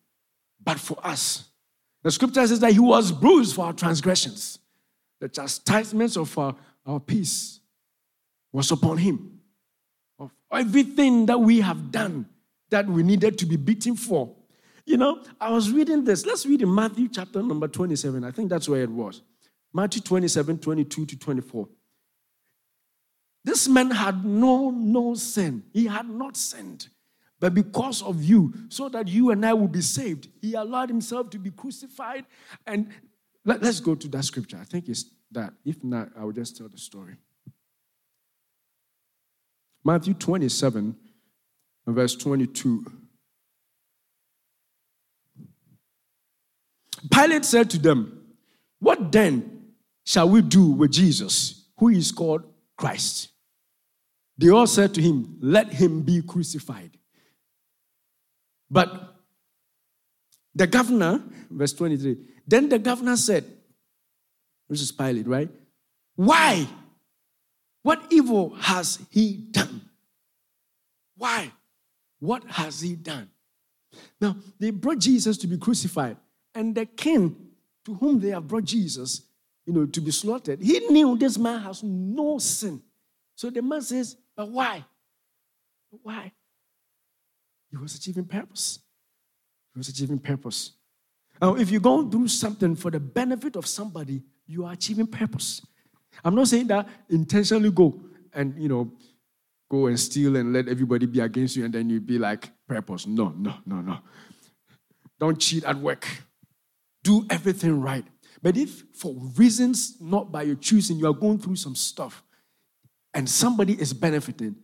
but 0.63 0.79
for 0.79 0.99
us. 1.05 1.45
The 2.03 2.11
scripture 2.11 2.47
says 2.47 2.61
that 2.61 2.73
he 2.73 2.81
was 2.81 3.13
bruised 3.13 3.55
for 3.55 3.67
our 3.67 3.73
transgressions. 3.73 4.59
The 5.21 5.29
chastisements 5.29 6.17
of 6.17 6.37
our, 6.37 6.55
our 6.85 7.01
peace 7.01 7.61
was 8.53 8.71
upon 8.71 8.99
him. 8.99 9.41
Of 10.19 10.31
everything 10.53 11.27
that 11.27 11.41
we 11.41 11.61
have 11.61 11.91
done 11.91 12.27
that 12.71 12.87
we 12.87 13.03
needed 13.03 13.39
to 13.39 13.47
be 13.47 13.57
beaten 13.57 13.97
for. 13.97 14.35
You 14.87 14.99
know, 14.99 15.23
I 15.41 15.51
was 15.51 15.71
reading 15.71 16.05
this. 16.05 16.27
Let's 16.27 16.45
read 16.45 16.61
in 16.61 16.75
Matthew 16.75 17.09
chapter 17.09 17.43
number 17.43 17.69
27. 17.69 18.23
I 18.23 18.31
think 18.31 18.51
that's 18.51 18.69
where 18.69 18.83
it 18.83 18.91
was. 18.91 19.23
Matthew 19.73 20.03
27, 20.03 20.59
22 20.59 21.07
to 21.07 21.19
24. 21.19 21.69
This 23.45 23.69
man 23.69 23.91
had 23.91 24.25
no, 24.25 24.71
no 24.71 25.15
sin. 25.15 25.65
He 25.73 25.87
had 25.87 26.09
not 26.09 26.37
sinned. 26.37 26.89
But 27.45 27.53
because 27.53 28.01
of 28.01 28.25
you, 28.25 28.55
so 28.71 28.89
that 28.89 29.07
you 29.07 29.31
and 29.31 29.45
I 29.45 29.53
will 29.53 29.69
be 29.69 29.83
saved, 29.83 30.29
he 30.41 30.55
allowed 30.55 30.89
himself 30.89 31.29
to 31.29 31.39
be 31.39 31.51
crucified. 31.51 32.25
And 32.67 32.89
let, 33.45 33.63
us 33.63 33.81
go 33.81 33.95
to 33.95 34.09
that 34.09 34.25
scripture. 34.25 34.57
I 34.59 34.65
think 34.65 34.89
it's 34.89 35.05
that. 35.31 35.53
If 35.63 35.85
not, 35.85 36.09
I 36.19 36.25
will 36.25 36.33
just 36.33 36.57
tell 36.57 36.71
the 36.71 36.79
story. 36.79 37.17
Matthew 39.85 40.15
27, 40.15 40.97
verse 41.87 42.17
22. 42.17 42.87
Pilate 47.13 47.45
said 47.45 47.69
to 47.69 47.79
them, 47.79 48.25
What 48.79 49.13
then 49.13 49.75
shall 50.07 50.31
we 50.31 50.41
do 50.41 50.71
with 50.71 50.93
Jesus, 50.93 51.67
who 51.77 51.91
is 51.91 52.11
called 52.11 52.45
Christ? 52.79 53.29
They 54.39 54.49
all 54.49 54.67
said 54.67 54.95
to 54.95 55.03
him, 55.03 55.37
Let 55.43 55.75
him 55.75 56.01
be 56.01 56.23
crucified. 56.23 56.97
But 58.71 59.17
the 60.55 60.67
governor, 60.67 61.23
verse 61.51 61.73
23, 61.73 62.17
then 62.47 62.69
the 62.69 62.79
governor 62.79 63.17
said, 63.17 63.45
this 64.69 64.81
is 64.81 64.93
Pilate, 64.93 65.27
right? 65.27 65.51
Why? 66.17 66.67
What 67.83 68.03
evil 68.11 68.55
has 68.55 68.99
he 69.11 69.37
done? 69.51 69.83
Why? 71.17 71.53
What 72.19 72.45
has 72.45 72.81
he 72.81 72.95
done? 72.95 73.31
Now, 74.21 74.37
they 74.59 74.71
brought 74.71 74.99
Jesus 74.99 75.37
to 75.39 75.47
be 75.47 75.59
crucified, 75.59 76.17
and 76.55 76.75
the 76.75 76.87
king 76.87 77.37
to 77.85 77.95
whom 77.95 78.19
they 78.19 78.31
have 78.31 78.49
brought 78.49 78.65
Jesus, 78.65 79.23
you 79.67 79.73
know, 79.73 79.87
to 79.87 80.01
be 80.01 80.11
slaughtered, 80.11 80.61
he 80.61 80.81
knew 80.89 81.17
this 81.17 81.39
man 81.39 81.61
has 81.61 81.83
no 81.83 82.39
sin. 82.39 82.83
So 83.35 83.51
the 83.51 83.63
man 83.63 83.83
says, 83.83 84.17
But 84.37 84.49
why? 84.51 84.85
Why? 86.03 86.33
He 87.77 87.83
was 87.83 87.95
achieving 87.95 88.25
purpose. 88.25 88.79
He 89.73 89.79
was 89.79 89.89
achieving 89.89 90.19
purpose. 90.19 90.73
Now, 91.41 91.57
if 91.57 91.71
you're 91.71 91.81
going 91.81 92.09
do 92.09 92.29
something 92.29 92.77
for 92.77 92.91
the 92.91 93.01
benefit 93.01 93.57
of 93.57 93.67
somebody, 93.67 94.23
you 94.47 94.65
are 94.65 94.73
achieving 94.73 95.07
purpose. 95.07 95.61
I'm 96.25 96.35
not 96.35 96.49
saying 96.49 96.69
that 96.69 96.89
intentionally 97.09 97.71
go 97.71 98.01
and, 98.33 98.55
you 98.61 98.69
know, 98.69 98.93
go 99.69 99.87
and 99.87 99.99
steal 99.99 100.37
and 100.37 100.53
let 100.53 100.69
everybody 100.69 101.07
be 101.07 101.21
against 101.21 101.57
you 101.57 101.65
and 101.65 101.75
then 101.75 101.91
you 101.91 102.01
be 102.01 102.19
like, 102.19 102.51
purpose. 102.69 103.07
No, 103.07 103.35
no, 103.37 103.55
no, 103.67 103.81
no. 103.81 103.99
Don't 105.19 105.41
cheat 105.41 105.65
at 105.65 105.77
work. 105.77 106.07
Do 107.03 107.27
everything 107.29 107.81
right. 107.81 108.05
But 108.41 108.57
if 108.57 108.85
for 108.95 109.15
reasons 109.37 109.97
not 110.01 110.31
by 110.31 110.43
your 110.43 110.57
choosing, 110.57 110.99
you 110.99 111.09
are 111.09 111.15
going 111.15 111.39
through 111.39 111.57
some 111.57 111.75
stuff 111.75 112.23
and 113.13 113.29
somebody 113.29 113.81
is 113.81 113.93
benefiting, 113.93 114.57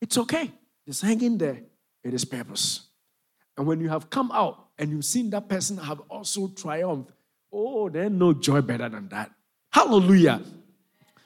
it's 0.00 0.18
okay. 0.18 0.50
Just 0.86 1.02
hang 1.02 1.20
in 1.20 1.38
there. 1.38 1.60
It 2.04 2.14
is 2.14 2.24
purpose. 2.24 2.88
And 3.56 3.66
when 3.66 3.80
you 3.80 3.88
have 3.88 4.08
come 4.08 4.30
out 4.32 4.68
and 4.78 4.90
you've 4.90 5.04
seen 5.04 5.30
that 5.30 5.48
person 5.48 5.76
have 5.78 6.00
also 6.08 6.48
triumphed, 6.48 7.10
oh, 7.52 7.88
there's 7.88 8.10
no 8.10 8.32
joy 8.32 8.60
better 8.60 8.88
than 8.88 9.08
that. 9.08 9.30
Hallelujah. 9.70 10.40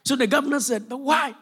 So 0.05 0.17
the 0.17 0.27
governor 0.27 0.61
said, 0.61 0.89
But 0.89 0.99
why? 0.99 1.35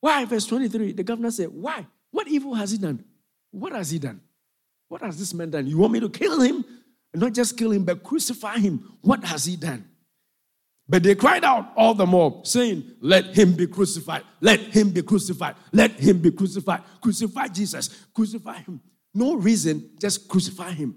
Why? 0.00 0.24
Verse 0.24 0.46
23, 0.46 0.92
the 0.92 1.02
governor 1.02 1.30
said, 1.30 1.48
Why? 1.48 1.86
What 2.10 2.28
evil 2.28 2.54
has 2.54 2.70
he 2.70 2.78
done? 2.78 3.04
What 3.50 3.72
has 3.72 3.90
he 3.90 3.98
done? 3.98 4.20
What 4.88 5.02
has 5.02 5.18
this 5.18 5.34
man 5.34 5.50
done? 5.50 5.66
You 5.66 5.78
want 5.78 5.92
me 5.92 6.00
to 6.00 6.08
kill 6.08 6.40
him? 6.40 6.64
And 7.12 7.22
not 7.22 7.32
just 7.32 7.56
kill 7.56 7.72
him, 7.72 7.84
but 7.84 8.02
crucify 8.02 8.58
him. 8.58 8.96
What 9.00 9.24
has 9.24 9.44
he 9.44 9.56
done? 9.56 9.89
But 10.90 11.04
they 11.04 11.14
cried 11.14 11.44
out 11.44 11.72
all 11.76 11.94
the 11.94 12.04
more, 12.04 12.40
saying, 12.42 12.96
Let 13.00 13.26
him 13.26 13.52
be 13.52 13.68
crucified. 13.68 14.24
Let 14.40 14.58
him 14.58 14.90
be 14.90 15.02
crucified. 15.02 15.54
Let 15.72 15.92
him 15.92 16.18
be 16.18 16.32
crucified. 16.32 16.82
Crucify 17.00 17.46
Jesus. 17.46 18.06
Crucify 18.12 18.58
him. 18.58 18.80
No 19.14 19.34
reason, 19.36 19.90
just 20.00 20.26
crucify 20.28 20.72
him. 20.72 20.96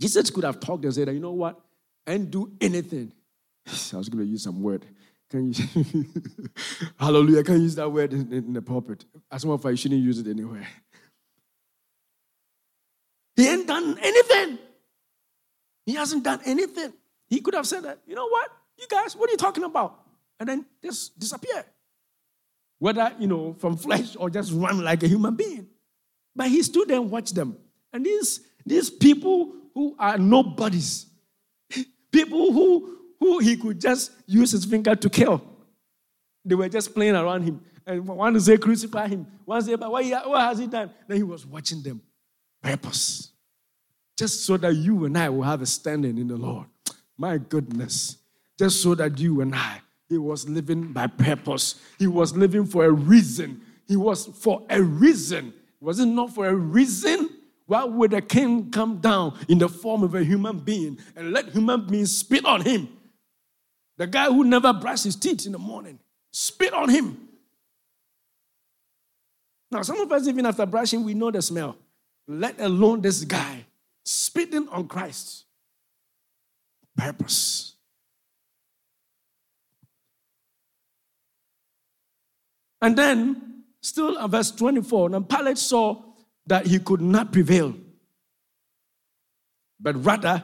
Jesus 0.00 0.30
could 0.30 0.44
have 0.44 0.60
talked 0.60 0.84
and 0.84 0.94
said, 0.94 1.08
You 1.08 1.18
know 1.18 1.32
what? 1.32 1.60
And 2.06 2.30
do 2.30 2.52
anything. 2.60 3.12
I 3.66 3.96
was 3.96 4.08
going 4.08 4.24
to 4.24 4.30
use 4.30 4.44
some 4.44 4.62
word. 4.62 4.86
Can 5.28 5.52
you? 5.52 5.64
Hallelujah. 7.00 7.40
I 7.40 7.42
can 7.42 7.60
use 7.60 7.74
that 7.74 7.90
word 7.90 8.12
in, 8.12 8.32
in 8.32 8.52
the 8.52 8.62
pulpit. 8.62 9.04
As 9.28 9.42
a 9.42 9.48
matter 9.48 9.54
of 9.56 9.62
fact, 9.62 9.72
you 9.72 9.76
shouldn't 9.76 10.02
use 10.04 10.20
it 10.20 10.28
anywhere. 10.28 10.68
He 13.34 13.48
ain't 13.48 13.66
done 13.66 13.98
anything. 14.00 14.58
He 15.84 15.94
hasn't 15.94 16.22
done 16.22 16.40
anything. 16.44 16.92
He 17.28 17.40
could 17.40 17.54
have 17.54 17.66
said 17.66 17.82
that, 17.82 17.98
you 18.06 18.14
know 18.14 18.28
what? 18.28 18.50
You 18.78 18.86
guys, 18.88 19.16
what 19.16 19.28
are 19.28 19.32
you 19.32 19.36
talking 19.36 19.64
about? 19.64 20.00
And 20.38 20.48
then 20.48 20.66
just 20.82 21.18
disappear. 21.18 21.64
Whether, 22.78 23.12
you 23.18 23.26
know, 23.26 23.54
from 23.54 23.76
flesh 23.76 24.16
or 24.16 24.30
just 24.30 24.52
run 24.52 24.84
like 24.84 25.02
a 25.02 25.08
human 25.08 25.34
being. 25.34 25.66
But 26.36 26.48
he 26.48 26.62
stood 26.62 26.90
and 26.90 27.10
watched 27.10 27.34
them. 27.34 27.56
And 27.92 28.06
these, 28.06 28.40
these 28.64 28.88
people 28.88 29.52
who 29.74 29.96
are 29.98 30.16
nobodies, 30.16 31.06
people 32.12 32.52
who 32.52 32.98
who 33.20 33.38
he 33.38 33.56
could 33.56 33.80
just 33.80 34.12
use 34.26 34.52
his 34.52 34.64
finger 34.64 34.94
to 34.94 35.10
kill. 35.10 35.42
They 36.44 36.54
were 36.54 36.68
just 36.68 36.94
playing 36.94 37.16
around 37.16 37.42
him. 37.42 37.60
And 37.86 38.06
one 38.06 38.34
to 38.34 38.40
say, 38.40 38.56
crucify 38.56 39.08
him. 39.08 39.26
One 39.44 39.60
say, 39.62 39.74
but 39.74 39.90
what, 39.90 40.04
what 40.28 40.40
has 40.40 40.58
he 40.58 40.66
done? 40.66 40.90
Then 41.06 41.16
he 41.16 41.22
was 41.22 41.44
watching 41.46 41.82
them. 41.82 42.00
Purpose. 42.62 43.30
Just 44.16 44.44
so 44.44 44.56
that 44.56 44.74
you 44.74 45.04
and 45.04 45.16
I 45.16 45.28
will 45.28 45.42
have 45.42 45.62
a 45.62 45.66
standing 45.66 46.18
in 46.18 46.28
the 46.28 46.36
Lord. 46.36 46.66
My 47.16 47.38
goodness. 47.38 48.16
Just 48.58 48.82
so 48.82 48.94
that 48.96 49.18
you 49.18 49.40
and 49.40 49.54
I, 49.54 49.80
he 50.08 50.18
was 50.18 50.48
living 50.48 50.92
by 50.92 51.06
purpose. 51.06 51.80
He 51.98 52.06
was 52.06 52.36
living 52.36 52.66
for 52.66 52.84
a 52.84 52.90
reason. 52.90 53.62
He 53.86 53.96
was 53.96 54.26
for 54.26 54.66
a 54.68 54.82
reason. 54.82 55.52
Was 55.80 56.00
it 56.00 56.06
not 56.06 56.34
for 56.34 56.46
a 56.46 56.54
reason? 56.54 57.30
Why 57.66 57.84
would 57.84 58.14
a 58.14 58.22
king 58.22 58.70
come 58.70 58.98
down 58.98 59.38
in 59.48 59.58
the 59.58 59.68
form 59.68 60.02
of 60.02 60.14
a 60.14 60.24
human 60.24 60.58
being 60.58 60.98
and 61.14 61.32
let 61.32 61.50
human 61.50 61.86
beings 61.86 62.16
spit 62.16 62.44
on 62.44 62.62
him? 62.62 62.88
The 63.98 64.06
guy 64.06 64.26
who 64.26 64.44
never 64.44 64.72
brushed 64.72 65.04
his 65.04 65.16
teeth 65.16 65.44
in 65.46 65.52
the 65.52 65.58
morning, 65.58 65.98
spit 66.32 66.72
on 66.72 66.88
him. 66.88 67.28
Now, 69.70 69.82
some 69.82 70.00
of 70.00 70.10
us, 70.10 70.26
even 70.26 70.46
after 70.46 70.64
brushing, 70.64 71.04
we 71.04 71.14
know 71.14 71.30
the 71.30 71.42
smell, 71.42 71.76
let 72.26 72.58
alone 72.60 73.02
this 73.02 73.22
guy 73.24 73.66
spitting 74.04 74.68
on 74.70 74.88
Christ. 74.88 75.44
Purpose. 76.96 77.74
And 82.80 82.96
then, 82.96 83.64
still 83.80 84.18
at 84.18 84.30
verse 84.30 84.50
24, 84.50 85.10
now 85.10 85.20
Pilate 85.20 85.58
saw 85.58 86.02
that 86.46 86.66
he 86.66 86.78
could 86.78 87.00
not 87.00 87.32
prevail, 87.32 87.74
but 89.80 90.04
rather 90.04 90.42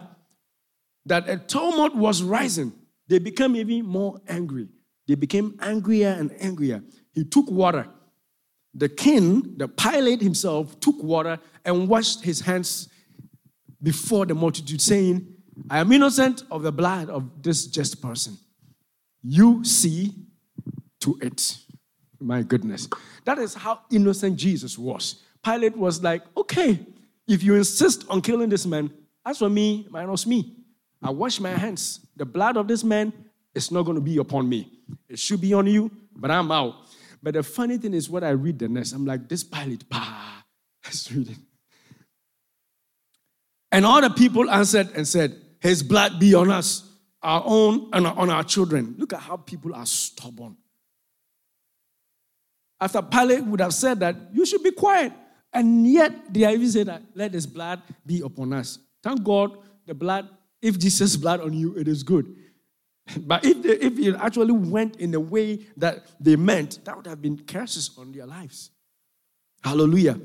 that 1.07 1.29
a 1.29 1.39
tumult 1.39 1.95
was 1.95 2.23
rising 2.23 2.73
they 3.09 3.19
became 3.19 3.57
even 3.57 3.85
more 3.87 4.21
angry. 4.29 4.69
They 5.07 5.15
became 5.15 5.59
angrier 5.61 6.09
and 6.09 6.33
angrier. 6.41 6.83
He 7.13 7.25
took 7.25 7.51
water. 7.51 7.87
The 8.75 8.89
king, 8.89 9.57
the 9.57 9.69
Pilate 9.69 10.21
himself, 10.23 10.81
took 10.81 11.01
water 11.03 11.39
and 11.65 11.89
washed 11.89 12.25
his 12.25 12.41
hands 12.41 12.89
before 13.83 14.27
the 14.27 14.35
multitude, 14.35 14.81
saying, 14.81 15.27
I 15.71 15.79
am 15.79 15.93
innocent 15.93 16.43
of 16.51 16.63
the 16.63 16.73
blood 16.73 17.11
of 17.11 17.43
this 17.43 17.67
just 17.67 18.01
person. 18.01 18.39
You 19.23 19.65
see 19.65 20.13
to 21.01 21.19
it. 21.21 21.59
My 22.21 22.43
goodness. 22.43 22.89
That 23.25 23.39
is 23.39 23.55
how 23.55 23.81
innocent 23.91 24.37
Jesus 24.37 24.79
was. 24.79 25.23
Pilate 25.43 25.77
was 25.77 26.03
like, 26.03 26.23
okay, 26.37 26.79
if 27.27 27.43
you 27.43 27.55
insist 27.55 28.05
on 28.09 28.21
killing 28.21 28.49
this 28.49 28.67
man, 28.67 28.91
as 29.27 29.39
for 29.39 29.51
me, 29.51 29.87
minus 29.91 30.27
me. 30.27 30.57
I 31.03 31.11
wash 31.11 31.41
my 31.41 31.51
hands. 31.51 32.01
The 32.17 32.25
blood 32.25 32.57
of 32.57 32.69
this 32.69 32.83
man 32.83 33.13
is 33.55 33.71
not 33.71 33.83
going 33.83 33.97
to 33.97 34.01
be 34.01 34.17
upon 34.19 34.49
me. 34.49 34.71
It 35.09 35.19
should 35.19 35.41
be 35.41 35.53
on 35.53 35.67
you, 35.67 35.91
but 36.17 36.31
I'm 36.31 36.51
out. 36.51 36.75
But 37.23 37.35
the 37.35 37.43
funny 37.43 37.79
thing 37.79 37.95
is, 37.95 38.09
what 38.11 38.25
I 38.25 38.31
read 38.31 38.59
the 38.59 38.69
next, 38.69 38.93
I'm 38.93 39.07
like, 39.07 39.29
this 39.29 39.45
Pilate, 39.45 39.89
bah, 39.89 40.43
let's 40.85 41.11
read 41.13 41.31
it. 41.31 41.39
And 43.73 43.85
all 43.85 44.01
the 44.01 44.11
people 44.11 44.51
answered 44.51 44.91
and 44.95 45.09
said, 45.09 45.35
His 45.61 45.83
blood 45.83 46.21
be 46.21 46.35
on 46.35 46.51
us, 46.51 46.89
our 47.23 47.43
own, 47.45 47.89
and 47.93 48.07
on 48.07 48.31
our 48.31 48.45
children. 48.45 48.95
Look 48.99 49.13
at 49.13 49.21
how 49.21 49.39
people 49.39 49.75
are 49.75 49.87
stubborn. 49.87 50.57
After 52.81 53.03
Pilate 53.03 53.45
would 53.45 53.61
have 53.61 53.75
said 53.75 54.01
that, 54.01 54.17
you 54.33 54.45
should 54.45 54.63
be 54.63 54.73
quiet. 54.73 55.13
And 55.53 55.87
yet 55.87 56.33
they 56.33 56.53
even 56.53 56.69
said 56.69 56.87
that, 56.89 57.03
let 57.15 57.33
his 57.33 57.47
blood 57.47 57.83
be 58.05 58.21
upon 58.21 58.53
us. 58.53 58.79
Thank 59.03 59.23
God 59.23 59.59
the 59.87 59.95
blood 59.95 60.29
if 60.65 60.79
Jesus' 60.79 61.15
blood 61.17 61.43
on 61.43 61.53
you, 61.53 61.77
it 61.77 61.87
is 61.87 62.03
good. 62.03 62.35
But 63.19 63.45
if, 63.45 63.63
they, 63.63 63.77
if 63.87 63.99
it 63.99 64.15
actually 64.15 64.53
went 64.53 64.97
in 64.97 65.11
the 65.11 65.21
way 65.21 65.61
that 65.77 66.07
they 66.19 66.37
meant, 66.37 66.83
that 66.87 66.97
would 66.97 67.07
have 67.07 67.21
been 67.21 67.37
curses 67.45 67.91
on 67.99 68.13
their 68.13 68.25
lives. 68.25 68.71
Hallelujah. 69.63 70.19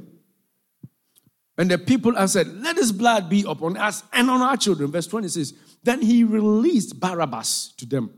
And 1.57 1.69
the 1.69 1.77
people 1.77 2.17
answered, 2.17 2.47
Let 2.47 2.77
his 2.77 2.93
blood 2.93 3.29
be 3.29 3.43
upon 3.45 3.75
us 3.75 4.03
and 4.13 4.29
on 4.29 4.41
our 4.41 4.55
children. 4.55 4.91
Verse 4.91 5.07
20 5.07 5.27
says, 5.27 5.53
Then 5.83 6.01
he 6.01 6.23
released 6.23 6.97
Barabbas 6.97 7.73
to 7.79 7.85
them, 7.85 8.11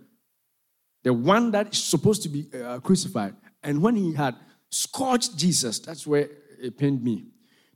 the 1.01 1.11
one 1.11 1.49
that 1.51 1.73
is 1.73 1.84
supposed 1.84 2.21
to 2.21 2.29
be 2.29 2.47
uh, 2.53 2.79
crucified. 2.82 3.34
And 3.64 3.82
when 3.82 3.95
he 3.95 4.14
had 4.14 4.36
scourged 4.70 5.38
Jesus, 5.38 5.80
that's 5.80 6.07
where 6.07 6.30
it 6.59 6.78
pained 6.78 7.03
me. 7.03 7.26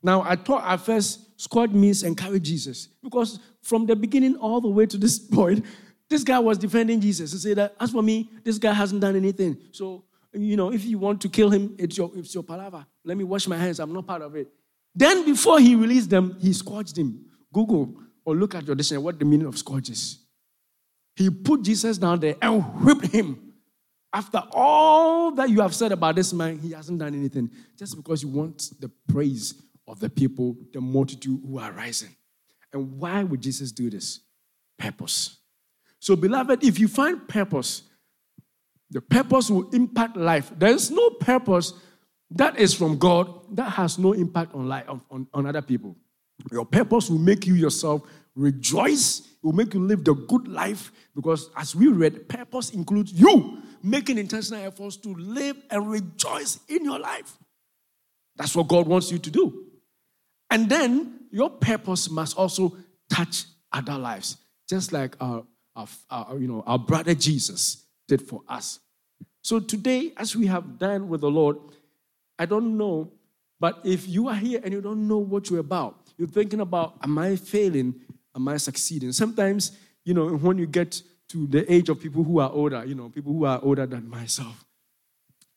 Now, 0.01 0.21
I 0.21 0.35
thought 0.35 0.63
at 0.65 0.81
first, 0.81 1.39
scourge 1.39 1.71
means 1.71 2.03
encourage 2.03 2.43
Jesus. 2.43 2.89
Because 3.03 3.39
from 3.61 3.85
the 3.85 3.95
beginning 3.95 4.35
all 4.37 4.61
the 4.61 4.69
way 4.69 4.85
to 4.85 4.97
this 4.97 5.19
point, 5.37 5.65
this 6.09 6.23
guy 6.23 6.39
was 6.39 6.57
defending 6.57 7.01
Jesus. 7.01 7.31
He 7.31 7.39
said 7.39 7.57
that, 7.57 7.75
as 7.79 7.91
for 7.91 8.03
me, 8.03 8.29
this 8.43 8.57
guy 8.57 8.73
hasn't 8.73 9.01
done 9.01 9.15
anything. 9.15 9.57
So, 9.71 10.03
you 10.33 10.55
know, 10.55 10.71
if 10.71 10.85
you 10.85 10.99
want 10.99 11.21
to 11.21 11.29
kill 11.29 11.49
him, 11.49 11.75
it's 11.79 11.97
your, 11.97 12.11
it's 12.15 12.33
your 12.33 12.43
palaver. 12.43 12.85
Let 13.03 13.17
me 13.17 13.23
wash 13.23 13.47
my 13.47 13.57
hands. 13.57 13.79
I'm 13.79 13.93
not 13.93 14.05
part 14.05 14.21
of 14.21 14.35
it. 14.35 14.47
Then, 14.93 15.25
before 15.25 15.59
he 15.59 15.75
released 15.75 16.09
them, 16.09 16.37
he 16.39 16.53
scourged 16.53 16.97
him. 16.97 17.25
Google 17.51 17.95
or 18.25 18.35
look 18.35 18.55
at 18.55 18.65
your 18.65 18.75
dictionary 18.75 19.03
what 19.03 19.17
the 19.17 19.25
meaning 19.25 19.47
of 19.47 19.57
scourge 19.57 19.89
is. 19.89 20.19
He 21.15 21.29
put 21.29 21.61
Jesus 21.61 21.97
down 21.97 22.19
there 22.19 22.35
and 22.41 22.61
whipped 22.83 23.07
him. 23.07 23.44
After 24.15 24.41
all 24.51 25.31
that 25.31 25.49
you 25.49 25.59
have 25.59 25.75
said 25.75 25.91
about 25.91 26.15
this 26.15 26.31
man, 26.31 26.57
he 26.57 26.71
hasn't 26.71 26.99
done 26.99 27.13
anything. 27.13 27.51
Just 27.77 27.97
because 27.97 28.23
you 28.23 28.29
want 28.29 28.71
the 28.79 28.89
praise 29.09 29.61
of 29.89 29.99
the 29.99 30.09
people, 30.09 30.55
the 30.71 30.79
multitude 30.79 31.41
who 31.45 31.59
are 31.59 31.73
rising. 31.73 32.15
And 32.71 32.97
why 32.97 33.23
would 33.23 33.41
Jesus 33.41 33.73
do 33.73 33.89
this? 33.89 34.21
Purpose. 34.79 35.39
So, 35.99 36.15
beloved, 36.15 36.63
if 36.63 36.79
you 36.79 36.87
find 36.87 37.27
purpose, 37.27 37.81
the 38.89 39.01
purpose 39.01 39.49
will 39.49 39.69
impact 39.71 40.15
life. 40.15 40.49
There 40.57 40.71
is 40.71 40.89
no 40.89 41.09
purpose 41.09 41.73
that 42.31 42.57
is 42.57 42.73
from 42.73 42.97
God 42.97 43.57
that 43.57 43.71
has 43.71 43.99
no 43.99 44.13
impact 44.13 44.55
on 44.55 44.69
life 44.69 44.85
on, 44.87 45.27
on 45.33 45.45
other 45.45 45.61
people. 45.61 45.93
Your 46.53 46.65
purpose 46.65 47.09
will 47.09 47.19
make 47.19 47.45
you 47.45 47.55
yourself 47.55 48.03
rejoice. 48.35 49.19
It 49.19 49.43
will 49.43 49.53
make 49.53 49.73
you 49.73 49.79
live 49.79 50.03
the 50.03 50.13
good 50.13 50.47
life 50.47 50.91
because, 51.15 51.49
as 51.55 51.75
we 51.75 51.87
read, 51.87 52.27
purpose 52.27 52.71
includes 52.71 53.13
you 53.13 53.61
making 53.81 54.17
intentional 54.17 54.63
efforts 54.65 54.97
to 54.97 55.13
live 55.13 55.57
and 55.69 55.89
rejoice 55.89 56.59
in 56.67 56.83
your 56.83 56.99
life. 56.99 57.37
That's 58.35 58.55
what 58.55 58.67
God 58.67 58.87
wants 58.87 59.11
you 59.11 59.19
to 59.19 59.29
do. 59.31 59.65
And 60.49 60.67
then 60.67 61.19
your 61.31 61.49
purpose 61.49 62.09
must 62.09 62.37
also 62.37 62.75
touch 63.09 63.45
other 63.71 63.97
lives, 63.97 64.37
just 64.67 64.91
like 64.91 65.15
our, 65.19 65.43
our, 65.75 65.87
our, 66.09 66.37
you 66.37 66.47
know, 66.47 66.63
our 66.65 66.79
brother 66.79 67.13
Jesus 67.13 67.83
did 68.07 68.21
for 68.21 68.41
us. 68.47 68.79
So 69.43 69.59
today, 69.59 70.11
as 70.17 70.35
we 70.35 70.47
have 70.47 70.79
done 70.79 71.07
with 71.07 71.21
the 71.21 71.29
Lord, 71.29 71.57
I 72.39 72.45
don't 72.45 72.77
know, 72.77 73.11
but 73.59 73.79
if 73.83 74.07
you 74.07 74.27
are 74.27 74.35
here 74.35 74.59
and 74.63 74.73
you 74.73 74.81
don't 74.81 75.07
know 75.07 75.19
what 75.19 75.49
you're 75.49 75.59
about, 75.59 76.09
you're 76.17 76.27
thinking 76.27 76.61
about, 76.61 76.95
am 77.03 77.17
I 77.17 77.35
failing? 77.35 77.95
Am 78.35 78.47
I 78.47 78.57
succeeding? 78.57 79.11
Sometimes, 79.11 79.71
you 80.03 80.13
know, 80.13 80.27
when 80.35 80.57
you 80.57 80.67
get 80.67 81.01
to 81.29 81.47
the 81.47 81.71
age 81.71 81.89
of 81.89 81.99
people 81.99 82.23
who 82.23 82.39
are 82.39 82.51
older, 82.51 82.83
you 82.85 82.95
know, 82.95 83.09
people 83.09 83.33
who 83.33 83.45
are 83.45 83.59
older 83.63 83.85
than 83.85 84.09
myself, 84.09 84.65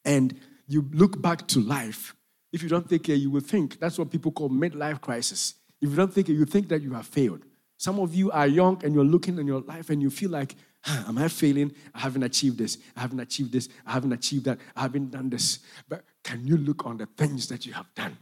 and 0.05 0.39
you 0.67 0.89
look 0.93 1.21
back 1.21 1.47
to 1.49 1.61
life, 1.61 2.15
if 2.53 2.63
you 2.63 2.69
don't 2.69 2.89
take 2.89 3.05
care, 3.05 3.17
you 3.17 3.31
will 3.31 3.41
think 3.41 3.79
that's 3.79 3.99
what 3.99 4.11
people 4.11 4.33
call 4.33 4.49
midlife 4.49 5.01
crisis 5.01 5.55
If 5.81 5.91
you 5.91 5.97
don't 5.97 6.13
think 6.13 6.29
it, 6.29 6.35
you 6.35 6.45
think 6.45 6.69
that 6.69 6.83
you 6.83 6.93
have 6.95 7.07
failed. 7.07 7.43
Some 7.77 8.01
of 8.01 8.15
you 8.15 8.31
are 8.31 8.47
young 8.47 8.83
and 8.85 8.95
you're 8.95 9.05
looking 9.05 9.39
in 9.39 9.47
your 9.47 9.61
life 9.61 9.91
and 9.91 10.03
you 10.03 10.11
feel 10.11 10.31
like, 10.31 10.57
am 10.87 11.19
I 11.19 11.29
failing? 11.29 11.73
I 11.95 12.01
haven't 12.01 12.25
achieved 12.25 12.59
this. 12.59 12.79
I 12.97 13.01
haven't 13.01 13.21
achieved 13.21 13.53
this. 13.53 13.69
I 13.87 13.93
haven't 13.93 14.13
achieved 14.13 14.47
that. 14.47 14.59
I 14.75 14.83
haven't 14.83 15.11
done 15.11 15.31
this. 15.31 15.61
But 15.89 16.05
can 16.25 16.45
you 16.47 16.57
look 16.57 16.87
on 16.87 16.97
the 16.97 17.07
things 17.07 17.47
that 17.49 17.67
you 17.67 17.73
have 17.75 17.93
done? 17.95 18.17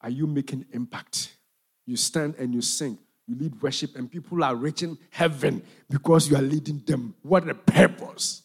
Are 0.00 0.10
you 0.10 0.26
making 0.26 0.66
impact? 0.72 1.36
You 1.84 1.96
stand 1.96 2.36
and 2.36 2.54
you 2.54 2.62
sing. 2.62 2.98
You 3.26 3.36
lead 3.36 3.60
worship, 3.60 3.96
and 3.96 4.10
people 4.10 4.42
are 4.44 4.54
reaching 4.54 4.96
heaven 5.10 5.62
because 5.90 6.30
you 6.30 6.36
are 6.36 6.42
leading 6.42 6.78
them. 6.86 7.14
What 7.22 7.48
a 7.48 7.54
purpose! 7.54 8.42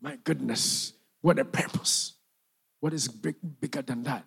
My 0.00 0.18
goodness, 0.24 0.92
what 1.20 1.38
a 1.38 1.44
purpose! 1.44 2.14
What 2.80 2.92
is 2.92 3.08
big, 3.08 3.36
bigger 3.60 3.82
than 3.82 4.02
that? 4.04 4.24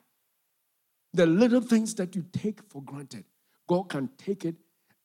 The 1.14 1.26
little 1.26 1.62
things 1.62 1.94
that 1.96 2.16
you 2.16 2.26
take 2.32 2.62
for 2.70 2.82
granted, 2.82 3.26
God 3.68 3.90
can 3.90 4.10
take 4.18 4.46
it 4.46 4.56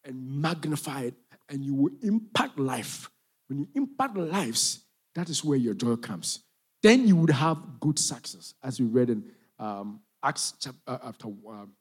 and 0.04 0.40
magnify 0.40 1.02
it, 1.02 1.14
and 1.48 1.64
you 1.64 1.74
will 1.74 1.92
impact 2.02 2.58
life. 2.58 3.10
When 3.48 3.58
you 3.58 3.68
impact 3.74 4.16
lives, 4.16 4.84
that 5.14 5.28
is 5.28 5.44
where 5.44 5.58
your 5.58 5.74
joy 5.74 5.96
comes. 5.96 6.44
Then 6.82 7.06
you 7.06 7.16
would 7.16 7.30
have 7.30 7.80
good 7.80 7.98
success, 7.98 8.54
as 8.62 8.80
we 8.80 8.86
read 8.86 9.10
in 9.10 9.24
um, 9.58 10.00
Acts 10.22 10.54
chapter 10.60 10.78
uh, 10.86 10.98
after, 11.04 11.28
um, 11.28 11.72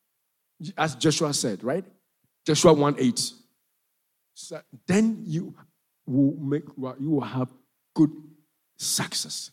as 0.77 0.95
Joshua 0.95 1.33
said, 1.33 1.63
right? 1.63 1.85
Joshua 2.45 2.73
1 2.73 2.95
8. 2.97 3.31
So 4.33 4.61
then 4.87 5.23
you 5.25 5.55
will 6.05 6.35
make 6.37 6.63
you 6.99 7.11
will 7.11 7.21
have 7.21 7.51
good 7.95 8.11
success. 8.77 9.51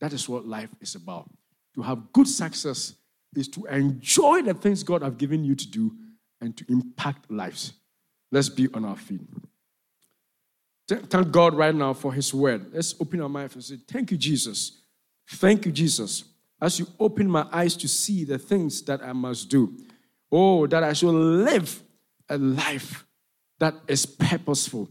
That 0.00 0.12
is 0.12 0.28
what 0.28 0.46
life 0.46 0.70
is 0.80 0.94
about. 0.94 1.30
To 1.74 1.82
have 1.82 2.12
good 2.12 2.28
success 2.28 2.94
is 3.34 3.48
to 3.48 3.64
enjoy 3.66 4.42
the 4.42 4.54
things 4.54 4.82
God 4.82 5.02
have 5.02 5.18
given 5.18 5.44
you 5.44 5.54
to 5.54 5.68
do 5.68 5.92
and 6.40 6.56
to 6.56 6.64
impact 6.68 7.30
lives. 7.30 7.72
Let's 8.30 8.48
be 8.48 8.68
on 8.74 8.84
our 8.84 8.96
feet. 8.96 9.20
Thank 10.88 11.30
God 11.30 11.54
right 11.54 11.74
now 11.74 11.92
for 11.94 12.12
His 12.12 12.32
word. 12.32 12.72
Let's 12.72 12.94
open 13.00 13.20
our 13.20 13.28
mouth 13.28 13.54
and 13.54 13.64
say, 13.64 13.76
Thank 13.88 14.10
you, 14.10 14.16
Jesus. 14.16 14.82
Thank 15.28 15.66
you, 15.66 15.72
Jesus. 15.72 16.24
As 16.60 16.78
you 16.78 16.86
open 16.98 17.28
my 17.28 17.46
eyes 17.52 17.76
to 17.76 17.88
see 17.88 18.24
the 18.24 18.38
things 18.38 18.82
that 18.82 19.02
I 19.02 19.12
must 19.12 19.48
do. 19.48 19.76
Oh, 20.30 20.66
that 20.66 20.82
I 20.82 20.92
shall 20.92 21.12
live 21.12 21.82
a 22.28 22.38
life 22.38 23.06
that 23.58 23.74
is 23.88 24.06
purposeful, 24.06 24.88